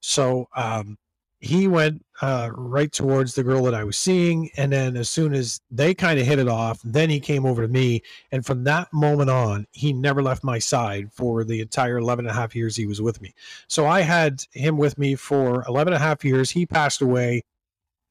[0.00, 0.98] So um,
[1.42, 4.48] he went uh, right towards the girl that I was seeing.
[4.56, 7.62] And then as soon as they kind of hit it off, then he came over
[7.62, 8.02] to me.
[8.30, 12.30] And from that moment on, he never left my side for the entire 11 and
[12.30, 13.34] a half years he was with me.
[13.66, 16.50] So I had him with me for 11 and a half years.
[16.50, 17.42] He passed away.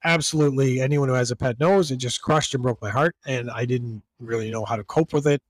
[0.03, 0.81] Absolutely.
[0.81, 3.15] Anyone who has a pet knows it just crushed and broke my heart.
[3.25, 5.41] And I didn't really know how to cope with it.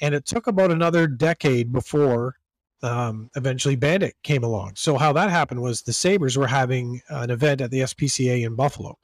[0.00, 2.36] And it took about another decade before
[2.82, 4.72] um, eventually Bandit came along.
[4.76, 8.54] So how that happened was the Sabres were having an event at the SPCA in
[8.54, 8.98] Buffalo.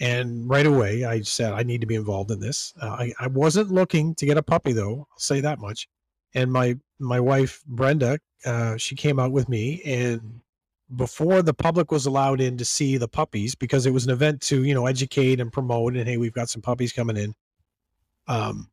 [0.00, 2.72] And right away, I said, I need to be involved in this.
[2.80, 5.06] Uh, I, I wasn't looking to get a puppy, though.
[5.10, 5.88] I'll say that much.
[6.34, 10.40] And my my wife Brenda, uh, she came out with me, and
[10.96, 14.40] before the public was allowed in to see the puppies, because it was an event
[14.42, 17.34] to you know educate and promote, and hey, we've got some puppies coming in.
[18.26, 18.70] Um,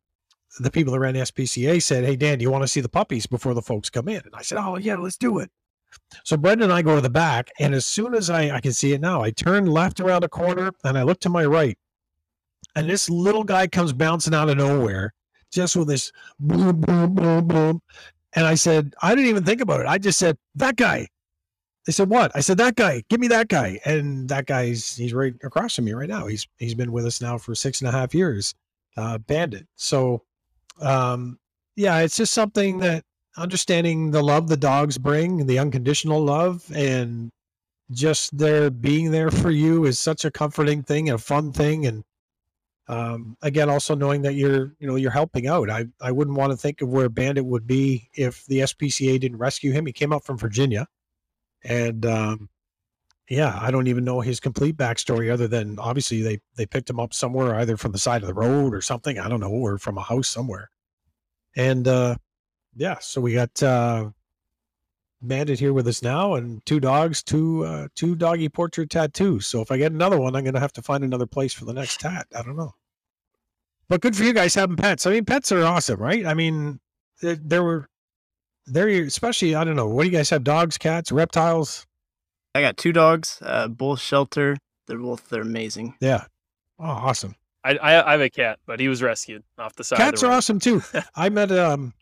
[0.58, 3.26] the people that ran SPCA said, Hey, Dan, do you want to see the puppies
[3.26, 4.22] before the folks come in?
[4.24, 5.50] And I said, Oh, yeah, let's do it.
[6.24, 7.50] So Brenda and I go to the back.
[7.58, 10.28] And as soon as I, I can see it now, I turn left around a
[10.28, 11.78] corner and I look to my right.
[12.74, 15.14] And this little guy comes bouncing out of nowhere,
[15.50, 17.82] just with this boom, boom, boom, boom.
[18.34, 19.86] And I said, I didn't even think about it.
[19.86, 21.08] I just said, That guy.
[21.86, 22.32] They said, What?
[22.34, 23.80] I said, That guy, give me that guy.
[23.84, 26.26] And that guy's he's right across from me right now.
[26.26, 28.54] He's he's been with us now for six and a half years.
[28.96, 29.66] Uh, bandit.
[29.76, 30.22] So
[30.80, 31.38] um,
[31.76, 33.04] yeah, it's just something that
[33.36, 37.30] understanding the love the dogs bring, the unconditional love, and
[37.90, 41.86] just their being there for you is such a comforting thing and a fun thing.
[41.86, 42.04] And
[42.88, 45.70] um, again, also knowing that you're, you know, you're helping out.
[45.70, 49.38] I, I wouldn't want to think of where Bandit would be if the SPCA didn't
[49.38, 49.86] rescue him.
[49.86, 50.86] He came up from Virginia,
[51.64, 52.48] and um,
[53.28, 57.00] yeah, I don't even know his complete backstory other than obviously they they picked him
[57.00, 59.18] up somewhere either from the side of the road or something.
[59.18, 60.70] I don't know, or from a house somewhere.
[61.56, 62.16] And uh
[62.76, 64.10] yeah, so we got uh
[65.22, 69.46] Bandit here with us now and two dogs, two uh two doggy portrait tattoos.
[69.46, 71.72] So if I get another one, I'm gonna have to find another place for the
[71.72, 72.26] next tat.
[72.36, 72.74] I don't know.
[73.88, 75.06] But good for you guys having pets.
[75.06, 76.26] I mean, pets are awesome, right?
[76.26, 76.80] I mean,
[77.22, 77.88] there, there were
[78.66, 80.44] there you especially I don't know, what do you guys have?
[80.44, 81.86] Dogs, cats, reptiles?
[82.54, 84.56] I got two dogs, uh, both shelter.
[84.86, 85.94] They're both they're amazing.
[86.00, 86.24] Yeah.
[86.78, 87.34] Oh, awesome.
[87.64, 89.96] I, I, I have a cat, but he was rescued off the side.
[89.96, 90.82] Cats the are awesome too.
[91.14, 91.94] I met um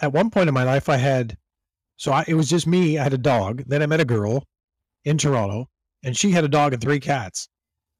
[0.00, 1.36] at one point in my life I had
[1.96, 2.98] so I, it was just me.
[2.98, 3.62] I had a dog.
[3.66, 4.44] Then I met a girl
[5.04, 5.68] in Toronto,
[6.02, 7.48] and she had a dog and three cats.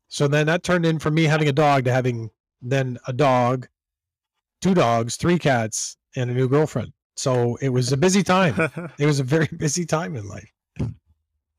[0.08, 2.30] So then that turned in from me having a dog to having
[2.60, 3.68] then a dog,
[4.60, 6.92] two dogs, three cats, and a new girlfriend.
[7.16, 8.54] So it was a busy time.
[8.98, 10.50] it was a very busy time in life.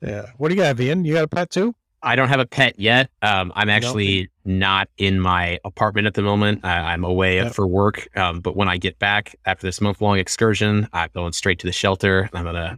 [0.01, 0.27] Yeah.
[0.38, 1.05] What do you got, Ian?
[1.05, 1.73] You got a pet too?
[2.03, 3.09] I don't have a pet yet.
[3.21, 6.65] Um, I'm actually not in my apartment at the moment.
[6.65, 7.53] I, am away yep.
[7.53, 8.09] for work.
[8.17, 11.65] Um, but when I get back after this month long excursion, I'm going straight to
[11.65, 12.30] the shelter.
[12.34, 12.77] I'm gonna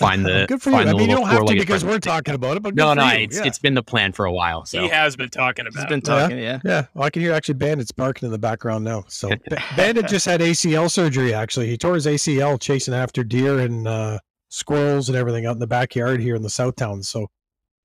[0.00, 0.76] find the good for you.
[0.76, 2.62] I mean, you don't have to because we're talking about it.
[2.62, 3.44] But no, no, it's, yeah.
[3.44, 4.64] it's been the plan for a while.
[4.64, 5.76] So he has been talking about.
[5.76, 5.80] It.
[5.82, 6.38] He's been talking.
[6.38, 6.60] Yeah, yeah.
[6.64, 6.86] yeah.
[6.94, 9.04] Well, I can hear actually Bandit's barking in the background now.
[9.08, 9.30] So
[9.76, 11.32] Bandit just had ACL surgery.
[11.34, 14.18] Actually, he tore his ACL chasing after deer and uh,
[14.48, 17.02] squirrels and everything out in the backyard here in the South Town.
[17.02, 17.28] So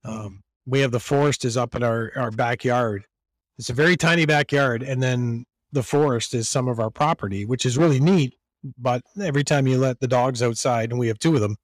[0.03, 3.05] um, we have the forest is up in our, our backyard.
[3.57, 4.83] It's a very tiny backyard.
[4.83, 8.35] And then the forest is some of our property, which is really neat.
[8.77, 11.55] But every time you let the dogs outside, and we have two of them,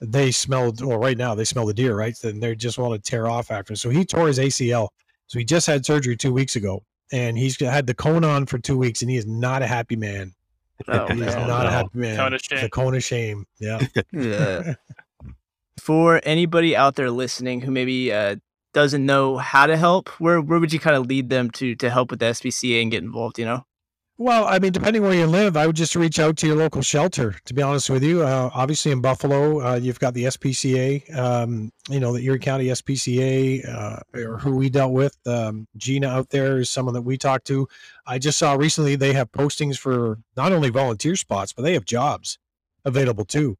[0.00, 0.84] they smelled.
[0.84, 2.16] Well, right now they smell the deer, right?
[2.24, 3.74] And they just want to tear off after.
[3.76, 4.88] So he tore his ACL.
[5.26, 8.58] So he just had surgery two weeks ago, and he's had the cone on for
[8.58, 10.34] two weeks, and he is not a happy man.
[10.88, 11.68] Oh, He is not no.
[11.68, 12.16] a happy man.
[12.16, 12.68] Cone of It's a shame.
[12.70, 13.46] cone of shame.
[13.60, 13.80] Yeah.
[14.12, 14.74] Yeah.
[15.80, 18.36] For anybody out there listening who maybe uh,
[18.72, 21.90] doesn't know how to help, where where would you kind of lead them to to
[21.90, 23.38] help with the SPCA and get involved?
[23.38, 23.66] You know.
[24.16, 26.82] Well, I mean, depending where you live, I would just reach out to your local
[26.82, 27.34] shelter.
[27.46, 31.12] To be honest with you, uh, obviously in Buffalo, uh, you've got the SPCA.
[31.18, 35.16] Um, you know, the Erie County SPCA, uh, or who we dealt with.
[35.26, 37.66] Um, Gina out there is someone that we talked to.
[38.06, 41.84] I just saw recently they have postings for not only volunteer spots, but they have
[41.84, 42.38] jobs
[42.84, 43.56] available too.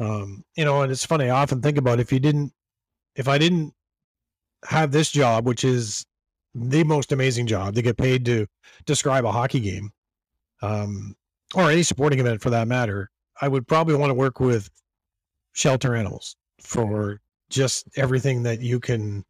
[0.00, 1.28] Um, you know, and it's funny.
[1.28, 2.54] I often think about if you didn't,
[3.14, 3.74] if I didn't
[4.64, 6.06] have this job, which is
[6.54, 8.46] the most amazing job to get paid to
[8.86, 9.92] describe a hockey game
[10.62, 11.16] um,
[11.54, 13.10] or any sporting event for that matter,
[13.40, 14.70] I would probably want to work with
[15.52, 17.20] shelter animals for
[17.50, 19.24] just everything that you can.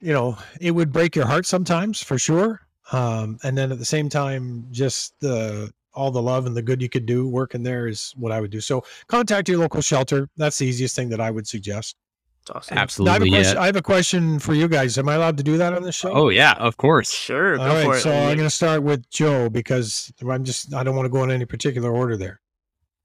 [0.00, 2.60] You know, it would break your heart sometimes for sure.
[2.90, 6.80] Um, and then at the same time, just the all the love and the good
[6.80, 8.60] you could do working there is what I would do.
[8.60, 10.28] So contact your local shelter.
[10.36, 11.96] That's the easiest thing that I would suggest.
[12.42, 12.74] It's awesome.
[12.74, 13.30] Now, I have, a Absolutely.
[13.30, 13.62] question, Yeah.
[13.62, 14.98] I have a question for you guys.
[14.98, 16.10] Am I allowed to do that on the show?
[16.12, 17.10] Oh yeah, of course.
[17.12, 18.00] Sure, go All right, for it.
[18.00, 21.22] so I'm going to start with Joe because I'm just I don't want to go
[21.22, 22.40] in any particular order there.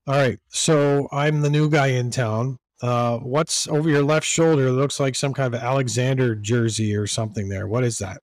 [0.07, 2.57] All right, so I'm the new guy in town.
[2.81, 4.68] Uh, what's over your left shoulder?
[4.68, 7.68] It looks like some kind of Alexander jersey or something there.
[7.68, 8.22] What is that?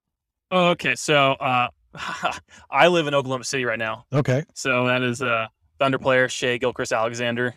[0.50, 1.68] Oh, okay, so uh,
[2.70, 4.06] I live in Oklahoma City right now.
[4.12, 5.46] Okay, So that is uh,
[5.78, 7.54] Thunder player Shai Gilgeous-Alexander.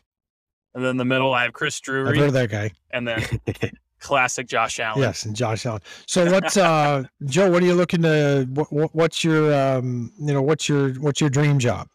[0.78, 2.70] And then in the middle, I have Chris I've Drury, heard of that guy.
[2.92, 3.26] and then
[4.00, 5.02] classic Josh Allen.
[5.02, 5.82] Yes, and Josh Allen.
[6.06, 7.50] So what, uh, Joe?
[7.50, 8.48] What are you looking to?
[8.54, 11.88] What, what, what's your um, you know, what's your what's your dream job?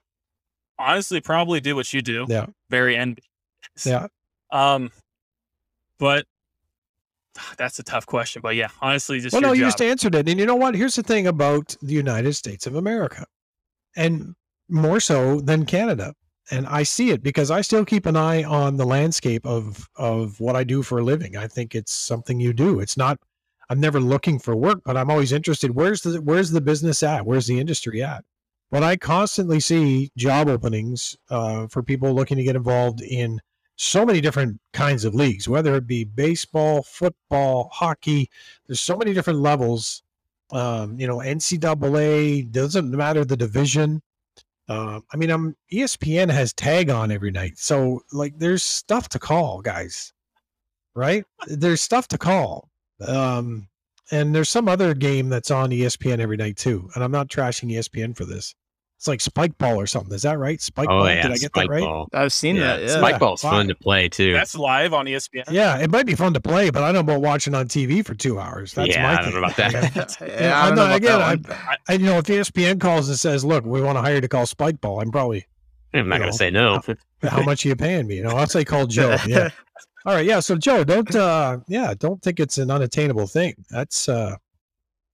[0.80, 2.26] Honestly, probably do what you do.
[2.28, 2.46] Yeah.
[2.70, 3.20] Very end.
[3.86, 4.08] Yeah.
[4.50, 4.90] Um,
[6.00, 6.26] but
[7.56, 8.42] that's a tough question.
[8.42, 9.68] But yeah, honestly, just well, no, you job.
[9.68, 10.28] just answered it.
[10.28, 10.74] And you know what?
[10.74, 13.26] Here's the thing about the United States of America,
[13.94, 14.34] and
[14.68, 16.14] more so than Canada.
[16.50, 20.40] And I see it because I still keep an eye on the landscape of of
[20.40, 21.36] what I do for a living.
[21.36, 22.80] I think it's something you do.
[22.80, 23.18] It's not.
[23.70, 25.74] I'm never looking for work, but I'm always interested.
[25.74, 27.24] Where's the Where's the business at?
[27.24, 28.24] Where's the industry at?
[28.70, 33.40] But I constantly see job openings uh, for people looking to get involved in
[33.76, 38.30] so many different kinds of leagues, whether it be baseball, football, hockey.
[38.66, 40.02] There's so many different levels.
[40.52, 44.02] Um, you know, NCAA doesn't matter the division.
[44.68, 49.18] Uh, I mean, I'm ESPN has tag on every night, so like, there's stuff to
[49.18, 50.12] call, guys.
[50.94, 51.24] Right?
[51.46, 52.68] There's stuff to call.
[53.06, 53.68] Um,
[54.10, 56.90] and there's some other game that's on ESPN every night too.
[56.94, 58.54] And I'm not trashing ESPN for this.
[59.02, 60.14] It's like Spike Ball or something.
[60.14, 60.60] Is that right?
[60.62, 61.08] Spike oh Ball.
[61.08, 61.80] yeah, Did I get spike that right?
[61.82, 62.08] ball.
[62.12, 62.82] I've seen yeah, that.
[62.82, 62.98] Yeah.
[62.98, 63.50] spike ball's Wow.
[63.50, 64.32] fun to play too.
[64.32, 65.42] That's live on ESPN.
[65.50, 68.06] Yeah, it might be fun to play, but I don't know about watching on TV
[68.06, 68.74] for two hours.
[68.74, 69.32] That's yeah, my I thing.
[69.32, 70.16] don't know about that.
[70.40, 71.44] yeah, I'm don't know not- about again.
[71.68, 74.20] I, I, you know, if ESPN calls and says, "Look, we want to hire you
[74.20, 75.48] to call Spike Ball," I'm probably,
[75.92, 76.80] I'm not You gonna say no.
[77.22, 79.16] "How much are you paying me?" You know, I'll say call Joe.
[79.26, 79.48] Yeah.
[80.06, 80.24] All right.
[80.24, 80.38] Yeah.
[80.38, 83.54] So Joe, don't, uh, yeah, don't think it's an unattainable thing.
[83.68, 84.36] That's, uh,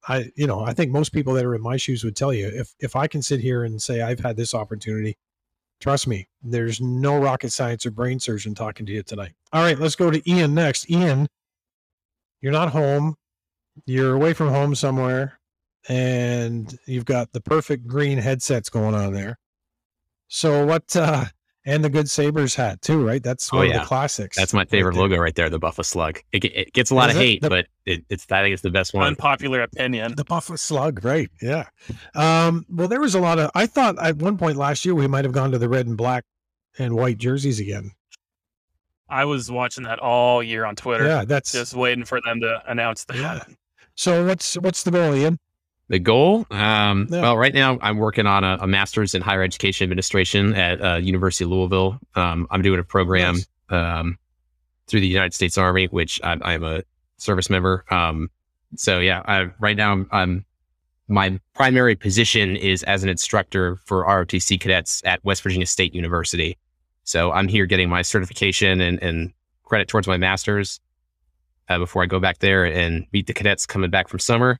[0.09, 2.49] I, you know, I think most people that are in my shoes would tell you
[2.49, 5.17] if if I can sit here and say I've had this opportunity,
[5.81, 9.33] trust me, there's no rocket science or brain surgeon talking to you tonight.
[9.53, 10.91] All right, let's go to Ian next.
[10.91, 11.29] Ian,
[12.41, 13.17] you're not home,
[13.85, 15.39] you're away from home somewhere,
[15.89, 19.39] and you've got the perfect green headsets going on there.
[20.29, 20.97] So what?
[20.97, 21.27] uh
[21.69, 23.23] and the good Sabres hat too, right?
[23.23, 24.37] That's Oh, one of the classics.
[24.37, 25.03] That's my favorite there.
[25.03, 26.19] logo right there, the Buffalo Slug.
[26.33, 27.25] It, it gets a lot Is of it?
[27.25, 29.07] hate, The- but it, it's I think it's the best one.
[29.07, 30.15] Unpopular opinion.
[30.17, 31.31] The Buffalo Slug, right?
[31.43, 31.67] Yeah.
[32.15, 33.51] Um, well, there was a lot of.
[33.55, 35.97] I thought at one point last year we might have gone to the red and
[35.97, 36.25] black
[36.79, 37.93] and white jerseys again.
[39.11, 42.63] I was watching that all year on Twitter, Yeah, that's just waiting for them to
[42.67, 43.17] announce that.
[43.17, 43.43] Yeah.
[43.95, 45.39] So what's what's the goal, Ian?
[45.89, 46.47] The goal?
[46.51, 47.23] Um, Yeah.
[47.23, 50.97] Well, right now I'm working on a, a master's in higher education administration at uh,
[50.97, 51.99] University of Louisville.
[52.15, 53.47] Um, I'm doing a program Nice.
[54.01, 54.19] um,
[54.87, 56.83] through the United States Army, which I, I'm a
[57.17, 57.85] service member.
[57.91, 58.31] Um,
[58.77, 60.45] so yeah, I, right now I'm, I'm
[61.09, 66.59] my primary position is as an instructor for ROTC cadets at West Virginia State University.
[67.05, 69.33] So I'm here getting my certification and, and
[69.65, 70.81] credit towards my master's
[71.71, 74.59] uh, before I go back there and meet the cadets coming back from summer.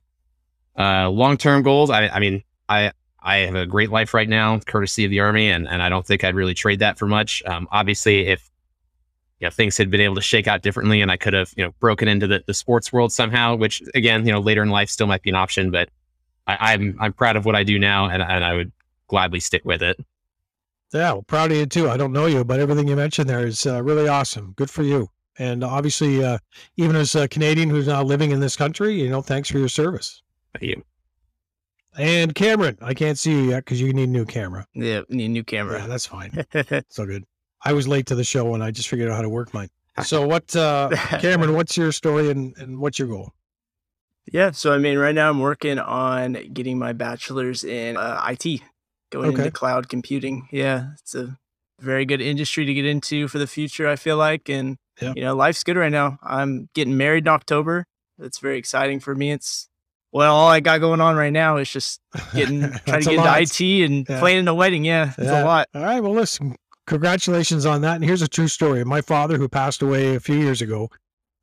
[0.77, 1.89] Uh, long-term goals.
[1.89, 2.91] I, I mean, I
[3.21, 6.05] I have a great life right now, courtesy of the army, and and I don't
[6.05, 7.43] think I'd really trade that for much.
[7.45, 8.49] Um, obviously, if
[9.39, 11.65] you know things had been able to shake out differently, and I could have you
[11.65, 14.89] know broken into the, the sports world somehow, which again, you know, later in life
[14.89, 15.89] still might be an option, but
[16.47, 18.71] I, I'm I'm proud of what I do now, and and I would
[19.07, 19.99] gladly stick with it.
[20.93, 21.89] Yeah, well, proud of you too.
[21.89, 24.53] I don't know you, but everything you mentioned there is uh, really awesome.
[24.55, 25.09] Good for you.
[25.37, 26.39] And obviously, uh,
[26.77, 29.69] even as a Canadian who's now living in this country, you know, thanks for your
[29.69, 30.21] service.
[30.53, 30.83] Thank you.
[31.97, 34.65] And Cameron, I can't see you yet because you need a new camera.
[34.73, 35.85] Yeah, need a new Yeah, camera.
[35.87, 36.45] that's fine.
[36.89, 37.25] So good.
[37.63, 39.69] I was late to the show and I just figured out how to work mine.
[40.03, 40.89] So what, uh,
[41.19, 41.53] Cameron?
[41.55, 43.33] What's your story and, and what's your goal?
[44.31, 48.61] Yeah, so I mean, right now I'm working on getting my bachelor's in uh, IT,
[49.09, 49.39] going Okay.
[49.45, 50.47] into cloud computing.
[50.51, 51.37] Yeah, it's a
[51.81, 53.87] very good industry to get into for the future.
[53.89, 55.13] I feel like, and Yeah.
[55.15, 56.17] you know, life's good right now.
[56.23, 57.85] I'm getting married in October.
[58.17, 59.31] That's very exciting for me.
[59.31, 59.67] It's
[60.11, 62.01] well, all I got going on right now is just
[62.33, 63.39] getting trying to get lot.
[63.41, 64.19] into IT and Yeah.
[64.19, 64.85] planning a wedding.
[64.85, 65.43] Yeah, it's Yeah.
[65.43, 65.67] a lot.
[65.75, 65.99] All right.
[65.99, 66.55] Well, listen,
[66.87, 67.95] congratulations on that.
[67.95, 68.83] And here's a true story.
[68.83, 70.89] My father, who passed away a few years ago,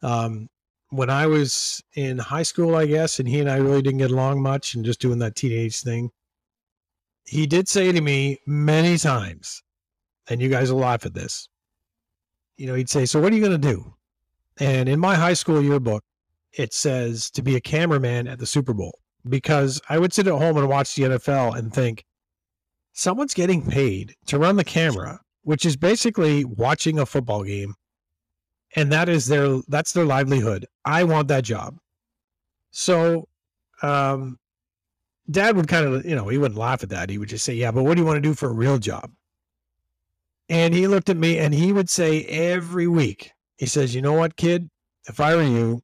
[0.02, 0.48] um,
[0.90, 4.10] when I was in high school, I guess, and he and I really didn't get
[4.12, 6.10] along much and just doing that teenage thing,
[7.24, 9.62] he did say to me many times,
[10.28, 11.48] and you guys will laugh at this.
[12.56, 13.94] You know, he'd say, So what are you going to do?
[14.58, 16.02] And in my high school yearbook,
[16.52, 18.98] it says to be a cameraman at the Super Bowl
[19.28, 22.04] because I would sit at home and watch the NFL and think,
[22.96, 27.74] someone's getting paid to run the camera, which is basically watching a football game,
[28.74, 30.66] and that is their that's their livelihood.
[30.84, 31.76] I want that job.
[32.72, 33.28] So,
[33.82, 34.38] um,
[35.30, 37.10] Dad would kind of you know he wouldn't laugh at that.
[37.10, 38.78] He would just say, "Yeah, but what do you want to do for a real
[38.78, 39.10] job?"
[40.48, 44.14] And he looked at me and he would say every week, he says, "You know
[44.14, 44.68] what, kid?
[45.08, 45.82] If I were you,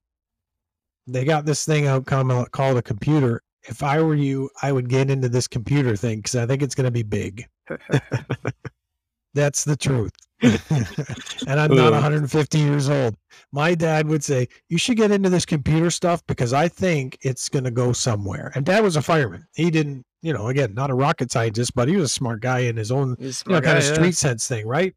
[1.12, 3.42] they got this thing out called a computer.
[3.64, 6.74] If I were you, I would get into this computer thing because I think it's
[6.74, 7.46] going to be big.
[9.34, 10.12] That's the truth.
[10.42, 13.16] and I'm not 150 years old.
[13.52, 17.48] My dad would say, You should get into this computer stuff because I think it's
[17.48, 18.50] going to go somewhere.
[18.54, 19.46] And dad was a fireman.
[19.54, 22.60] He didn't, you know, again, not a rocket scientist, but he was a smart guy
[22.60, 23.94] in his own you know, smart kind of guy, yeah.
[23.94, 24.94] street sense thing, right?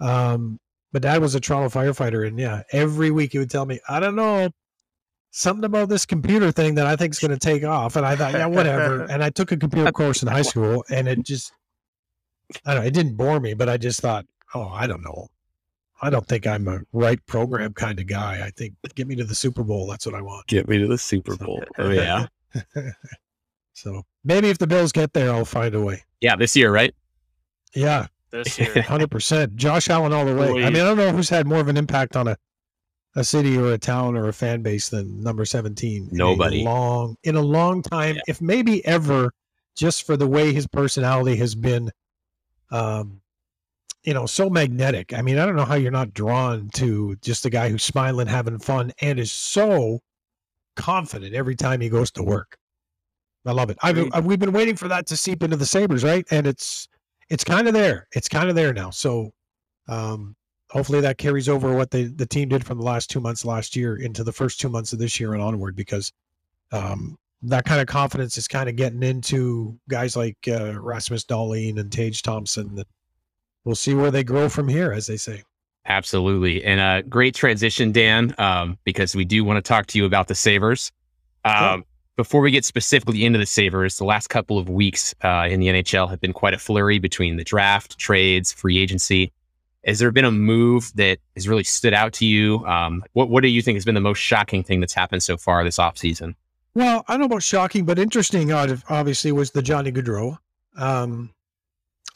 [0.00, 0.58] Um,
[0.92, 4.00] but dad was a Toronto firefighter, and yeah, every week he would tell me, I
[4.00, 4.50] don't know,
[5.30, 7.96] something about this computer thing that I think is going to take off.
[7.96, 9.04] And I thought, yeah, whatever.
[9.10, 11.52] and I took a computer course in high school, and it just,
[12.64, 15.28] I don't know, it didn't bore me, but I just thought, oh, I don't know.
[16.00, 18.44] I don't think I'm a right program kind of guy.
[18.46, 19.88] I think get me to the Super Bowl.
[19.88, 20.46] That's what I want.
[20.46, 21.62] Get me to the Super Bowl.
[21.78, 22.26] Oh yeah,
[23.72, 26.04] So maybe if the Bills get there, I'll find a way.
[26.20, 26.36] yeah.
[26.36, 26.94] This year, right?
[27.74, 28.82] Yeah, this year.
[28.82, 29.56] Hundred percent.
[29.56, 30.64] Josh Allen all the way.
[30.64, 32.36] I mean, I don't know who's had more of an impact on a
[33.18, 36.04] a city or a town or a fan base than number seventeen.
[36.10, 36.62] in a Nobody.
[36.62, 38.22] long in a long time, Yeah.
[38.28, 39.32] if maybe ever,
[39.76, 41.90] just for the way his personality has been,
[42.70, 43.20] um,
[44.04, 45.12] you know, so magnetic.
[45.12, 48.26] I mean, I don't know how you're not drawn to just a guy who's smiling,
[48.28, 50.00] having fun, and is so
[50.76, 52.56] confident every time he goes to work.
[53.46, 53.78] I love it.
[53.82, 56.24] I've, I've we've been waiting for that to seep into the Sabres, right?
[56.30, 56.86] And it's
[57.30, 58.06] it's kind of there.
[58.12, 58.90] It's kind of there now.
[58.90, 59.32] So
[59.88, 60.36] um,
[60.70, 63.74] hopefully that carries over what the the team did from the last two months last
[63.74, 66.12] year into the first two months of this year and onward, because
[66.72, 71.78] um, that kind of confidence is kind of getting into guys like uh, Rasmus Dahlin
[71.78, 72.82] and Tage Thompson.
[73.64, 75.42] We'll see where they grow from here, as they say.
[75.86, 76.62] Absolutely.
[76.64, 80.28] And a great transition, Dan, um, because we do want to talk to you about
[80.28, 80.92] the Sabres.
[81.44, 81.84] Um.
[82.16, 85.68] Before we get specifically into the Sabres, the last couple of weeks uh, in the
[85.68, 89.32] NHL have been quite a flurry between the draft, trades, free agency.
[89.88, 92.64] Has there been a move that has really stood out to you?
[92.66, 95.38] Um, what, what do you think has been the most shocking thing that's happened so
[95.38, 96.34] far this offseason?
[96.74, 98.52] Well, I don't know about shocking, but interesting.
[98.52, 100.36] Obviously, was the Johnny Gaudreau.
[100.76, 101.30] Um,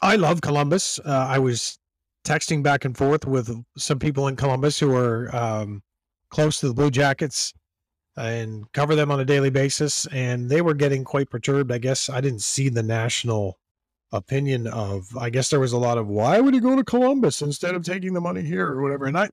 [0.03, 0.99] I love Columbus.
[0.99, 1.79] Uh, I was
[2.23, 5.81] texting back and forth with some people in Columbus who are um,
[6.29, 7.55] close to the Blue Jackets
[8.15, 11.71] and cover them on a daily basis, and they were getting quite perturbed.
[11.71, 13.57] I guess I didn't see the national
[14.13, 15.15] opinion of.
[15.17, 17.83] I guess there was a lot of why would he go to Columbus instead of
[17.83, 19.05] taking the money here or whatever.
[19.05, 19.29] And I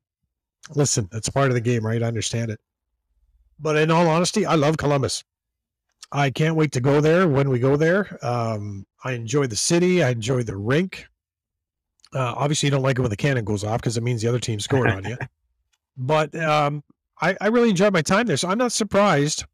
[0.74, 2.02] listen, it's part of the game, right?
[2.02, 2.60] I understand it.
[3.58, 5.22] But in all honesty, I love Columbus.
[6.12, 8.18] I can't wait to go there when we go there.
[8.22, 10.02] Um, I enjoy the city.
[10.02, 11.06] I enjoy the rink.
[12.12, 14.28] Uh, obviously, you don't like it when the cannon goes off because it means the
[14.28, 15.16] other team scored on you.
[15.96, 16.82] But um,
[17.20, 18.38] I, I really enjoyed my time there.
[18.38, 19.44] So I'm not surprised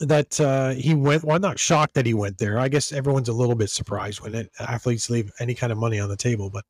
[0.00, 1.24] that uh, he went.
[1.24, 2.58] Well, I'm not shocked that he went there.
[2.58, 5.98] I guess everyone's a little bit surprised when it, athletes leave any kind of money
[5.98, 6.50] on the table.
[6.50, 6.64] But,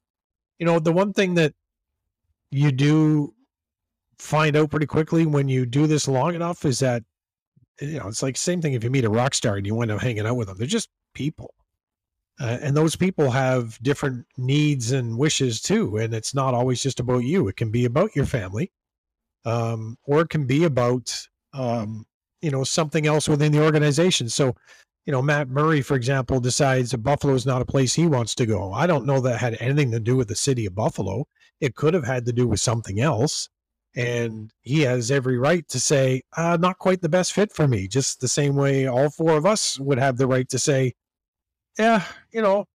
[0.58, 1.52] you know, the one thing that
[2.50, 3.34] you do
[4.18, 7.02] find out pretty quickly when you do this long enough is that
[7.80, 9.90] you know it's like same thing if you meet a rock star and you wind
[9.90, 11.52] up hanging out with them they're just people
[12.40, 17.00] uh, and those people have different needs and wishes too and it's not always just
[17.00, 18.72] about you it can be about your family
[19.44, 22.06] um, or it can be about um,
[22.42, 24.54] you know something else within the organization so
[25.06, 28.34] you know, Matt Murray, for example, decides that Buffalo is not a place he wants
[28.34, 28.72] to go.
[28.72, 31.28] I don't know that had anything to do with the city of Buffalo.
[31.60, 33.48] It could have had to do with something else.
[33.94, 37.86] And he has every right to say, uh, not quite the best fit for me,
[37.86, 40.92] just the same way all four of us would have the right to say,
[41.78, 42.66] yeah, you know,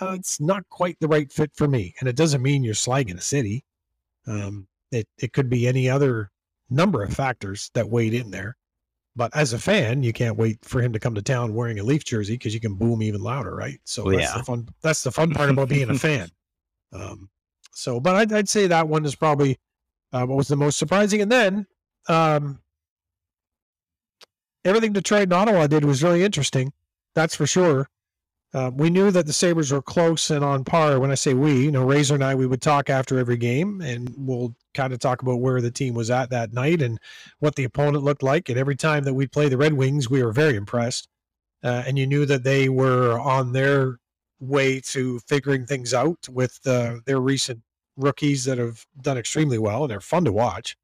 [0.00, 1.94] uh, it's not quite the right fit for me.
[1.98, 3.64] And it doesn't mean you're slagging a city.
[4.26, 6.30] Um, it, it could be any other
[6.68, 8.56] number of factors that weighed in there.
[9.20, 11.82] But as a fan, you can't wait for him to come to town wearing a
[11.82, 13.78] Leaf jersey because you can boom even louder, right?
[13.84, 14.38] So Well, that's yeah.
[14.38, 14.66] the fun.
[14.80, 16.30] That's the fun part about being a fan.
[16.94, 17.28] Um,
[17.74, 19.58] so, but I'd, I'd say that one is probably
[20.14, 21.20] uh, what was the most surprising.
[21.20, 21.66] And then
[22.08, 22.60] um,
[24.64, 26.72] everything Detroit and Ottawa did was really interesting.
[27.14, 27.90] That's for sure.
[28.52, 30.98] Uh, we knew that the Sabres were close and on par.
[30.98, 33.80] When I say we, you know, Razor and I, we would talk after every game
[33.80, 36.98] and we'll kind of talk about where the team was at that night and
[37.38, 38.48] what the opponent looked like.
[38.48, 41.08] And every time that we'd play the Red Wings, we were very impressed.
[41.62, 43.98] Uh, and you knew that they were on their
[44.40, 47.60] way to figuring things out with uh, their recent
[47.96, 50.76] rookies that have done extremely well and they're fun to watch.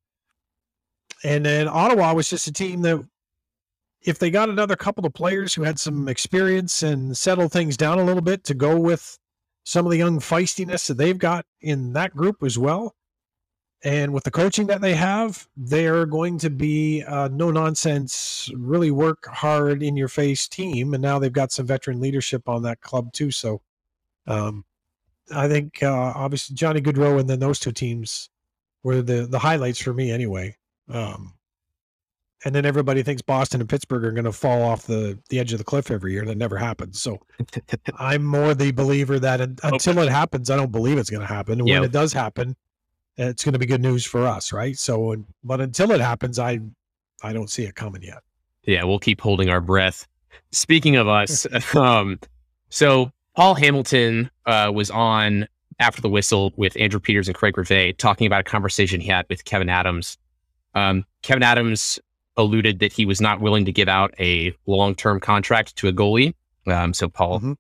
[1.25, 3.03] And then Ottawa was just a team that
[4.07, 7.99] if they got another couple of players who had some experience and settled things down
[7.99, 9.19] a little bit to go with
[9.65, 12.95] some of the young feistiness that they've got in that group as well.
[13.83, 19.27] And with the coaching that they have, they're going to be no nonsense, really work
[19.27, 20.95] hard in your face team.
[20.95, 23.33] And now they've got some veteran leadership on that club too.
[23.33, 23.61] So
[24.27, 24.65] um,
[25.35, 28.31] I think uh, obviously Johnny Gaudreau and then those two teams
[28.83, 30.57] were the the highlights for me anyway.
[30.89, 31.36] Um,
[32.45, 35.53] and then everybody thinks Boston and Pittsburgh are going to fall off the the edge
[35.53, 36.25] of the cliff every year.
[36.25, 37.01] That never happens.
[37.01, 37.19] So
[37.99, 41.27] I'm more the believer that un- until it happens, I don't believe it's going to
[41.27, 41.59] happen.
[41.61, 41.77] And Yeah.
[41.81, 42.55] when it does happen,
[43.17, 44.77] it's going to be good news for us, right?
[44.77, 46.61] So, but until it happens, I
[47.23, 48.19] I don't see it coming yet.
[48.65, 50.07] Yeah, we'll keep holding our breath.
[50.53, 52.19] Speaking of us, um,
[52.69, 55.49] so Paul Hamilton uh, was on
[55.79, 59.27] after the whistle with Andrew Peters and Craig Rivet talking about a conversation he had
[59.29, 60.19] with Kevyn Adams.
[60.75, 61.99] Um, Kevyn Adams
[62.37, 66.35] alluded that he was not willing to give out a long-term contract to a goalie.
[66.67, 67.57] Um, so Paul Mhm.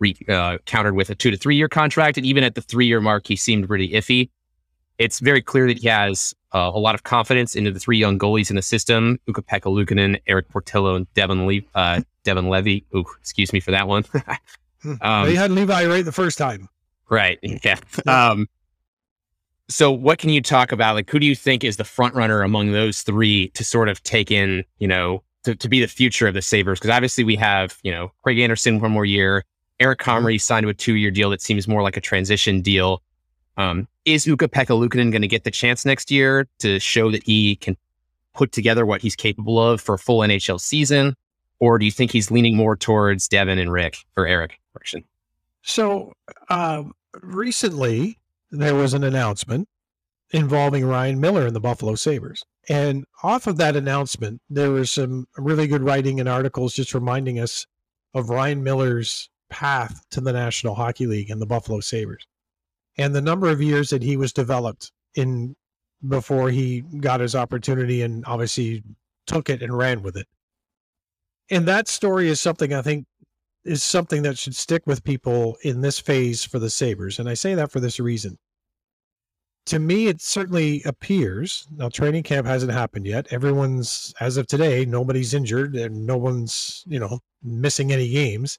[0.00, 3.26] re- uh, countered with a two to three-year contract, and even at the three-year mark,
[3.26, 4.30] he seemed pretty iffy.
[4.98, 8.18] It's very clear that he has uh, a lot of confidence into the three young
[8.18, 12.80] goalies in the system: Ukko-Pekka Luukkonen, Erik Portillo, and Devin Le- uh, Devon Levi.
[12.96, 14.04] Ooh, excuse me for that one.
[15.02, 16.68] um, they had Levi right the first time.
[17.10, 17.38] Right.
[17.64, 17.76] Yeah.
[18.06, 18.48] Um,
[19.68, 20.94] so what can you talk about?
[20.94, 24.02] Like, who do you think is the front runner among those three to sort of
[24.02, 26.78] take in, you know, to, to be the future of the Sabres?
[26.78, 29.44] Because obviously we have, you know, Craig Anderson one more year.
[29.78, 33.02] Eric Comrie signed a two year deal that seems more like a transition deal.
[33.56, 37.56] Um, is Ukko-Pekka Luukkonen going to get the chance next year to show that he
[37.56, 37.76] can
[38.34, 41.14] put together what he's capable of for a full NHL season?
[41.60, 44.60] Or do you think he's leaning more towards Devon and Rick or Erik?
[45.62, 46.12] So
[46.48, 48.18] um, recently,
[48.50, 49.68] there was an announcement
[50.30, 52.44] involving Ryan Miller and the Buffalo Sabres.
[52.68, 57.38] And off of that announcement, there was some really good writing and articles just reminding
[57.40, 57.66] us
[58.14, 62.26] of Ryan Miller's path to the National Hockey League and the Buffalo Sabres
[62.98, 65.56] and the number of years that he was developed in
[66.06, 68.82] before he got his opportunity and obviously
[69.26, 70.26] took it and ran with it.
[71.50, 73.06] And that story is something I think
[73.64, 77.18] is something that should stick with people in this phase for the Sabres.
[77.18, 78.38] And I say that for this reason.
[79.66, 83.26] To me, it certainly appears now training camp hasn't happened yet.
[83.30, 88.58] Everyone's, as of today, nobody's injured and no one's, you know, missing any games.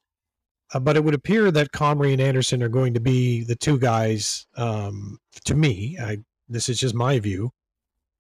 [0.71, 3.79] Uh, but it would appear that Comrie and Anderson are going to be the two
[3.79, 4.45] guys.
[4.55, 6.17] Um, to me, I
[6.47, 7.51] this is just my view.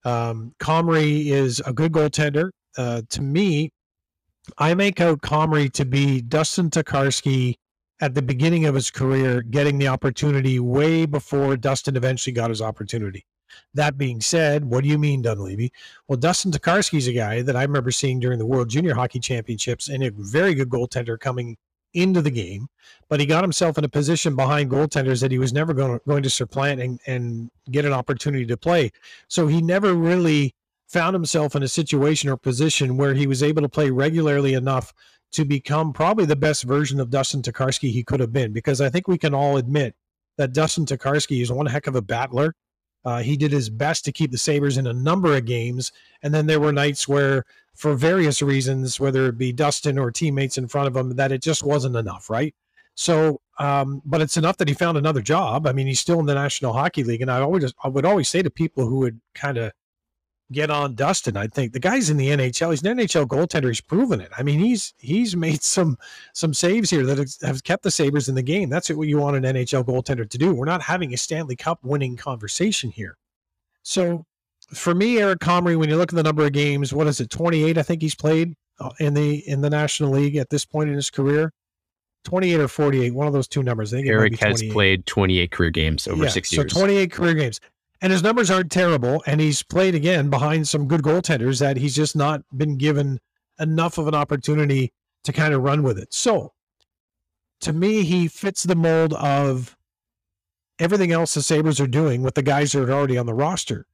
[0.05, 2.49] Um, Comrie is a good goaltender.
[2.77, 3.71] Uh, to me,
[4.57, 7.55] I make out Comrie to be Dustin Tokarski
[8.01, 12.61] at the beginning of his career, getting the opportunity way before Dustin eventually got his
[12.61, 13.25] opportunity.
[13.73, 15.71] That being said, what do you mean, Dunleavy?
[16.07, 19.89] Well, Dustin Tokarski's a guy that I remember seeing during the World Junior Hockey Championships
[19.89, 21.57] and a very good goaltender coming
[21.93, 22.67] into the game,
[23.09, 26.05] but he got himself in a position behind goaltenders that he was never going to,
[26.07, 28.91] going to supplant and, and get an opportunity to play.
[29.27, 30.53] So he never really
[30.89, 34.93] found himself in a situation or position where he was able to play regularly enough
[35.31, 38.51] to become probably the best version of Dustin Tokarski he could have been.
[38.51, 39.95] Because I think we can all admit
[40.37, 42.55] that Dustin Tokarski is one heck of a battler.
[43.05, 45.91] Uh, he did his best to keep the Sabres in a number of games.
[46.23, 47.45] And then there were nights where,
[47.75, 51.41] for various reasons, whether it be Dustin or teammates in front of him, that it
[51.41, 52.53] just wasn't enough, right?
[52.95, 55.67] So, um, but it's enough that he found another job.
[55.67, 57.21] I mean, he's still in the National Hockey League.
[57.21, 59.71] And I always, I would always say to people who would kind of
[60.51, 61.37] get on Dustin.
[61.37, 62.71] I think the guy's in the NHL.
[62.71, 63.67] He's an NHL goaltender.
[63.67, 64.31] He's proven it.
[64.37, 65.97] I mean, he's he's made some
[66.33, 68.69] some saves here that have kept the Sabres in the game.
[68.69, 70.53] That's what you want an NHL goaltender to do.
[70.53, 73.17] We're not having a Stanley Cup winning conversation here.
[73.83, 74.25] So
[74.73, 77.29] for me, Eric Comrie, when you look at the number of games, what is it,
[77.29, 77.77] 28?
[77.77, 80.95] I think he's played uh, in the in the National League at this point in
[80.95, 81.51] his career.
[82.25, 83.93] 28 or 48, one of those two numbers.
[83.93, 86.73] I think Eric has played 28 career games over yeah, six years.
[86.73, 87.61] So 28 career games.
[88.01, 89.23] And his numbers aren't terrible.
[89.25, 93.19] And he's played again behind some good goaltenders that he's just not been given
[93.59, 94.93] enough of an opportunity
[95.23, 96.13] to kind of run with it.
[96.13, 96.53] So
[97.61, 99.75] to me, he fits the mold of
[100.79, 103.85] everything else the Sabres are doing with the guys that are already on the roster,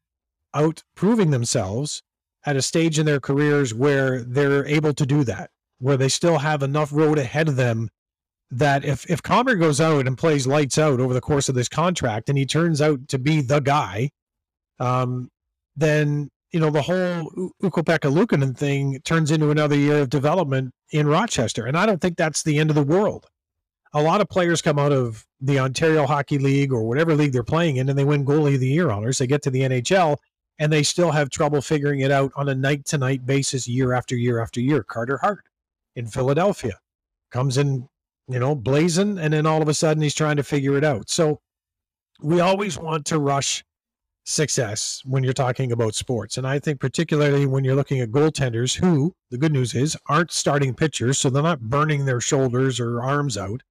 [0.53, 2.03] out proving themselves
[2.45, 5.49] at a stage in their careers where they're able to do that,
[5.80, 7.90] where they still have enough road ahead of them
[8.51, 11.69] that if if Comrie goes out and plays lights out over the course of this
[11.69, 14.11] contract and he turns out to be the guy,
[14.80, 15.30] um,
[15.76, 21.07] then you know the whole Ukko-Pekka Luukkonen thing turns into another year of development in
[21.07, 23.26] Rochester, and I don't think that's the end of the world.
[23.93, 27.43] A lot of players come out of the Ontario Hockey League or whatever league they're
[27.43, 29.17] playing in, and they win goalie of the year honors.
[29.17, 30.17] They get to the NHL,
[30.59, 33.93] and they still have trouble figuring it out on a night to night basis, year
[33.93, 34.84] after year after year.
[34.84, 35.45] Carter Hart
[35.95, 36.77] in Philadelphia
[37.31, 37.88] comes in
[38.27, 41.10] you know, blazing, and then all of a sudden he's trying to figure it out.
[41.10, 41.39] So
[42.22, 43.64] we always want to rush
[44.23, 46.38] success when you're talking about sports.
[46.38, 50.31] And I think particularly when you're looking at goaltenders who, the good news is, aren't
[50.31, 53.61] starting pitchers, so they're not burning their shoulders or arms out.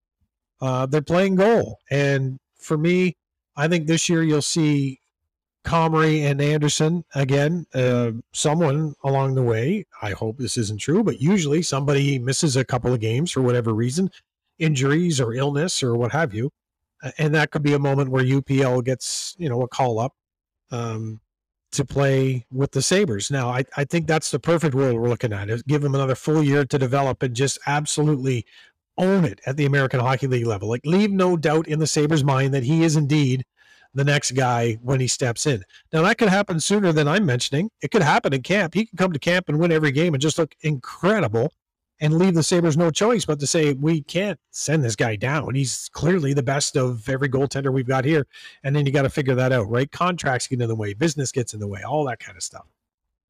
[0.61, 1.81] Uh, they're playing goal.
[1.91, 3.17] And for me,
[3.57, 5.01] I think this year you'll see
[5.65, 9.87] Comrie and Anderson again, uh, someone along the way.
[10.03, 13.73] I hope this isn't true, but usually somebody misses a couple of games for whatever
[13.73, 14.11] reason
[14.59, 16.51] injuries or illness or what have you.
[17.19, 20.13] And that could be a moment where UPL gets, you know, a call up
[20.71, 21.21] um,
[21.73, 23.31] to play with the Sabres.
[23.31, 26.15] Now, I, I think that's the perfect world we're looking at is give him another
[26.15, 28.47] full year to develop and just absolutely
[28.97, 30.69] own it at the American Hockey League level.
[30.69, 33.45] Like leave no doubt in the Sabres mind that he is indeed
[33.93, 35.65] the next guy when he steps in.
[35.93, 37.71] Now that could happen sooner than I'm mentioning.
[37.83, 38.75] It could happen in camp.
[38.75, 41.53] He can come to camp and win every game and just look incredible
[42.01, 45.55] and leave the Sabres no choice but to say, we can't send this guy down.
[45.55, 48.27] He's clearly the best of every goaltender we've got here.
[48.65, 49.91] And then you got to figure that out, right?
[49.91, 52.67] Contracts get in the way, business gets in the way, all that kind of stuff.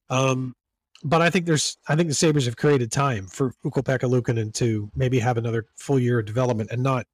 [0.08, 0.54] Um,
[1.02, 4.90] but I think there's, I think the Sabres have created time for Ukko-Pekka Luukkonen to
[4.96, 7.06] maybe have another full year of development and not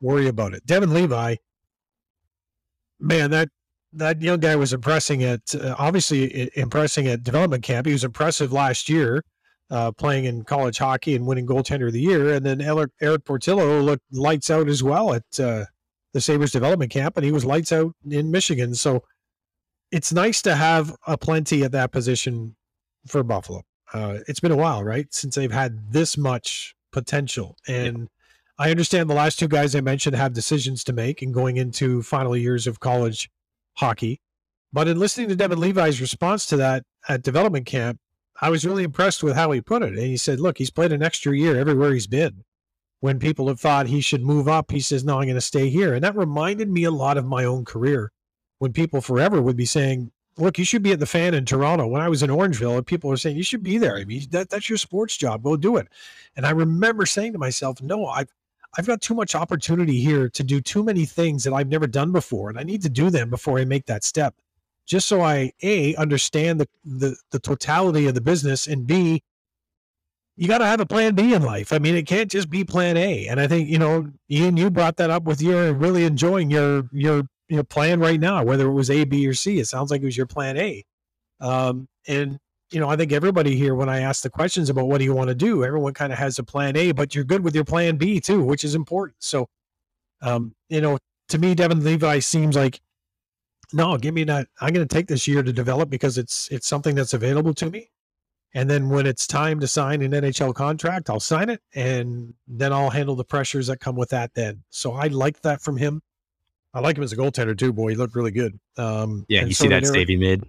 [0.00, 0.64] worry about it.
[0.64, 1.36] Devon Levi,
[2.98, 3.48] man, that
[3.96, 7.86] that young guy was impressing at uh, obviously impressing at development camp.
[7.86, 9.22] He was impressive last year
[9.70, 12.34] uh, playing in college hockey and winning goaltender of the year.
[12.34, 15.64] And then Erik, Erik Portillo looked lights out as well at uh,
[16.12, 18.74] the Sabres development camp, and he was lights out in Michigan.
[18.74, 19.02] So
[19.90, 22.56] it's nice to have a plenty at that position
[23.06, 23.62] for Buffalo.
[23.92, 27.56] Uh, it's been a while, right, since they've had this much potential.
[27.68, 28.04] And yeah.
[28.58, 32.02] I understand the last two guys I mentioned have decisions to make and going into
[32.02, 33.30] final years of college
[33.74, 34.20] hockey.
[34.72, 37.98] But in listening to Devon Levi's response to that at development camp,
[38.40, 39.90] I was really impressed with how he put it.
[39.90, 42.44] And he said, look, he's played an extra year everywhere he's been.
[43.00, 45.68] When people have thought he should move up, he says, no, I'm going to stay
[45.68, 45.94] here.
[45.94, 48.10] And that reminded me a lot of my own career
[48.58, 51.86] when people forever would be saying, look, you should be at the fan in Toronto.
[51.86, 53.96] When I was in Orangeville, people were saying, you should be there.
[53.96, 55.42] I mean, that, that's your sports job.
[55.42, 55.88] Go do it.
[56.34, 58.32] And I remember saying to myself, no, I've,
[58.76, 62.10] I've got too much opportunity here to do too many things that I've never done
[62.10, 62.48] before.
[62.48, 64.34] And I need to do them before I make that step
[64.86, 69.22] just so I a understand the the, the totality of the business, and b
[70.36, 71.72] you got to have a plan B in life.
[71.72, 73.28] I mean, it can't just be plan A.
[73.28, 76.88] And I think you know, Ian, you brought that up with your really enjoying your
[76.92, 79.58] your your plan right now, whether it was A, B, or C.
[79.58, 80.84] It sounds like it was your plan A.
[81.40, 82.38] Um, and
[82.70, 85.14] you know, I think everybody here, when I ask the questions about what do you
[85.14, 87.64] want to do, everyone kind of has a plan A, but you're good with your
[87.64, 89.16] plan B too, which is important.
[89.20, 89.46] So,
[90.22, 90.98] um, you know,
[91.28, 92.80] to me, Devon Levi seems like
[93.72, 94.48] no, give me that.
[94.60, 97.70] I'm going to take this year to develop because it's it's something that's available to
[97.70, 97.90] me.
[98.54, 102.72] And then when it's time to sign an NHL contract, I'll sign it, and then
[102.72, 104.32] I'll handle the pressures that come with that.
[104.34, 106.02] Then, so I like that from him.
[106.72, 107.72] I like him as a goaltender too.
[107.72, 108.58] Boy, he looked really good.
[108.76, 110.44] Um, yeah, you so see that save mid.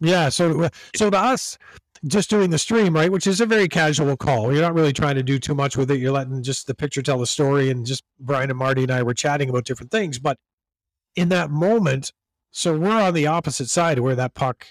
[0.00, 1.58] Yeah, so so to us,
[2.06, 4.52] just doing the stream, right, which is a very casual call.
[4.52, 5.98] You're not really trying to do too much with it.
[5.98, 9.02] You're letting just the picture tell the story, and just Brian and Marty and I
[9.02, 10.18] were chatting about different things.
[10.18, 10.38] But
[11.16, 12.12] in that moment,
[12.50, 14.66] so we're on the opposite side where that puck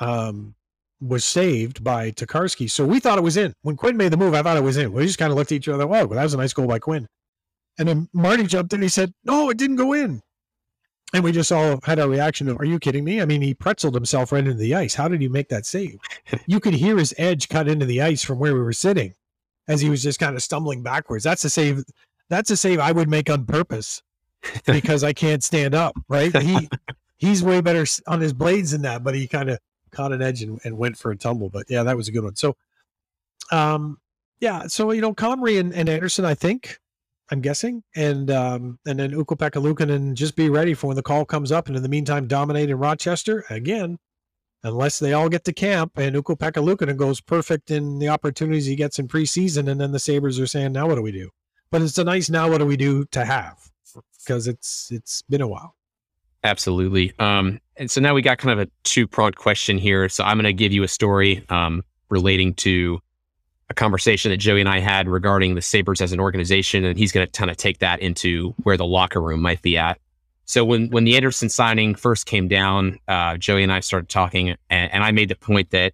[0.00, 0.54] um,
[1.00, 2.70] was saved by Tokarski.
[2.70, 3.54] So we thought it was in.
[3.62, 4.92] When Quinn made the move, I thought it was in.
[4.92, 5.86] We just kind of looked at each other.
[5.86, 7.06] Wow, that was a nice goal by Quinn.
[7.78, 8.82] And then Marty jumped in.
[8.82, 10.22] He said, "No, it didn't go in."
[11.12, 13.54] And we just all had our reaction of, "Are you kidding me?" I mean, he
[13.54, 14.94] pretzeled himself right into the ice.
[14.94, 15.98] How did he make that save?
[16.46, 19.14] you could hear his edge cut into the ice from where we were sitting,
[19.66, 21.24] as he was just kind of stumbling backwards.
[21.24, 21.84] That's a save.
[22.28, 24.02] That's a save I would make on purpose
[24.66, 25.96] because I can't stand up.
[26.08, 26.36] Right?
[26.36, 26.68] He
[27.20, 29.58] he's way better on his blades than that, but he kind of
[29.92, 31.50] caught an edge and, and went for a tumble.
[31.50, 32.34] But yeah, that was a good one.
[32.34, 32.56] So,
[33.52, 33.98] um,
[34.40, 36.80] yeah, so you know, Comrie and, and Anderson, I think
[37.30, 41.52] I'm guessing, and um, and then Ukko-Pekka just be ready for when the call comes
[41.52, 43.98] up, and in the meantime, dominate in Rochester again,
[44.62, 48.98] unless they all get to camp and Ukko-Pekka goes perfect in the opportunities he gets
[48.98, 51.30] in preseason, and then the Sabres are saying, now what do we do?
[51.70, 53.58] But it's a nice now what do we do to have
[54.18, 55.74] because it's it's been a while.
[56.42, 57.12] Absolutely.
[57.18, 60.08] Um, and so now we got kind of a two pronged question here.
[60.08, 63.00] So I'm going to give you a story um, relating to
[63.68, 67.12] a conversation that Joey and I had regarding the Sabres as an organization, and he's
[67.12, 69.98] going to kind of take that into where the locker room might be at.
[70.44, 74.50] So when when the Anderson signing first came down, uh, Joey and I started talking,
[74.68, 75.92] and, and, I made the point that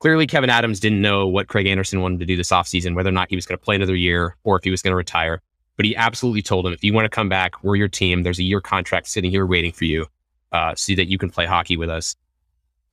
[0.00, 3.12] clearly Kevyn Adams didn't know what Craig Anderson wanted to do this offseason, whether or
[3.12, 5.40] not he was going to play another year or if he was going to retire.
[5.76, 8.22] But he absolutely told him, if you want to come back, we're your team.
[8.22, 10.06] There's a year contract sitting here waiting for you,
[10.52, 12.16] uh, so that you can play hockey with us.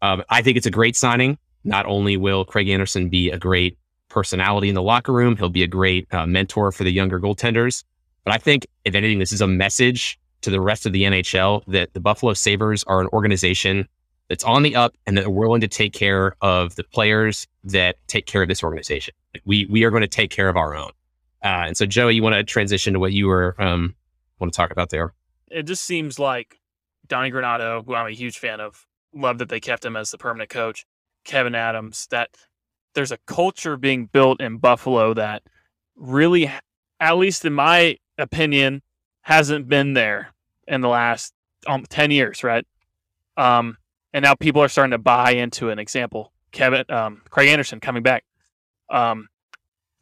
[0.01, 1.37] Um, I think it's a great signing.
[1.63, 3.77] Not only will Craig Anderson be a great
[4.09, 5.35] personality in the locker room.
[5.35, 7.83] He'll be a great uh, mentor for the younger goaltenders.
[8.23, 11.63] But I think, if anything, this is a message to the rest of the NHL
[11.67, 13.87] that the Buffalo Sabres are an organization
[14.29, 17.97] that's on the up and that we're willing to take care of the players that
[18.07, 19.13] take care of this organization.
[19.33, 20.91] Like we we are going to take care of our own.
[21.43, 23.95] Uh, and so, Joey, you want to transition to what you were um,
[24.39, 25.13] want to talk about there?
[25.51, 26.59] It just seems like
[27.07, 30.17] Donnie Granato, who I'm a huge fan of, love that they kept him as the
[30.17, 30.85] permanent coach.
[31.25, 32.29] Kevyn Adams, that
[32.95, 35.43] there's a culture being built in Buffalo that
[35.95, 36.51] really,
[36.99, 38.81] at least in my opinion,
[39.21, 40.33] hasn't been there
[40.67, 41.33] in the last
[41.67, 42.65] um, 10 years, right?
[43.37, 43.77] Um,
[44.13, 46.33] and now people are starting to buy into an example.
[46.51, 48.25] Kevyn, um, Craig Anderson coming back.
[48.89, 49.29] Um,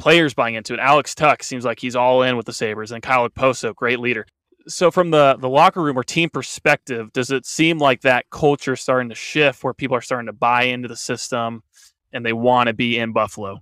[0.02, 0.80] players buying into it.
[0.80, 4.26] Alex Tuch seems like he's all in with the Sabres, and Kyle Okposo, great leader.
[4.68, 8.76] So, from the the locker room or team perspective, does it seem like that culture
[8.76, 11.64] starting to shift, where people are starting to buy into the system?
[12.14, 13.62] and they want to be in Buffalo.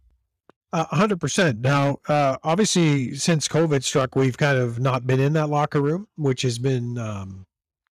[0.71, 1.61] Hundred percent.
[1.61, 6.07] Now, uh, obviously, since COVID struck, we've kind of not been in that locker room,
[6.15, 7.47] which has been um,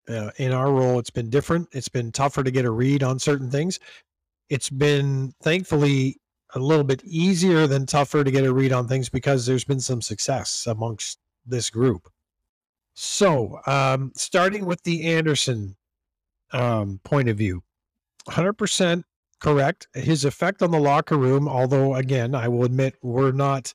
[0.07, 0.99] uh, in our role.
[0.99, 1.67] It's been different.
[1.71, 3.79] It's been tougher to get a read on certain things.
[4.49, 6.17] It's been thankfully
[6.59, 9.79] a little bit easier than tougher to get a read on things because there's been
[9.79, 12.09] some success amongst this group.
[12.93, 15.75] So, um, starting with the Anderson
[16.51, 17.63] um, point of view,
[18.27, 19.03] 100%
[19.39, 19.87] correct.
[19.93, 23.73] His effect on the locker room, although again, I will admit we're not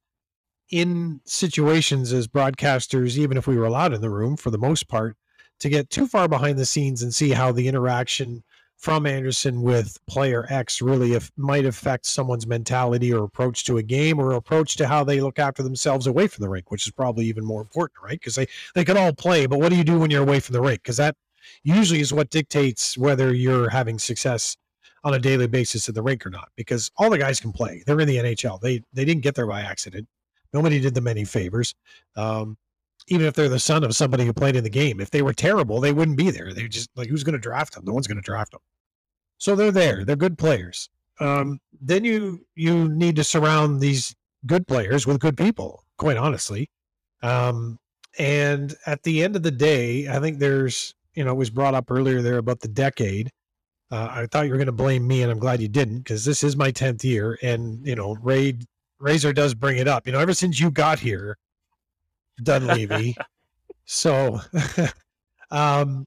[0.70, 4.88] in situations as broadcasters, even if we were allowed in the room for the most
[4.88, 5.16] part,
[5.60, 8.42] to get too far behind the scenes and see how the interaction
[8.82, 13.82] from Anderson with player X really if, might affect someone's mentality or approach to a
[13.82, 16.92] game or approach to how they look after themselves away from the rink, which is
[16.92, 18.18] probably even more important, right?
[18.18, 20.54] Because they, they can all play, but what do you do when you're away from
[20.54, 20.82] the rink?
[20.82, 21.14] Because that
[21.62, 24.56] usually is what dictates whether you're having success
[25.04, 27.84] on a daily basis at the rink or not because all the guys can play.
[27.86, 28.60] They're in the NHL.
[28.60, 30.08] They they didn't get there by accident.
[30.52, 31.74] Nobody did them any favors.
[32.16, 32.56] Um,
[33.08, 35.32] even if they're the son of somebody who played in the game, if they were
[35.32, 36.52] terrible, they wouldn't be there.
[36.52, 37.84] They just like who's going to draft them?
[37.84, 38.60] No one's going to draft them.
[39.38, 40.04] So they're there.
[40.04, 40.88] They're good players.
[41.20, 44.14] Um, then you you need to surround these
[44.46, 45.84] good players with good people.
[45.98, 46.68] Quite honestly,
[47.22, 47.78] um,
[48.18, 51.74] and at the end of the day, I think there's you know it was brought
[51.74, 53.30] up earlier there about the decade
[53.92, 56.24] uh, I thought you were going to blame me, and I'm glad you didn't because
[56.24, 58.58] this is my tenth year, and you know, Ray
[58.98, 60.06] Razor does bring it up.
[60.06, 61.36] You know, ever since you got here,
[62.42, 63.16] Dunleavy.
[63.84, 64.40] so,
[65.50, 66.06] um,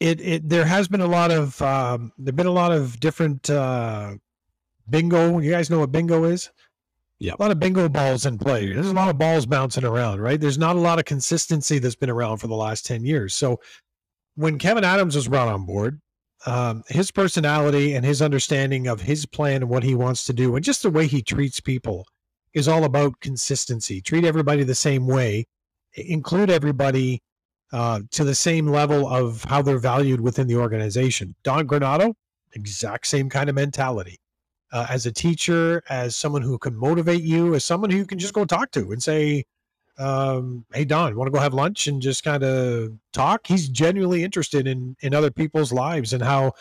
[0.00, 3.48] it it there has been a lot of um, there've been a lot of different
[3.50, 4.14] uh,
[4.88, 5.38] bingo.
[5.38, 6.50] You guys know what bingo is?
[7.18, 8.72] Yeah, a lot of bingo balls in play.
[8.72, 10.40] There's a lot of balls bouncing around, right?
[10.40, 13.34] There's not a lot of consistency that's been around for the last ten years.
[13.34, 13.60] So
[14.36, 16.00] when Kevyn Adams was brought on board,
[16.46, 20.56] um, his personality and his understanding of his plan and what he wants to do,
[20.56, 22.06] and just the way he treats people
[22.54, 24.00] is all about consistency.
[24.00, 25.46] Treat everybody the same way,
[25.94, 27.22] include everybody
[27.72, 31.34] uh, to the same level of how they're valued within the organization.
[31.42, 32.14] Don Granato,
[32.52, 34.18] exact same kind of mentality.
[34.72, 38.18] Uh, as a teacher, as someone who can motivate you, as someone who you can
[38.18, 39.44] just go talk to and say,
[39.98, 43.46] um, hey Don, want to go have lunch and just kind of talk?
[43.46, 46.52] He's genuinely interested in in other people's lives and how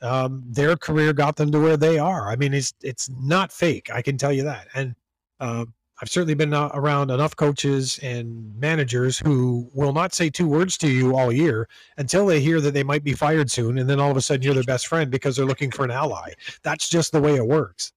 [0.00, 2.30] um, their career got them to where they are.
[2.30, 3.90] I mean, it's it's not fake.
[3.92, 4.68] I can tell you that.
[4.74, 4.94] And
[5.40, 5.64] uh,
[6.02, 10.76] I've certainly been uh, around enough coaches and managers who will not say two words
[10.78, 14.00] to you all year until they hear that they might be fired soon, and then
[14.00, 16.32] all of a sudden you're their best friend because they're looking for an ally.
[16.62, 17.92] That's just the way it works.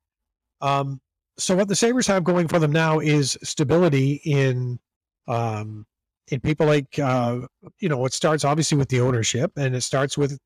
[0.61, 1.01] Um,
[1.37, 4.79] so what the Sabres have going for them now is stability in
[5.27, 5.85] um,
[6.29, 7.41] in people like uh,
[7.79, 10.39] you know it starts obviously with the ownership and it starts with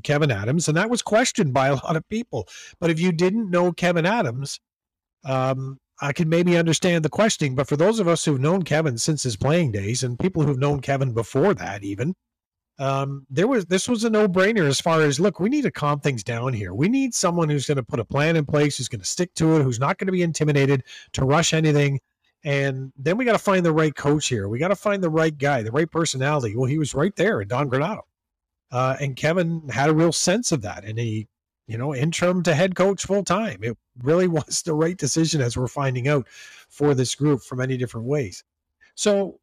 [0.00, 2.48] Kevyn Adams and that was questioned by a lot of people.
[2.80, 4.60] But if you didn't know Kevyn Adams,
[5.24, 7.54] um, I can maybe understand the questioning.
[7.54, 10.58] But for those of us who've known Kevyn since his playing days and people who've
[10.58, 12.14] known Kevyn before that even,
[12.78, 16.00] um, there was this was a no-brainer as far as look, we need to calm
[16.00, 16.74] things down here.
[16.74, 19.34] We need someone who's going to put a plan in place, who's going to stick
[19.34, 22.00] to it, who's not going to be intimidated to rush anything.
[22.44, 24.48] And then we got to find the right coach here.
[24.48, 26.56] We got to find the right guy, the right personality.
[26.56, 28.02] Well, he was right there Don Granato.
[28.72, 30.84] Uh, and Kevyn had a real sense of that.
[30.84, 31.28] And he,
[31.66, 33.60] you know, interim to head coach full time.
[33.62, 37.76] It really was the right decision, as we're finding out for this group from many
[37.76, 38.44] different ways.
[38.94, 39.38] So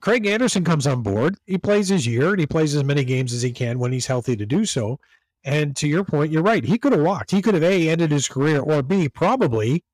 [0.00, 1.36] Craig Anderson comes on board.
[1.46, 4.06] He plays his year and he plays as many games as he can when he's
[4.06, 4.98] healthy to do so.
[5.44, 6.64] And to your point, you're right.
[6.64, 7.30] He could have walked.
[7.30, 9.84] He could have A, ended his career, or B, probably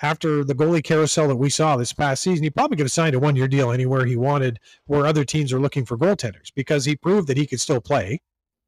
[0.00, 3.14] after the goalie carousel that we saw this past season, he probably could have signed
[3.14, 6.84] a one year deal anywhere he wanted where other teams are looking for goaltenders because
[6.84, 8.20] he proved that he could still play.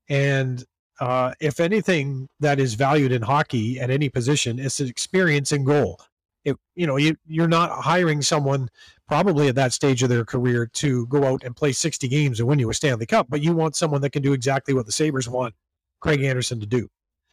[0.08, 0.64] And
[1.00, 5.98] uh, if anything that is valued in hockey at any position, an experience in goal.
[6.44, 8.68] It, you know, you, you're not hiring someone
[9.08, 12.48] probably at that stage of their career to go out and play 60 games and
[12.48, 14.92] win you a Stanley Cup, but you want someone that can do exactly what the
[14.92, 15.54] Sabres want
[16.00, 16.88] Craig Anderson to do.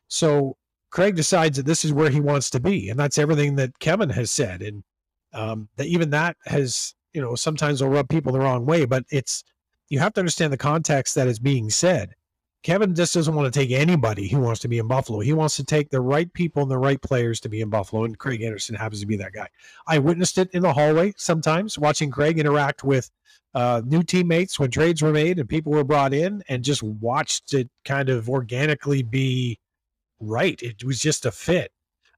[0.08, 0.58] So
[0.90, 4.12] Craig decides that this is where he wants to be, and that's everything that Kevyn
[4.12, 4.84] has said, and
[5.34, 9.04] um, that even that has, you know, sometimes will rub people the wrong way, but
[9.12, 9.44] it's
[9.90, 12.14] you have to understand the context that is being said.
[12.68, 15.22] Kevyn just doesn't want to take anybody who wants to be in Buffalo.
[15.22, 18.04] He wants to take the right people and the right players to be in Buffalo,
[18.04, 19.48] and Craig Anderson happens to be that guy.
[19.88, 23.10] I witnessed it in the hallway sometimes, watching Craig interact with
[23.56, 27.54] uh, new teammates when trades were made and people were brought in, and just watched
[27.54, 29.58] it kind of organically be
[30.20, 30.62] right.
[30.62, 31.72] It was just a fit.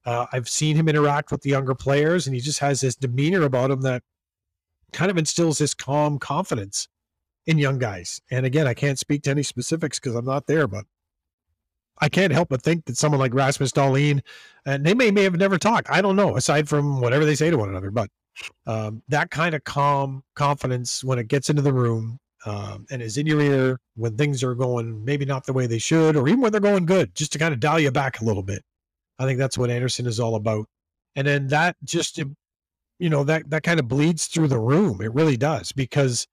[0.04, 3.44] Uh, I've seen him interact with the younger players, and he just has this demeanor
[3.44, 4.02] about him that
[4.94, 6.88] kind of instills this calm confidence
[7.50, 8.22] in young guys.
[8.30, 10.86] And again, I can't speak to any specifics because I'm not there, but
[12.00, 14.22] I can't help but think that someone like Rasmus Dahlin,
[14.68, 15.90] and they may may have never talked.
[15.90, 18.08] I don't know, aside from whatever they say to one another, but
[18.68, 23.18] um, that kind of calm confidence when it gets into the room um, and is
[23.18, 26.40] in your ear when things are going maybe not the way they should, or even
[26.40, 28.64] when they're going good, just to kind of dial you back a little bit.
[29.18, 30.68] I think that's what Anderson is all about.
[31.16, 35.02] And then that just, you know, that that kind of bleeds through the room.
[35.02, 36.28] It really does because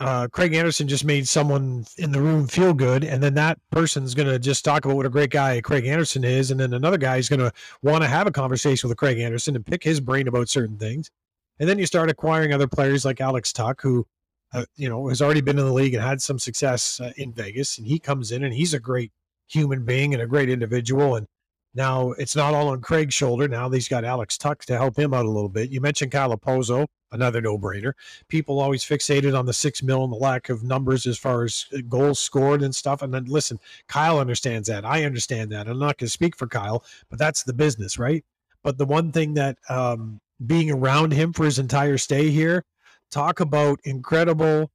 [0.00, 4.14] uh, Craig Anderson just made someone in the room feel good, and then that person's
[4.14, 6.98] going to just talk about what a great guy Craig Anderson is, and then another
[6.98, 7.52] guy is going to
[7.82, 11.10] want to have a conversation with Craig Anderson and pick his brain about certain things,
[11.58, 14.06] and then you start acquiring other players like Alex Tuch, who,
[14.52, 17.32] uh, you know, has already been in the league and had some success uh, in
[17.32, 19.12] Vegas, and he comes in and he's a great
[19.48, 21.26] human being and a great individual, and
[21.74, 23.48] now it's not all on Craig's shoulder.
[23.48, 25.70] Now he's got Alex Tuch to help him out a little bit.
[25.70, 27.92] You mentioned Kyle Okposo, another no-brainer.
[28.28, 31.66] People always fixated on the six mil and the lack of numbers as far as
[31.72, 33.02] uh, goals scored and stuff.
[33.02, 33.58] And then listen,
[33.88, 34.84] Kyle understands that.
[34.84, 35.68] I understand that.
[35.68, 38.24] I'm not going to speak for Kyle, but that's the business, right?
[38.62, 42.64] But the one thing that um, being around him for his entire stay here,
[43.10, 44.70] talk about incredible,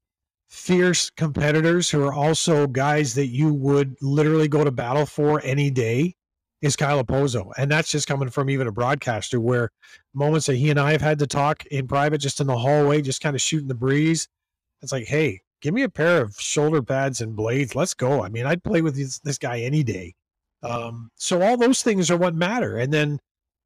[0.49, 5.69] fierce competitors who are also guys that you would literally go to battle for any
[5.69, 6.15] day
[6.61, 7.51] is Kyle Okposo.
[7.57, 9.69] And that's just coming from even a broadcaster where
[10.13, 13.01] moments that he and I have had to talk in private, just in the hallway,
[13.01, 14.27] just kind of shooting the breeze.
[14.81, 17.75] It's like, hey, give me a pair of shoulder pads and blades.
[17.75, 18.23] Let's go.
[18.23, 20.15] I mean, I'd play with this, this guy any day.
[20.63, 22.77] Um, so all those things are what matter.
[22.77, 23.19] And then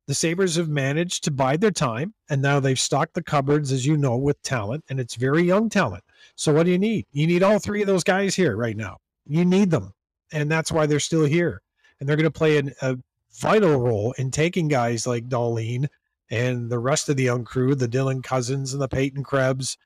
[0.08, 2.14] the Sabres have managed to bide their time.
[2.30, 4.84] And now they've stocked the cupboards, as you know, with talent.
[4.90, 6.04] And it's very young talent.
[6.36, 7.06] So what do you need?
[7.12, 8.98] You need all three of those guys here right now.
[9.26, 9.94] You need them.
[10.34, 11.62] And that's why they're still here
[12.02, 12.98] and they're going to play an, a
[13.36, 15.88] vital role in taking guys like Dahlin
[16.32, 19.78] and the rest of the young crew, the Dylan Cozens and the Peyton Krebs.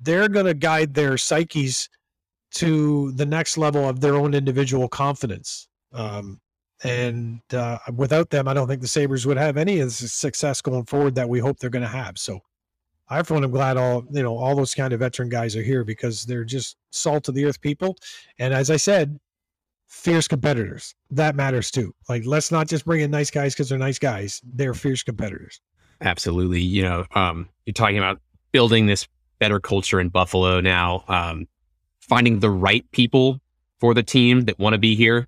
[0.00, 1.88] They're going to guide their psyches
[2.54, 5.68] to the next level of their own individual confidence.
[5.92, 6.40] Um,
[6.82, 10.60] and uh, without them, I don't think the Sabres would have any of the success
[10.60, 12.18] going forward that we hope they're going to have.
[12.18, 12.40] So
[13.08, 15.62] I, for one, am glad all you know all those kind of veteran guys are
[15.62, 17.96] here because they're just salt of the earth people.
[18.38, 19.18] And as I said,
[19.86, 20.94] fierce competitors.
[21.10, 21.94] That matters too.
[22.08, 24.40] Like, let's not just bring in nice guys because they're nice guys.
[24.44, 25.60] They're fierce competitors.
[26.00, 26.60] Absolutely.
[26.60, 28.20] You know, um, you're talking about
[28.52, 29.08] building this
[29.38, 31.46] better culture in Buffalo now, um,
[32.00, 33.40] finding the right people
[33.80, 35.26] for the team that want to be here.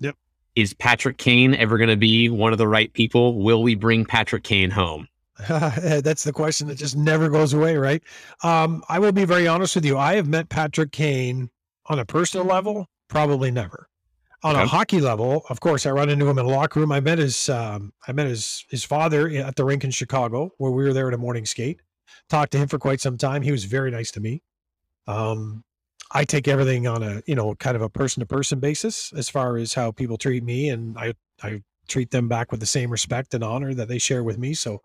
[0.00, 0.16] Yep.
[0.56, 3.38] Is Patrick Kane ever going to be one of the right people?
[3.38, 5.08] Will we bring Patrick Kane home?
[5.48, 8.02] That's the question that just never goes away, right?
[8.42, 9.96] Um, I will be very honest with you.
[9.96, 11.48] I have met Patrick Kane
[11.86, 13.88] on a personal level, probably never.
[14.44, 16.92] On a hockey level, of course, I run into him in a locker room.
[16.92, 20.70] I met his um, I met his his father at the rink in Chicago, where
[20.70, 21.80] we were there at a morning skate.
[22.28, 23.42] Talked to him for quite some time.
[23.42, 24.42] He was very nice to me.
[25.08, 25.64] Um,
[26.12, 29.28] I take everything on a you know kind of a person to person basis as
[29.28, 32.90] far as how people treat me, and I I treat them back with the same
[32.90, 34.54] respect and honor that they share with me.
[34.54, 34.82] So,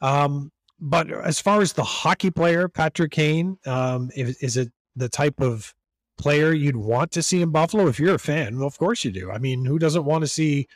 [0.00, 5.08] um, but as far as the hockey player, Patrick Kane, um, is, is it the
[5.08, 5.74] type of
[6.18, 7.86] player you'd want to see in Buffalo?
[7.86, 9.30] If you're a fan, well, of course you do.
[9.30, 10.68] I mean, who doesn't want to see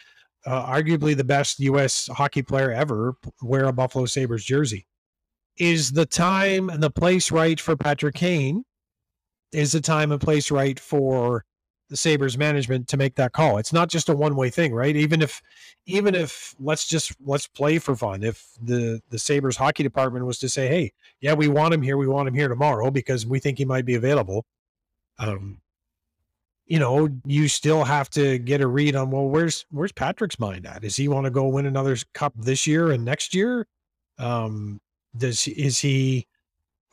[0.47, 2.09] uh, arguably the best U.S.
[2.12, 4.87] hockey player ever wear a Buffalo Sabres jersey?
[5.59, 8.65] Is the time and the place right for Patrick Kane?
[9.53, 11.45] Is the time and place right for
[11.91, 13.59] the Sabres management to make that call.
[13.59, 14.95] It's not just a one way thing, right?
[14.95, 15.43] Even if,
[15.87, 18.23] even if let's just let's play for fun.
[18.23, 21.97] If the the Sabres hockey department was to say, hey, yeah, we want him here,
[21.97, 24.47] we want him here tomorrow because we think he might be available.
[25.21, 25.61] Um,
[26.67, 30.67] you know, you still have to get a read on well, where's where's Patrick's mind
[30.67, 30.83] at?
[30.83, 33.67] Does he want to go win another cup this year and next year?
[34.19, 34.81] Um,
[35.17, 36.27] does is he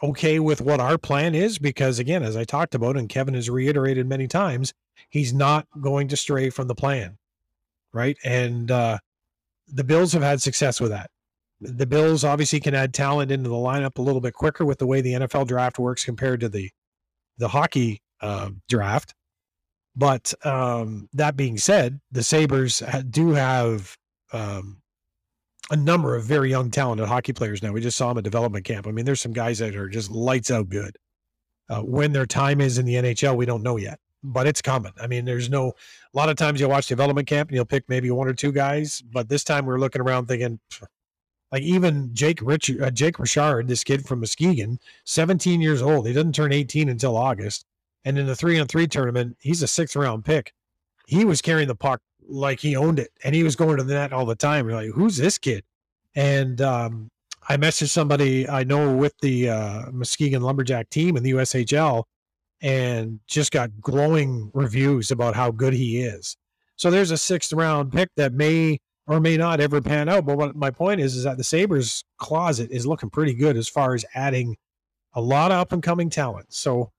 [0.02, 1.60] okay with what our plan is?
[1.60, 4.74] Because again, as I talked about, and Kevyn has reiterated many times,
[5.10, 7.18] he's not going to stray from the plan,
[7.94, 8.18] right?
[8.24, 8.98] And uh,
[9.68, 11.12] the Bills have had success with that.
[11.62, 14.88] The Bills obviously can add talent into the lineup a little bit quicker with the
[14.88, 16.72] way the NFL draft works compared to the
[17.38, 19.14] the hockey uh, draft.
[19.96, 23.98] But um, that being said, the Sabres do have
[24.32, 24.82] um,
[25.72, 27.72] a number of very young, talented hockey players now.
[27.72, 28.88] We just saw them at development camp.
[28.88, 30.98] I mean, there's some guys that are just lights out good.
[31.70, 34.92] Uh, when their time is in the NHL, we don't know yet but it's coming.
[35.02, 35.68] I mean, there's no,
[36.14, 38.52] a lot of times you'll watch development camp and you'll pick maybe one or two
[38.52, 40.60] guys, but this time we're looking around thinking,
[41.52, 46.08] like even Jake Richard, uh, Jake Richard, this kid from Muskegon, 17 years old.
[46.08, 47.66] He doesn't turn 18 until August.
[48.08, 50.54] And in the three on three tournament, he's a sixth round pick.
[51.08, 53.94] He was carrying the puck like he owned it and he was going to the
[53.96, 54.66] net all the time.
[54.66, 55.66] You're like, who's this kid?
[56.16, 57.10] And um,
[57.50, 62.06] I messaged somebody I know with the uh, Muskegon Lumberjack team in the USHL
[62.62, 66.38] and just got glowing reviews about how good he is.
[66.78, 70.26] So there's a sixth round pick that may or may not ever pan out.
[70.26, 73.68] But what my point is, is that the Sabres closet is looking pretty good as
[73.68, 74.56] far as adding
[75.12, 76.54] a lot of up and coming talent.
[76.54, 76.94] So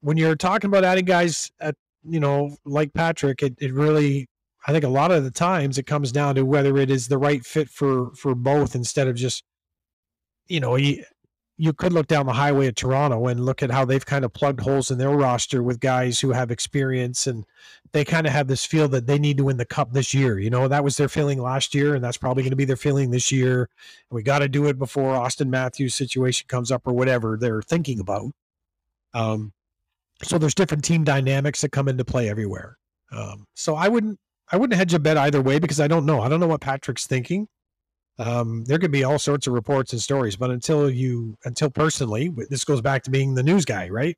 [0.00, 1.74] when you're talking about adding guys at,
[2.04, 4.28] you know, like Patrick, it, it really,
[4.66, 7.18] I think a lot of the times it comes down to whether it is the
[7.18, 9.44] right fit for, for both instead of just,
[10.46, 11.04] you know, he,
[11.58, 14.32] you could look down the highway at Toronto and look at how they've kind of
[14.32, 17.44] plugged holes in their roster with guys who have experience and
[17.92, 20.38] they kind of have this feel that they need to win the cup this year.
[20.38, 22.76] You know, that was their feeling last year, and that's probably going to be their
[22.76, 23.70] feeling this year.
[24.10, 27.62] And we got to do it before Auston Matthews' situation comes up or whatever they're
[27.62, 28.32] thinking about.
[29.14, 29.52] Um,
[30.22, 32.76] so there's different team dynamics that come into play everywhere.
[33.12, 34.18] Um, so I wouldn't
[34.50, 36.20] I wouldn't hedge a bet either way because I don't know.
[36.20, 37.48] I don't know what Patrick's thinking
[38.18, 42.32] um, there could be all sorts of reports and stories, but until you, until personally,
[42.48, 44.16] this goes back to being the news guy, right?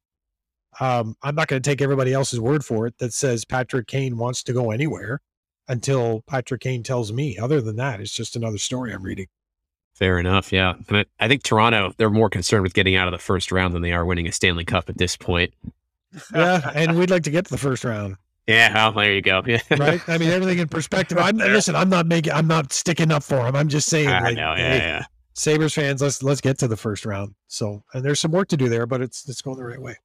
[0.80, 4.16] Um, I'm not going to take everybody else's word for it that says Patrick Kane
[4.16, 5.20] wants to go anywhere
[5.66, 7.36] until Patrick Kane tells me.
[7.38, 9.26] Other than that, it's just another story I'm reading.
[9.94, 10.52] Fair enough.
[10.52, 10.74] Yeah.
[10.90, 13.82] I, I think Toronto, they're more concerned with getting out of the first round than
[13.82, 15.52] they are winning a Stanley Cup at this point.
[16.34, 16.70] Yeah.
[16.74, 18.16] And we'd like to get to the first round.
[18.46, 19.42] Yeah, well, there you go.
[19.78, 20.00] right.
[20.08, 21.18] I mean, everything in perspective.
[21.18, 21.76] I'm listen.
[21.76, 22.32] I'm not making.
[22.32, 23.54] I'm not sticking up for him.
[23.54, 24.08] I'm just saying.
[24.08, 24.54] I like, know.
[24.56, 25.04] Yeah, hey, yeah.
[25.34, 27.34] Sabres fans, let's let's get to the first round.
[27.46, 29.96] So, and there's some work to do there, but it's it's going the right way.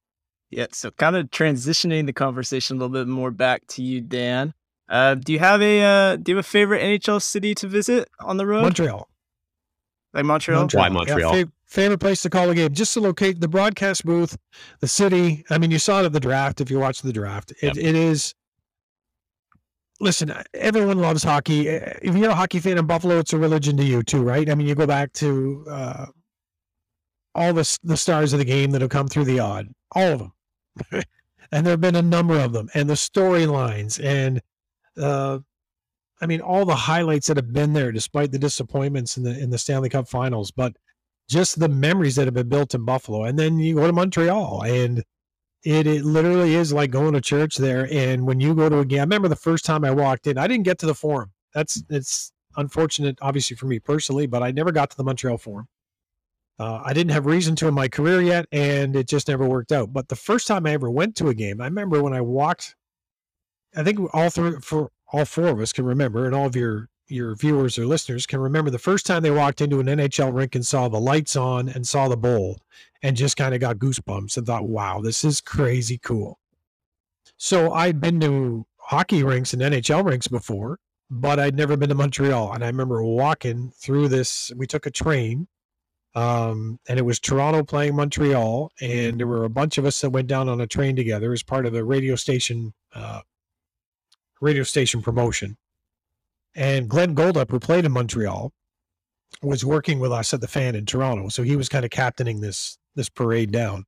[0.50, 0.66] Yeah.
[0.72, 4.52] So, kind of transitioning the conversation a little bit more back to you, Dan.
[4.90, 8.10] Uh, do you have a uh, do you have a favorite NHL city to visit
[8.20, 8.62] on the road?
[8.62, 9.08] Montreal.
[10.12, 10.60] Like Montreal.
[10.60, 10.82] Montreal.
[10.84, 11.36] Why Montreal?
[11.36, 11.44] Yeah,
[11.74, 14.38] favorite place to call a game, just to locate the broadcast booth,
[14.80, 15.44] the city.
[15.50, 16.60] I mean, you saw it at the draft.
[16.60, 17.76] If you watch the draft, it, yep.
[17.76, 18.34] it is.
[20.00, 21.68] Listen, everyone loves hockey.
[21.68, 24.48] If you're a hockey fan in Buffalo, it's a religion to you too, right?
[24.48, 26.06] I mean, you go back to uh,
[27.34, 30.18] all the the stars of the game that have come through the Aud, all of
[30.18, 30.32] them,
[31.52, 34.40] and there have been a number of them, and the storylines, and
[35.00, 35.38] uh,
[36.20, 39.50] I mean, all the highlights that have been there, despite the disappointments in the in
[39.50, 40.74] the Stanley Cup Finals, but
[41.28, 43.24] just the memories that have been built in Buffalo.
[43.24, 45.02] And then you go to Montreal, and
[45.64, 47.88] it, it literally is like going to church there.
[47.90, 50.38] And when you go to a game, I remember the first time I walked in,
[50.38, 51.32] I didn't get to the forum.
[51.54, 55.68] That's it's unfortunate, obviously for me personally, but I never got to the Montreal forum.
[56.58, 59.72] Uh, I didn't have reason to in my career yet, and it just never worked
[59.72, 59.92] out.
[59.92, 62.76] But the first time I ever went to a game, I remember when I walked.
[63.76, 66.88] I think all three for all four of us can remember, and all of your
[67.14, 70.54] your viewers or listeners can remember the first time they walked into an NHL rink
[70.54, 72.60] and saw the lights on and saw the bowl
[73.02, 76.38] and just kind of got goosebumps and thought, wow, this is crazy cool.
[77.36, 80.78] So I'd been to hockey rinks and NHL rinks before,
[81.10, 82.52] but I'd never been to Montreal.
[82.52, 85.46] And I remember walking through this, we took a train.
[86.16, 90.10] Um, and it was Toronto playing Montreal, and there were a bunch of us that
[90.10, 93.22] went down on a train together as part of a radio station, uh,
[94.40, 95.56] radio station promotion.
[96.54, 98.52] And Glenn Goldup, who played in Montreal,
[99.42, 101.28] was working with us at the fan in Toronto.
[101.28, 103.84] So he was kind of captaining this this parade down.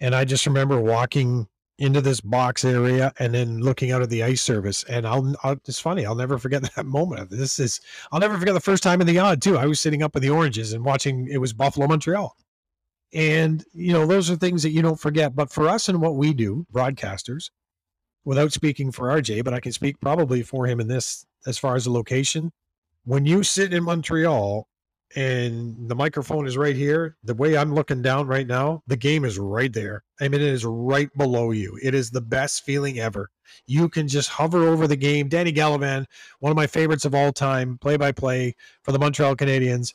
[0.00, 1.48] And I just remember walking
[1.78, 4.82] into this box area and then looking out at the ice service.
[4.84, 7.30] And I'll, I'll, it's funny, I'll never forget that moment.
[7.30, 7.80] This is
[8.12, 9.56] I'll never forget the first time in the Aud too.
[9.56, 12.36] I was sitting up in the oranges and watching it was Buffalo Montreal.
[13.14, 15.34] And you know, those are things that you don't forget.
[15.34, 17.50] But for us and what we do, broadcasters,
[18.24, 21.74] without speaking for RJ, but I can speak probably for him in this as far
[21.74, 22.52] as the location.
[23.04, 24.68] When you sit in Montreal
[25.16, 29.24] and the microphone is right here, the way I'm looking down right now, the game
[29.24, 30.04] is right there.
[30.20, 31.78] I mean, it is right below you.
[31.82, 33.30] It is the best feeling ever.
[33.66, 35.28] You can just hover over the game.
[35.28, 36.04] Danny Gallivan,
[36.40, 39.94] one of my favorites of all time, play by play for the Montreal Canadiens.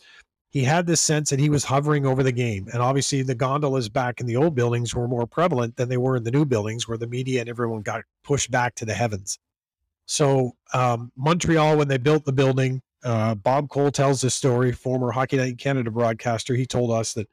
[0.49, 2.67] He had this sense that he was hovering over the game.
[2.73, 6.15] And obviously, the gondolas back in the old buildings were more prevalent than they were
[6.15, 9.37] in the new buildings where the media and everyone got pushed back to the heavens.
[10.05, 14.71] So um, Montreal, when they built the building, uh, Bob Cole tells this story.
[14.71, 16.55] Former Hockey Night in Canada broadcaster.
[16.55, 17.27] He told us that,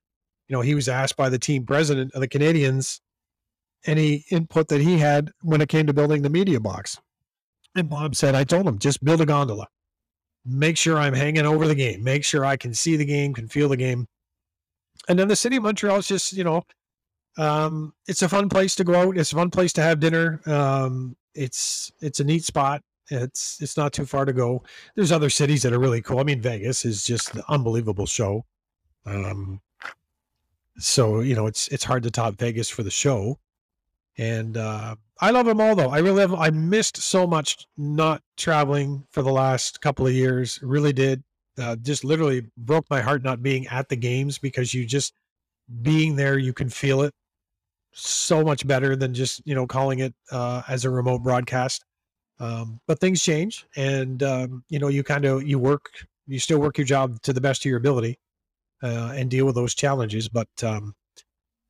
[0.49, 3.01] you know, he was asked by the team president of the Canadiens
[3.87, 6.99] any input that he had when it came to building the media box.
[7.77, 9.69] And Bob said, I told him, just build a gondola.
[10.45, 12.03] Make sure I'm hanging over the game.
[12.03, 14.07] Make sure I can see the game, can feel the game.
[15.09, 16.63] And then the city of Montreal is just, you know,
[17.39, 19.17] um, it's a fun place to go out.
[19.17, 20.41] It's a fun place to have dinner.
[20.47, 22.83] Um, it's it's a neat spot.
[23.11, 24.63] It's it's not too far to go.
[24.95, 26.21] There's other cities that are really cool.
[26.21, 28.45] I mean, Vegas is just an unbelievable show.
[29.07, 29.61] Um,
[30.79, 33.39] so you know, it's it's hard to top Vegas for the show.
[34.19, 35.91] And uh, I love them all, though.
[35.91, 36.35] I really have.
[36.35, 40.61] I missed so much not traveling for the last couple of years.
[40.63, 41.23] Really did.
[41.59, 45.15] Uh, just literally broke my heart not being at the games because you just
[45.83, 47.15] being there, you can feel it
[47.93, 51.85] so much better than just you know calling it uh, as a remote broadcast.
[52.39, 55.91] Um, but things change, and um, you know you kind of you work,
[56.27, 58.19] you still work your job to the best of your ability,
[58.83, 60.29] uh, and deal with those challenges.
[60.29, 60.95] But um,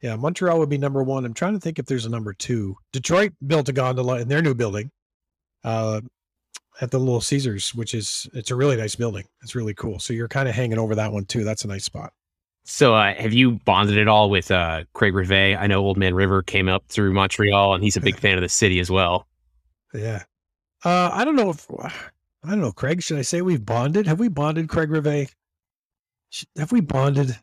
[0.01, 1.24] yeah, Montreal would be number one.
[1.24, 2.76] I'm trying to think if there's a number two.
[2.92, 4.90] Detroit built a gondola in their new building.
[5.62, 6.01] Uh,
[6.80, 9.24] at the Little Caesars, which is it's a really nice building.
[9.42, 9.98] It's really cool.
[9.98, 11.44] So you're kind of hanging over that one too.
[11.44, 12.12] That's a nice spot.
[12.65, 15.59] So, uh, have you bonded at all with uh, Craig Rivet?
[15.59, 18.43] I know Old Man River came up through Montreal, and he's a big fan of
[18.43, 19.27] the city as well.
[19.93, 20.23] Yeah.
[20.85, 23.03] Uh, I don't know if I don't know, Craig.
[23.03, 24.07] Should I say we've bonded?
[24.07, 25.35] Have we bonded, Craig Rivet?
[26.57, 27.37] Have we bonded?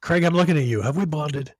[0.00, 0.82] Craig, I'm looking at you.
[0.82, 1.54] Have we bonded?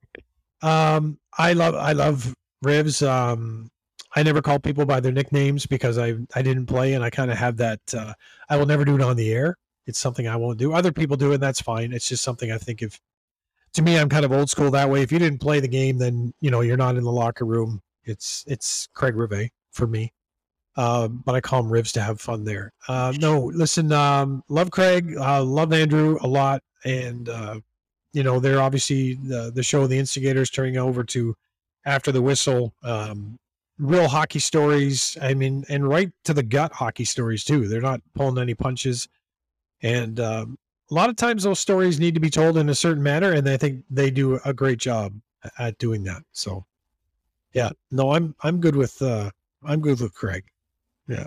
[0.63, 3.07] Um, I love I love Rivs.
[3.07, 3.71] Um,
[4.15, 7.31] I never call people by their nicknames because I I didn't play, and I kind
[7.31, 7.81] of have that.
[7.97, 8.15] Uh,
[8.49, 9.57] I will never do it on the air
[9.87, 10.73] it's something I won't do.
[10.73, 11.93] Other people do and that's fine.
[11.93, 13.01] It's just something I think if
[13.75, 15.03] to me, I'm kind of old school that way.
[15.03, 17.81] If you didn't play the game, then you know you're not in the locker room.
[18.05, 20.13] It's it's Craig Rivet for me.
[20.77, 22.73] Uh, but I call him Rivs to have fun there.
[22.89, 27.61] Uh, no, listen, um, love Craig, uh, love Andrew a lot, and uh,
[28.13, 31.35] you know they're obviously the the show the instigators turning over to
[31.87, 32.75] after the whistle.
[32.83, 33.39] Um,
[33.79, 35.17] real hockey stories.
[35.21, 37.69] I mean, and right to the gut hockey stories too.
[37.69, 39.09] They're not pulling any punches.
[39.83, 40.59] And um,
[40.91, 43.49] a lot of times those stories need to be told in a certain manner, and
[43.49, 45.13] I think they do a great job
[45.59, 46.23] at doing that.
[46.33, 46.65] So,
[47.53, 49.31] yeah, no, I'm I'm good with uh,
[49.65, 50.45] I'm good with Craig.
[51.09, 51.27] Yeah.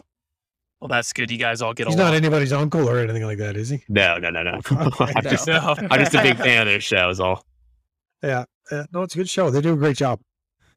[0.80, 1.32] Well, that's good.
[1.32, 2.07] You guys all get He's along.
[2.11, 3.84] not anybody's uncle or anything like that, is he?
[3.90, 4.60] No, no, no, no.
[4.69, 5.30] I'm, No.
[5.32, 5.76] just, No.
[5.90, 7.10] I'm just a big fan of their show.
[7.10, 7.45] Is all.
[8.22, 8.45] Yeah.
[8.72, 9.49] Uh, no, it's a good show.
[9.49, 10.19] They do a great job.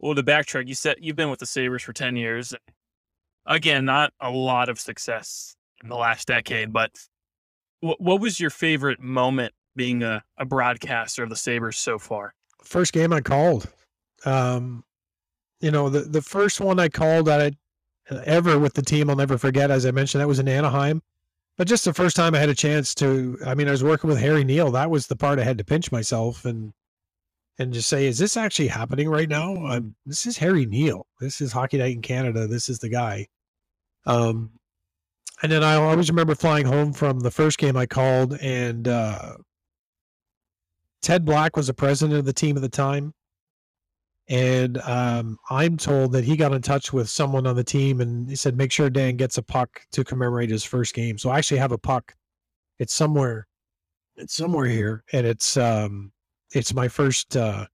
[0.00, 2.55] Well, to backtrack, you said you've been with the Sabres for 10 years.
[3.46, 6.90] Again, not a lot of success in the last decade, but
[7.80, 12.34] what, what was your favorite moment being a, a broadcaster of the Sabres so far?
[12.62, 13.68] First game I called.
[14.24, 14.84] Um,
[15.60, 17.52] you know, the the first one I called I
[18.24, 19.70] ever with the team, I'll never forget.
[19.70, 21.02] As I mentioned, that was in Anaheim.
[21.56, 24.09] But just the first time I had a chance to, I mean, I was working
[24.09, 24.70] with Harry Neale.
[24.70, 26.72] That was the part I had to pinch myself and
[27.59, 29.56] and just say, is this actually happening right now?
[29.66, 31.06] I'm, this is Harry Neale.
[31.20, 32.46] This is Hockey Night in Canada.
[32.46, 33.26] This is the guy.
[34.06, 34.52] Um,
[35.43, 39.36] and then I always remember flying home from the first game I called, and uh,
[41.02, 43.15] Ted Black was the president of the team at the time.
[44.28, 48.28] And um, I'm told that he got in touch with someone on the team and
[48.28, 51.16] he said, make sure Dan gets a puck to commemorate his first game.
[51.16, 52.15] So I actually have a puck.
[52.78, 53.47] It's somewhere,
[54.16, 55.02] it's somewhere here.
[55.15, 56.12] And it's, um,
[56.52, 57.66] it's my first uh,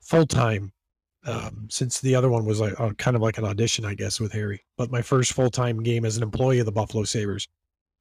[0.00, 0.72] full time
[1.26, 4.20] um, since the other one was like uh, kind of like an audition, I guess,
[4.20, 4.64] with Harry.
[4.76, 7.48] But my first full time game as an employee of the Buffalo Sabres.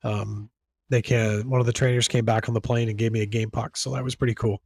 [0.04, 0.50] Um,
[0.90, 3.26] they can one of the trainers came back on the plane and gave me a
[3.26, 4.62] game puck, so that was pretty cool.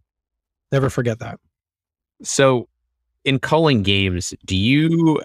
[0.71, 1.39] Never forget that.
[2.23, 2.67] So,
[3.23, 5.21] in calling games, do you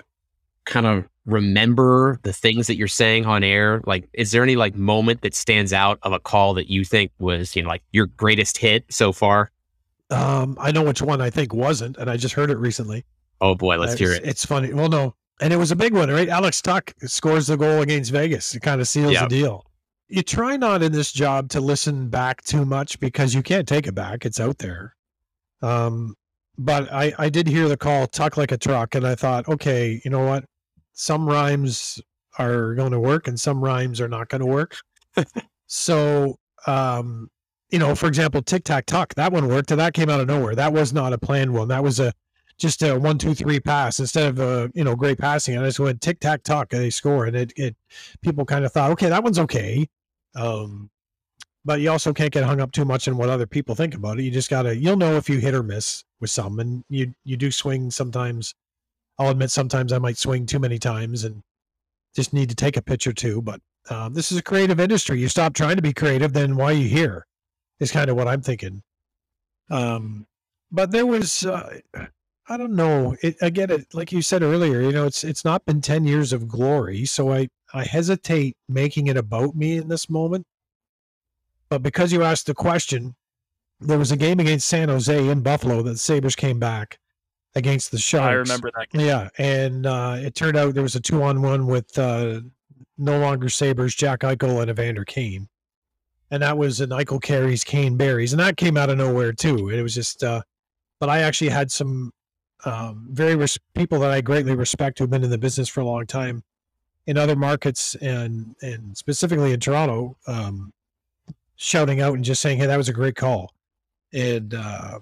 [0.66, 3.81] kind of remember the things that you're saying on air?
[3.86, 7.12] Like, is there any like moment that stands out of a call that you think
[7.19, 9.51] was, you know, like your greatest hit so far?
[10.11, 13.05] Um, I know which one I think wasn't, and I just heard it recently.
[13.40, 14.24] Oh boy, let's hear it.
[14.24, 14.72] It's funny.
[14.72, 16.28] Well, no, and it was a big one, right?
[16.28, 18.54] Alex Tuch scores the goal against Vegas.
[18.54, 19.28] It kind of seals yep.
[19.28, 19.64] the deal.
[20.08, 23.86] You try not in this job to listen back too much because you can't take
[23.86, 24.26] it back.
[24.26, 24.96] It's out there.
[25.62, 26.16] Um,
[26.58, 30.00] but I, I did hear the call tuck like a truck, and I thought, okay,
[30.04, 30.44] you know what?
[30.92, 32.00] Some rhymes
[32.38, 34.76] are going to work, and some rhymes are not going to work.
[35.66, 37.30] so, um,
[37.70, 40.26] you know, for example, tic tac tuck, that one worked, and that came out of
[40.26, 40.54] nowhere.
[40.54, 41.68] That was not a planned one.
[41.68, 42.12] That was a
[42.61, 45.59] just a one two three pass instead of a you know great passing.
[45.59, 47.74] I just went tic tac tuck and they score, and it it
[48.23, 49.89] people kind of thought, okay, that one's okay.
[50.37, 50.91] Um,
[51.65, 54.19] but you also can't get hung up too much on what other people think about
[54.19, 54.23] it.
[54.23, 57.37] You just gotta you'll know if you hit or miss with some, and you you
[57.37, 58.55] do swing sometimes.
[59.19, 61.43] I'll admit sometimes I might swing too many times and
[62.15, 63.43] just need to take a pitch or two.
[63.43, 63.61] But
[63.91, 65.19] um, this is a creative industry.
[65.19, 67.27] You stop trying to be creative, then why are you here?
[67.81, 68.82] Is kind of what I'm thinking.
[69.70, 70.27] Um,
[70.70, 71.78] but there was uh,
[72.51, 73.16] I don't know.
[73.22, 73.94] It, I get it.
[73.94, 77.32] Like you said earlier, you know, it's it's not been ten years of glory, so
[77.32, 80.44] I I hesitate making it about me in this moment.
[81.68, 83.14] But because you asked the question,
[83.78, 86.98] there was a game against San Jose in Buffalo that the Sabres came back
[87.55, 88.28] against the Sharks.
[88.28, 88.90] I remember that.
[88.90, 89.06] Game.
[89.06, 92.40] Yeah, and uh, it turned out there was a two-on-one with uh,
[92.98, 95.48] no longer Sabres, Jack Eichel and Evander Kane,
[96.32, 99.68] and that was an Eichel carries Kane berries, and that came out of nowhere too.
[99.68, 100.43] And It was just, uh,
[100.98, 102.10] but I actually had some
[102.65, 105.85] um, very res- people that I greatly respect who've been in the business for a
[105.85, 106.43] long time
[107.07, 110.73] in other markets and and specifically in Toronto, um,
[111.57, 113.53] shouting out and just saying, "Hey, that was a great call."
[114.12, 114.99] And uh,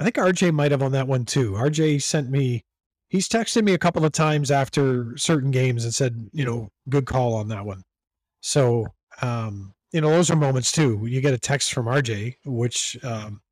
[0.00, 1.52] I think RJ might have on that one too.
[1.52, 2.64] RJ sent me.
[3.08, 7.06] He's texted me a couple of times after certain games and said, you know, good
[7.06, 7.82] call on that one.
[8.40, 8.86] So,
[9.20, 11.04] um, you know, those are moments too.
[11.06, 13.42] You get a text from RJ, which um,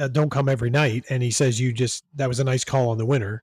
[0.00, 2.90] uh, don't come every night, and he says you just that was a nice call
[2.90, 3.42] on the winner.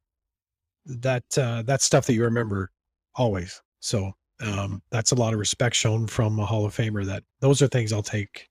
[0.86, 2.72] That uh, that's stuff that you remember
[3.16, 3.62] always.
[3.80, 7.06] So um, that's a lot of respect shown from a Hall of Famer.
[7.06, 8.50] That those are things I'll take,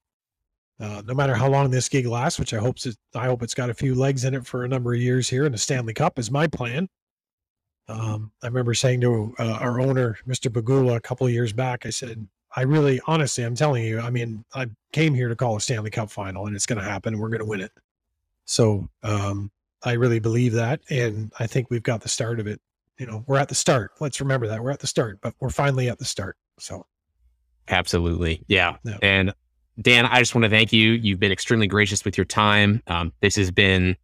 [0.79, 2.39] uh, no matter how long this gig lasts.
[2.39, 2.77] Which I hope
[3.13, 5.45] I hope it's got a few legs in it for a number of years here.
[5.45, 6.87] And the Stanley Cup is my plan.
[7.89, 10.51] Um, I remember saying to uh, our owner, Mr.
[10.51, 14.09] Pegula, a couple of years back, I said, I really, honestly, I'm telling you, I
[14.09, 17.13] mean, I came here to call a Stanley Cup final and it's going to happen
[17.13, 17.71] and we're going to win it.
[18.47, 19.51] So um,
[19.83, 22.59] I really believe that, and I think we've got the start of it.
[22.97, 23.91] You know, we're at the start.
[23.99, 26.37] Let's remember that we're at the start, but we're finally at the start.
[26.57, 26.87] So,
[27.67, 28.77] absolutely, yeah.
[28.83, 28.97] yeah.
[29.03, 29.33] And
[29.81, 30.93] Dan, I just want to thank you.
[30.93, 32.81] You've been extremely gracious with your time.
[32.87, 33.95] Um, this has been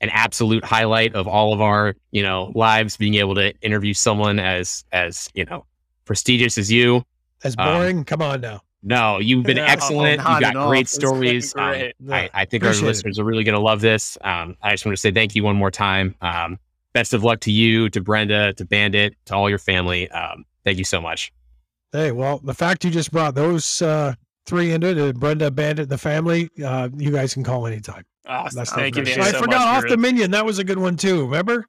[0.00, 2.96] an absolute highlight of all of our, you know, lives.
[2.96, 5.66] Being able to interview someone as as you know
[6.04, 7.04] prestigious as you.
[7.44, 7.98] As um, boring?
[7.98, 8.62] Um, Come on now.
[8.82, 10.18] No, you've been excellent.
[10.18, 11.54] You've got great stories.
[11.54, 13.22] Um, I, I, think Appreciate our listeners it.
[13.22, 14.18] are really going to love this.
[14.22, 16.14] Um, I just want to say thank you one more time.
[16.20, 16.58] Um,
[16.92, 20.10] best of luck to you, to Brenda, to Bandit, to all your family.
[20.10, 21.32] Um, thank you so much.
[21.92, 24.14] Hey, well, the fact you just brought those uh,
[24.46, 28.04] three into it, Brenda, Bandit, the family, uh, you guys can call anytime.
[28.26, 28.64] Awesome.
[28.64, 29.02] Thank you.
[29.02, 30.30] I so forgot off the minion.
[30.30, 31.24] That was a good one too.
[31.24, 31.66] Remember?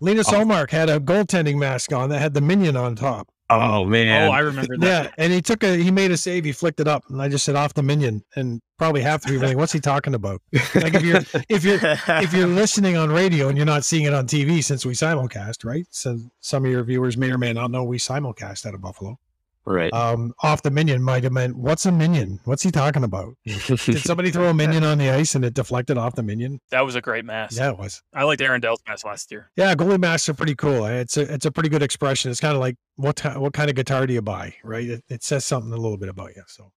[0.00, 0.40] Linus oh.
[0.44, 3.28] Ullmark had a goaltending mask on that had the minion on top.
[3.60, 4.28] Oh man!
[4.28, 4.86] Oh, I remember that.
[4.86, 6.44] Yeah, and he took a he made a save.
[6.44, 9.28] He flicked it up, and I just said off the minion, and probably half the
[9.28, 10.40] people like, "What's he talking about?"
[10.74, 14.14] Like if you're if you're if you're listening on radio and you're not seeing it
[14.14, 15.86] on TV since we simulcast, right?
[15.90, 19.18] So some of your viewers may or may not know we simulcast out of Buffalo.
[19.66, 19.92] Right.
[19.92, 22.38] Um, off the minion might have meant, what's a minion?
[22.44, 23.34] What's he talking about?
[23.46, 26.60] Did somebody throw a minion on the ice and it deflected off the minion?
[26.70, 27.56] That was a great mask.
[27.56, 28.02] Yeah, it was.
[28.12, 29.50] I liked Aaron Dell's mask last year.
[29.56, 30.84] Yeah, goalie masks are pretty cool.
[30.84, 32.30] It's a it's a pretty good expression.
[32.30, 34.88] It's kind of like what what kind of guitar do you buy, right?
[34.88, 36.42] It, it says something a little bit about you.
[36.46, 36.70] So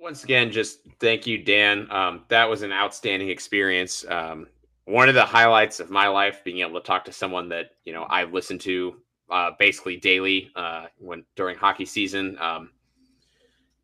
[0.00, 1.86] once again, just thank you, Dan.
[1.90, 4.04] Um, that was an outstanding experience.
[4.08, 4.46] Um,
[4.84, 7.92] one of the highlights of my life being able to talk to someone that you
[7.92, 8.96] know I've listened to
[9.30, 12.36] uh, basically daily uh, when during hockey season.
[12.40, 12.70] Um,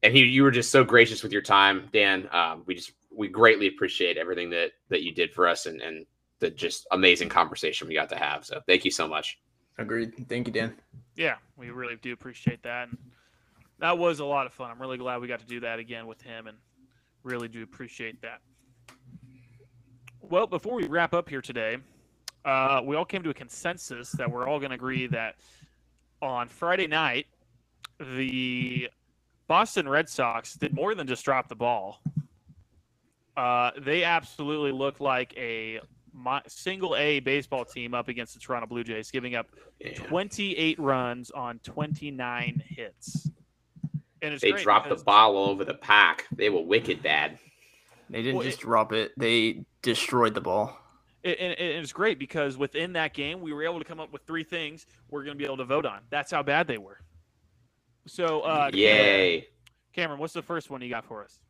[0.02, 2.28] and he, you were just so gracious with your time, Dan.
[2.32, 6.06] Um, we just we greatly appreciate everything that that you did for us, and and
[6.40, 8.44] the just amazing conversation we got to have.
[8.44, 9.38] So thank you so much.
[9.78, 10.28] Agreed.
[10.28, 10.74] Thank you, Dan.
[11.16, 12.88] Yeah, we really do appreciate that.
[12.88, 12.98] And
[13.78, 14.70] that was a lot of fun.
[14.70, 16.56] I'm really glad we got to do that again with him and
[17.22, 18.40] really do appreciate that.
[20.20, 21.78] Well, before we wrap up here today,
[22.44, 25.36] uh, we all came to a consensus that we're all going to agree that
[26.20, 27.26] on Friday night,
[27.98, 28.88] the
[29.46, 32.00] Boston Red Sox did more than just drop the ball.
[33.36, 35.80] Uh, they absolutely looked like a
[36.46, 39.48] single A baseball team up against the Toronto Blue Jays, giving up
[39.80, 39.94] yeah.
[39.94, 43.30] 28 runs on 29 hits.
[44.22, 46.26] And they dropped the ball all over the pack.
[46.34, 47.38] They were wicked bad.
[48.08, 50.78] They didn't well, just it, drop it; they destroyed the ball.
[51.24, 54.12] And it, it, it's great because within that game, we were able to come up
[54.12, 56.00] with three things we're going to be able to vote on.
[56.10, 57.00] That's how bad they were.
[58.06, 59.44] So, uh, yay, Cameron,
[59.94, 61.40] Cameron, what's the first one you got for us?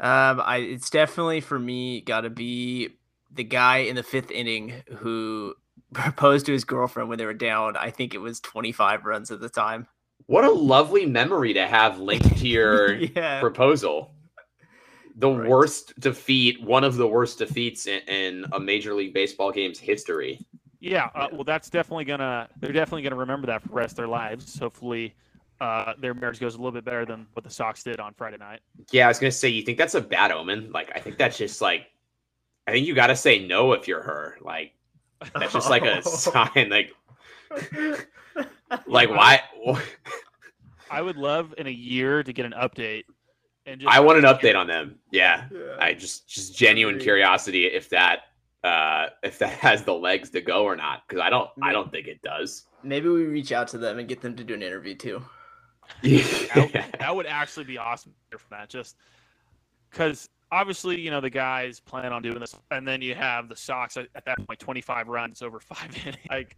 [0.00, 2.88] Um, I it's definitely for me got to be
[3.30, 5.54] the guy in the fifth inning who
[5.92, 7.76] proposed to his girlfriend when they were down.
[7.76, 9.86] I think it was 25 runs at the time.
[10.26, 13.40] What a lovely memory to have linked to your yeah.
[13.40, 14.14] proposal.
[15.20, 15.48] The right.
[15.48, 20.40] worst defeat, one of the worst defeats in, in, a Major League Baseball game's history.
[20.80, 22.48] Yeah, uh, well, that's definitely gonna.
[22.58, 24.58] They're definitely gonna remember that for the rest of their lives.
[24.58, 25.14] Hopefully,
[25.60, 28.38] uh, their marriage goes a little bit better than what the Sox did on Friday
[28.38, 28.60] night.
[28.90, 30.72] Yeah, I was gonna say, you think that's a bad omen?
[30.72, 31.88] Like, I think that's just like
[32.70, 34.36] I think you got to say no if you're her.
[34.40, 34.74] Like
[35.34, 36.70] that's just like a sign.
[36.70, 36.94] Like,
[38.86, 39.40] like why?
[40.90, 43.04] I would love in a year to get an update.
[43.70, 44.96] And I want an update on them.
[45.10, 45.44] Yeah.
[45.52, 45.76] yeah.
[45.78, 48.20] I just just genuine curiosity if that
[48.64, 51.90] uh if that has the legs to go or not because I don't I don't
[51.90, 52.66] think it does.
[52.82, 55.22] Maybe we reach out to them and get them to do an interview too.
[56.02, 56.22] Yeah.
[56.54, 58.68] that, would, that would actually be awesome for that.
[58.68, 58.96] Just
[59.90, 63.56] because obviously, you know, the guys plan on doing this, and then you have the
[63.56, 66.18] Sox at, at that point, 25 runs over five innings.
[66.28, 66.56] Like,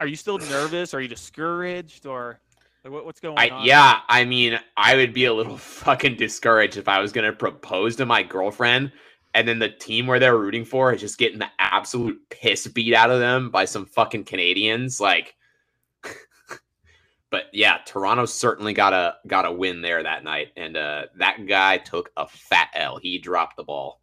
[0.00, 0.94] are you still nervous?
[0.94, 2.47] Are you discouraged, or like, what,
[2.90, 3.64] what's going I, on?
[3.64, 7.36] Yeah, I mean, I would be a little fucking discouraged if I was going to
[7.36, 8.92] propose to my girlfriend,
[9.34, 12.94] and then the team where they're rooting for is just getting the absolute piss beat
[12.94, 15.00] out of them by some fucking Canadians.
[15.00, 15.36] Like,
[17.30, 21.46] but yeah, Toronto certainly got a got a win there that night, and uh, that
[21.46, 22.98] guy took a fat L.
[22.98, 24.00] He dropped the ball.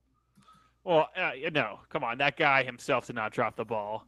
[0.83, 4.05] Well, uh, no, come on, that guy himself did not drop the ball.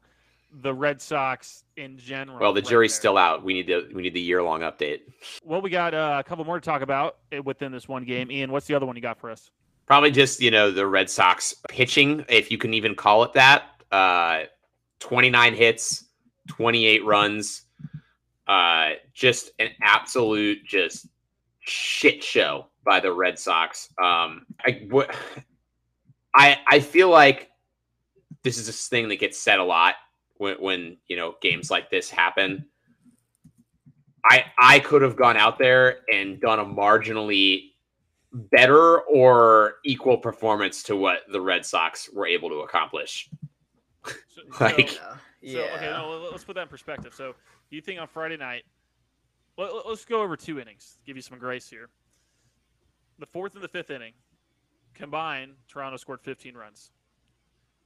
[0.62, 2.40] The Red Sox in general.
[2.40, 3.00] Well, the jury's there.
[3.00, 3.44] still out.
[3.44, 5.02] We need the we need the year long update.
[5.44, 8.32] Well, we got uh, a couple more to talk about eh, within this one game.
[8.32, 9.52] Ian, what's the other one you got for us?
[9.86, 13.64] Probably just you know the Red Sox pitching, if you can even call it that.
[13.92, 14.44] Uh,
[15.00, 16.06] Twenty nine hits,
[16.48, 17.68] twenty eight runs
[18.48, 21.08] uh, just an absolute just
[21.60, 23.90] shit show by the Red Sox.
[24.02, 24.88] Um, I,
[26.34, 27.52] I, I feel like
[28.44, 29.96] this is a thing that gets said a lot
[30.38, 32.66] when, when you know games like this happen.
[34.26, 37.72] I I could have gone out there and done a marginally
[38.34, 43.30] better or equal performance to what the Red Sox were able to accomplish.
[44.06, 45.02] So, like, so,
[45.42, 45.54] yeah.
[45.54, 47.14] so okay, no, let's put that in perspective.
[47.14, 47.36] So
[47.70, 48.64] you think on Friday night?
[49.58, 51.00] Let, us go over two innings.
[51.06, 51.90] Give you some grace here.
[53.18, 54.14] The fourth and the fifth inning
[54.94, 56.92] combined, Toronto scored 15 runs.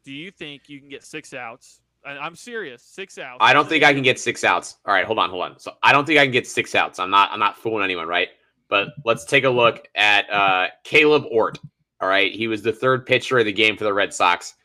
[0.03, 1.81] Do you think you can get six outs?
[2.05, 3.37] I'm serious, six outs.
[3.41, 4.77] I don't think I can get six outs.
[4.85, 5.59] All right, hold on, hold on.
[5.59, 6.99] So I don't think I can get six outs.
[6.99, 7.29] I'm not.
[7.31, 8.29] I'm not fooling anyone, right?
[8.69, 11.59] But let's take a look at uh, Kaleb Ort.
[11.99, 14.55] All right, he was the third pitcher of the game for the Red Sox.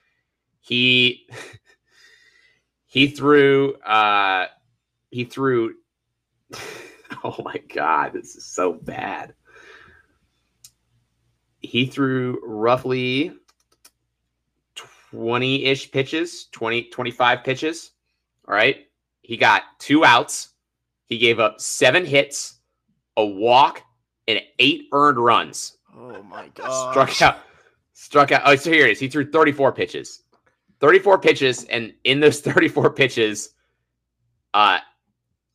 [0.60, 1.28] He
[2.86, 4.46] he threw uh,
[5.10, 5.74] he threw.
[7.24, 9.34] oh my god, this is so bad.
[11.60, 13.32] He threw roughly
[15.11, 17.93] 20 ish pitches, 20, 25 pitches.
[18.49, 18.87] All right.
[19.23, 20.51] He got two outs.
[21.07, 22.61] He gave up seven hits,
[23.16, 23.83] a walk,
[24.28, 25.77] and eight earned runs.
[25.97, 26.91] Oh my god.
[26.93, 27.39] Struck out.
[27.93, 28.43] Struck out.
[28.45, 29.01] Oh, so here it is.
[29.01, 30.23] He threw 34 pitches.
[30.81, 31.65] 34 pitches.
[31.65, 33.51] And in those 34 pitches,
[34.55, 34.78] uh,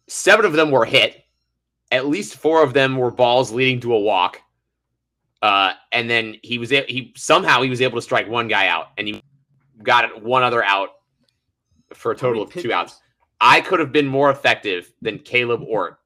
[0.07, 1.23] seven of them were hit.
[1.91, 4.41] At least four of them were balls leading to a walk.
[5.41, 8.89] Uh, and then he was he somehow he was able to strike one guy out,
[8.97, 9.23] and he
[9.83, 10.89] got it one other out
[11.93, 12.99] for a total of two outs.
[13.39, 15.97] I could have been more effective than Kaleb Ort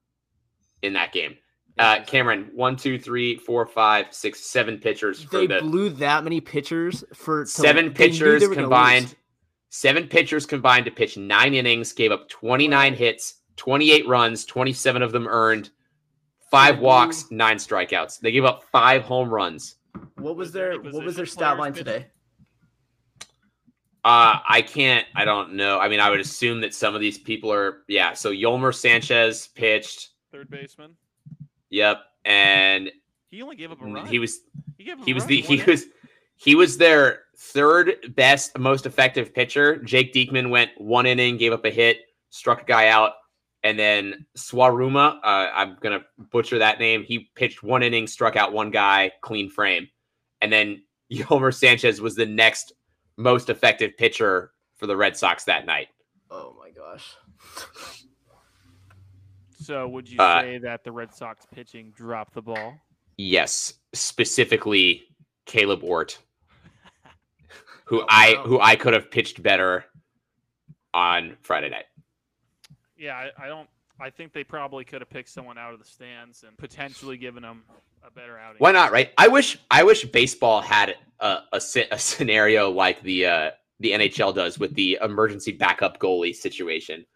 [0.82, 1.36] in that game.
[1.78, 5.22] Uh, Cameron, one, two, three, four, five, six, seven pitchers.
[5.22, 9.14] For they the, blew that many pitchers for seven pitchers combined.
[9.68, 15.12] Seven pitchers combined to pitch nine innings, gave up 29 hits, 28 runs, 27 of
[15.12, 15.68] them earned,
[16.50, 18.20] five walks, nine strikeouts.
[18.20, 19.76] They gave up five home runs.
[20.16, 22.06] What was their what was their stat line today?
[24.06, 25.04] Uh, I can't.
[25.16, 25.80] I don't know.
[25.80, 27.78] I mean, I would assume that some of these people are.
[27.88, 28.12] Yeah.
[28.14, 30.10] So Yolmer Sanchez pitched.
[30.30, 30.92] Third baseman.
[31.70, 31.98] Yep.
[32.24, 32.92] And
[33.30, 34.06] He only gave up a run.
[34.06, 34.38] he was
[34.78, 35.66] he, gave he was the he inning.
[35.66, 35.86] was
[36.36, 39.78] he was their third best, most effective pitcher.
[39.78, 41.98] Jake Diekman went one inning, gave up a hit,
[42.30, 43.14] struck a guy out,
[43.64, 45.16] and then Swaruma.
[45.24, 47.02] Uh, I'm gonna butcher that name.
[47.02, 49.88] He pitched one inning, struck out one guy, clean frame,
[50.40, 52.72] and then Yolmer Sanchez was the next
[53.16, 55.88] most effective pitcher for the Red Sox that night.
[56.30, 57.14] Oh my gosh.
[59.58, 62.78] So would you Uh, say that the Red Sox pitching dropped the ball?
[63.16, 65.02] Yes, specifically
[65.46, 66.18] Kaleb Ort,
[67.86, 68.42] who Oh, I wow.
[68.44, 69.84] who I could have pitched better
[70.92, 71.86] on Friday night.
[72.96, 73.68] Yeah, I, I don't.
[74.00, 77.42] I think they probably could have picked someone out of the stands and potentially given
[77.42, 77.64] them
[78.06, 78.58] a better outing.
[78.58, 78.92] Why not?
[78.92, 79.12] Right?
[79.16, 81.60] I wish I wish baseball had a a,
[81.90, 83.50] a scenario like the uh,
[83.80, 87.06] the NHL does with the emergency backup goalie situation.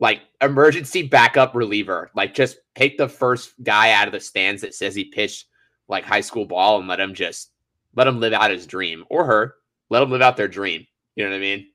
[0.00, 4.74] Like emergency backup reliever, like just pick the first guy out of the stands that
[4.74, 5.46] says he pitched
[5.88, 7.50] like high school ball and let him just
[7.96, 9.54] let him live out his dream or her,
[9.90, 10.86] let them live out their dream.
[11.16, 11.66] You know what I mean?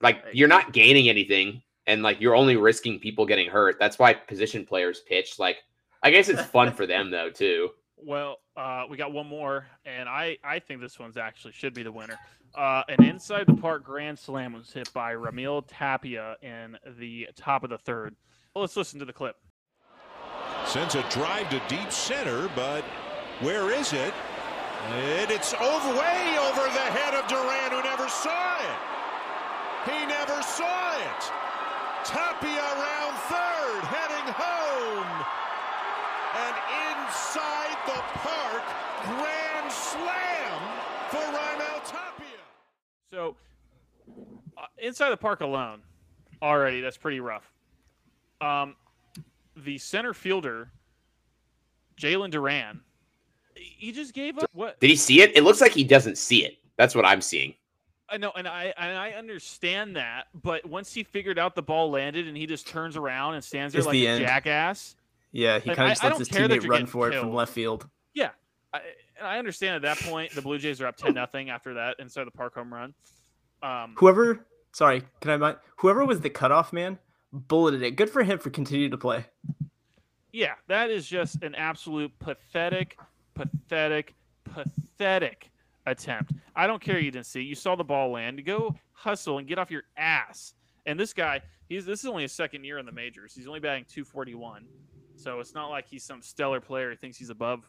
[0.00, 3.76] Like you're not gaining anything and like you're only risking people getting hurt.
[3.78, 5.38] That's why position players pitch.
[5.38, 5.58] Like
[6.02, 7.70] I guess it's fun for them though too.
[7.96, 11.82] Well, uh, we got one more, and I, I think this one's actually should be
[11.82, 12.18] the winner.
[12.54, 17.64] Uh, an inside the park grand slam was hit by Raimel Tapia in the top
[17.64, 18.14] of the third.
[18.54, 19.36] Well, let's listen to the clip.
[20.66, 22.84] Sends a drive to deep center, but
[23.40, 24.12] where is it?
[24.90, 29.90] And it's over, way over the head of Duran, who never saw it.
[29.90, 31.32] He never saw it.
[32.04, 35.26] Tapia around third, heading home.
[36.36, 36.54] And
[36.92, 38.62] inside the park,
[39.06, 40.60] grand slam
[41.08, 42.44] for Raimel Tapia.
[43.10, 43.36] So,
[44.58, 45.80] uh, inside the park alone,
[46.42, 47.50] already that's pretty rough.
[48.40, 48.76] Um,
[49.56, 50.70] the center fielder,
[51.98, 52.80] Jarren Duran,
[53.54, 54.50] he just gave up.
[54.52, 55.36] What Did he see it?
[55.36, 56.58] It looks like he doesn't see it.
[56.76, 57.54] That's what I'm seeing.
[58.08, 61.90] I know, and I and I understand that, but once he figured out the ball
[61.90, 64.20] landed and he just turns around and stands there It's like the a end.
[64.24, 64.96] jackass.
[65.32, 67.52] Yeah, he Like, kind of just I lets his teammate run for it from left
[67.52, 67.88] field.
[68.12, 68.30] Yeah,
[68.72, 68.80] I,
[69.18, 71.96] and I understand at that point the Blue Jays are up ten nothing after that
[71.98, 72.94] inside the park home run.
[73.62, 75.52] Um, Whoever, sorry, can I?
[75.52, 76.98] mi- Whoever was the cutoff man,
[77.32, 77.92] bulleted it.
[77.92, 79.24] Good for him for continuing to play.
[80.30, 82.98] yeah, that is just an absolute pathetic,
[83.34, 84.14] pathetic,
[84.44, 85.50] pathetic
[85.86, 86.32] attempt.
[86.54, 87.40] I don't care you didn't see.
[87.40, 87.44] it.
[87.44, 88.44] You saw the ball land.
[88.44, 90.54] Go hustle and get off your ass.
[90.86, 93.34] And this guy, he's this is only his second year in the majors.
[93.34, 94.66] He's only batting 241.
[95.16, 97.68] So it's not like he's some stellar player who thinks he's above.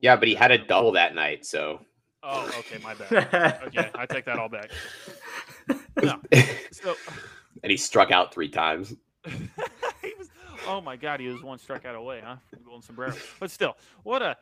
[0.00, 1.80] Yeah, but he had a double that night, so
[2.22, 3.60] Oh, okay, my bad.
[3.66, 4.70] Okay, I take that all back.
[6.02, 6.20] No.
[6.72, 6.96] So
[7.62, 8.94] and he struck out three times.
[9.26, 10.28] he was,
[10.66, 12.36] oh my god, he was one strikeout away, huh?
[12.50, 13.14] From the Golden sombrero.
[13.40, 14.36] But still, what a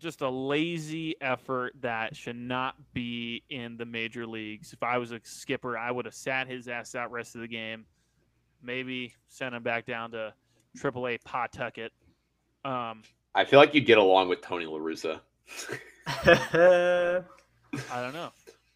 [0.00, 4.72] just a lazy effort that should not be in the major leagues.
[4.72, 7.48] If I was a skipper, I would have sat his ass out rest of the
[7.48, 7.84] game.
[8.62, 10.34] Maybe sent him back down to
[10.76, 11.92] AAA Pawtucket.
[12.64, 13.02] Um,
[13.34, 15.20] I feel like you'd get along with Tony La Russa.
[16.06, 17.22] I
[18.02, 18.30] don't know.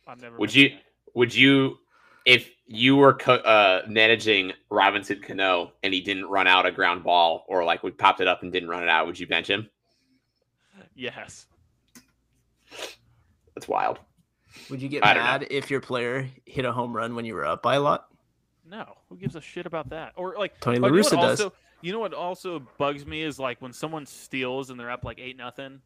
[0.06, 0.36] I've never.
[0.38, 0.68] Would you?
[0.68, 0.78] him.
[1.14, 1.78] Would you?
[2.24, 7.04] If you were co- uh, managing Robinson Cano and he didn't run out a ground
[7.04, 9.48] ball, or like we popped it up and didn't run it out, would you bench
[9.48, 9.68] him?
[10.94, 11.46] Yes.
[13.54, 13.98] That's wild.
[14.70, 15.30] Would you get I don't know.
[15.30, 18.08] mad if your player hit a home run when you were up by a lot?
[18.68, 20.12] No, who gives a shit about that?
[20.16, 21.40] Or like Tony oh, La you know what does.
[21.40, 21.52] Also,
[21.82, 25.18] you know what also bugs me is like when someone steals and they're up like
[25.18, 25.80] eight nothing,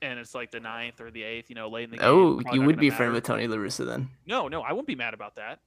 [0.00, 2.08] and it's like the ninth or the eighth, you know, late in the oh, game.
[2.08, 3.14] Oh, probably you not would gonna be a friend matter.
[3.16, 4.10] with Tony La Russa then.
[4.26, 5.60] No, no, I wouldn't be mad about that.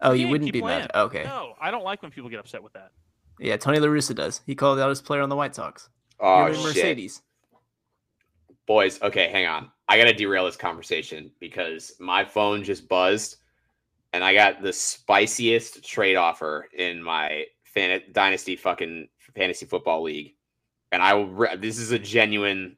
[0.00, 0.80] Oh, you Yeah, wouldn't keep be playing.
[0.80, 0.90] mad.
[0.94, 1.24] Okay.
[1.24, 2.92] No, I don't like when people get upset with that.
[3.40, 4.42] Yeah, Tony La Russa does.
[4.46, 5.88] He called out his player on the White Sox.
[6.20, 7.22] Oh You're shit, Mercedes.
[8.66, 9.00] Boys.
[9.02, 9.70] Okay, hang on.
[9.88, 13.36] I gotta derail this conversation because my phone just buzzed,
[14.12, 20.34] and I got the spiciest trade offer in my fan- dynasty fucking fantasy football league,
[20.92, 21.26] and I will.
[21.26, 22.76] Re- this is a genuine.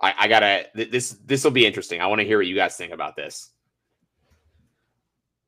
[0.00, 0.66] I, I gotta.
[0.74, 2.00] th- This this will be interesting.
[2.00, 3.50] I want to hear what you guys think about this.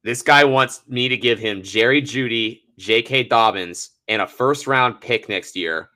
[0.05, 3.25] This guy wants me to give him Jerry Jeudy, J.K.
[3.25, 5.91] Dobbins, and a first round pick next year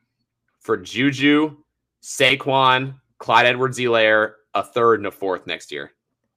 [0.61, 1.57] for Juju,
[2.03, 5.93] Saquon, Clyde Edwards Helaire, a third and a fourth next year.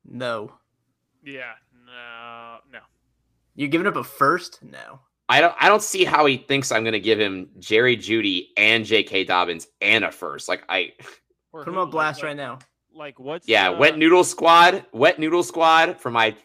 [0.05, 0.53] No.
[1.23, 1.53] Yeah,
[1.85, 2.79] no, no.
[3.55, 4.59] You're giving up a first?
[4.63, 5.01] No.
[5.27, 8.83] I don't I don't see how he thinks I'm gonna give him Jerry Jeudy and
[8.85, 9.25] J.K.
[9.25, 10.47] Dobbins and a first.
[10.49, 10.93] Like I
[11.53, 12.59] Put him who- on blast like- right now.
[12.95, 16.35] like what's Yeah, uh, Wet Noodle Squad, Wet Noodle Squad for my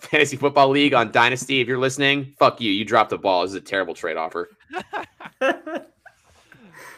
[0.00, 1.60] fantasy football league on Dynasty.
[1.60, 2.70] If you're listening, fuck you.
[2.72, 3.42] You dropped the ball.
[3.42, 4.48] This is a terrible trade offer.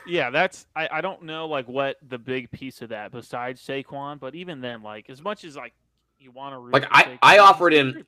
[0.06, 4.18] Yeah, that's I, I don't know like what the big piece of that besides Saquon,
[4.18, 5.72] but even then, like as much as like
[6.18, 8.04] you want to Like, I- I offered him-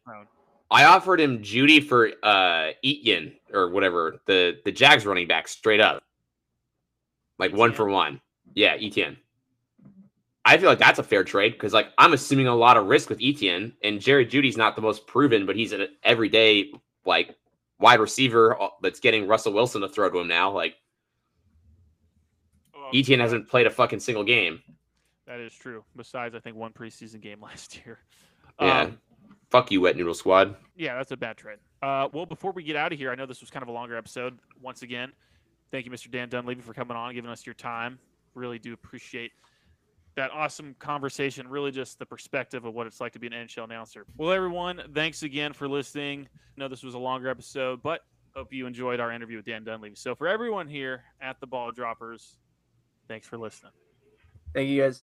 [0.70, 5.80] I offered him Jeudy for uh Etienne or whatever the the Jags running back straight
[5.80, 6.02] up,
[7.38, 8.20] like one for one.
[8.54, 9.16] Yeah, Etienne.
[10.46, 13.08] I feel like that's a fair trade because like I'm assuming a lot of risk
[13.08, 16.72] with Etienne and Jerry Jeudy's not the most proven, but he's an everyday
[17.06, 17.36] like
[17.78, 20.50] wide receiver uh, that's getting Russell Wilson to throw to him now.
[20.50, 20.76] Like
[22.94, 24.62] Etienne hasn't played a fucking single game.
[25.26, 25.84] That is true.
[25.96, 27.98] Besides, I think one preseason game last year.
[28.60, 28.82] Yeah.
[28.82, 28.98] Um,
[29.50, 30.56] Fuck you, Wet Noodle Squad.
[30.74, 31.58] yeah, that's a bad trade.
[31.80, 33.72] Uh, well, before we get out of here, I know this was kind of a
[33.72, 34.38] longer episode.
[34.60, 35.12] Once again,
[35.70, 36.10] thank you, Mr.
[36.10, 37.98] Dan Dunleavy, for coming on, giving us your time.
[38.34, 39.30] Really do appreciate
[40.16, 41.46] that awesome conversation.
[41.46, 44.06] Really, just the perspective of what it's like to be an NHL announcer.
[44.16, 46.26] Well, everyone, thanks again for listening.
[46.32, 48.00] I know this was a longer episode, but
[48.34, 49.94] hope you enjoyed our interview with Dan Dunleavy.
[49.94, 52.38] So, for everyone here at the Ball Droppers,
[53.08, 53.72] thanks for listening.
[54.54, 55.02] Thank you guys.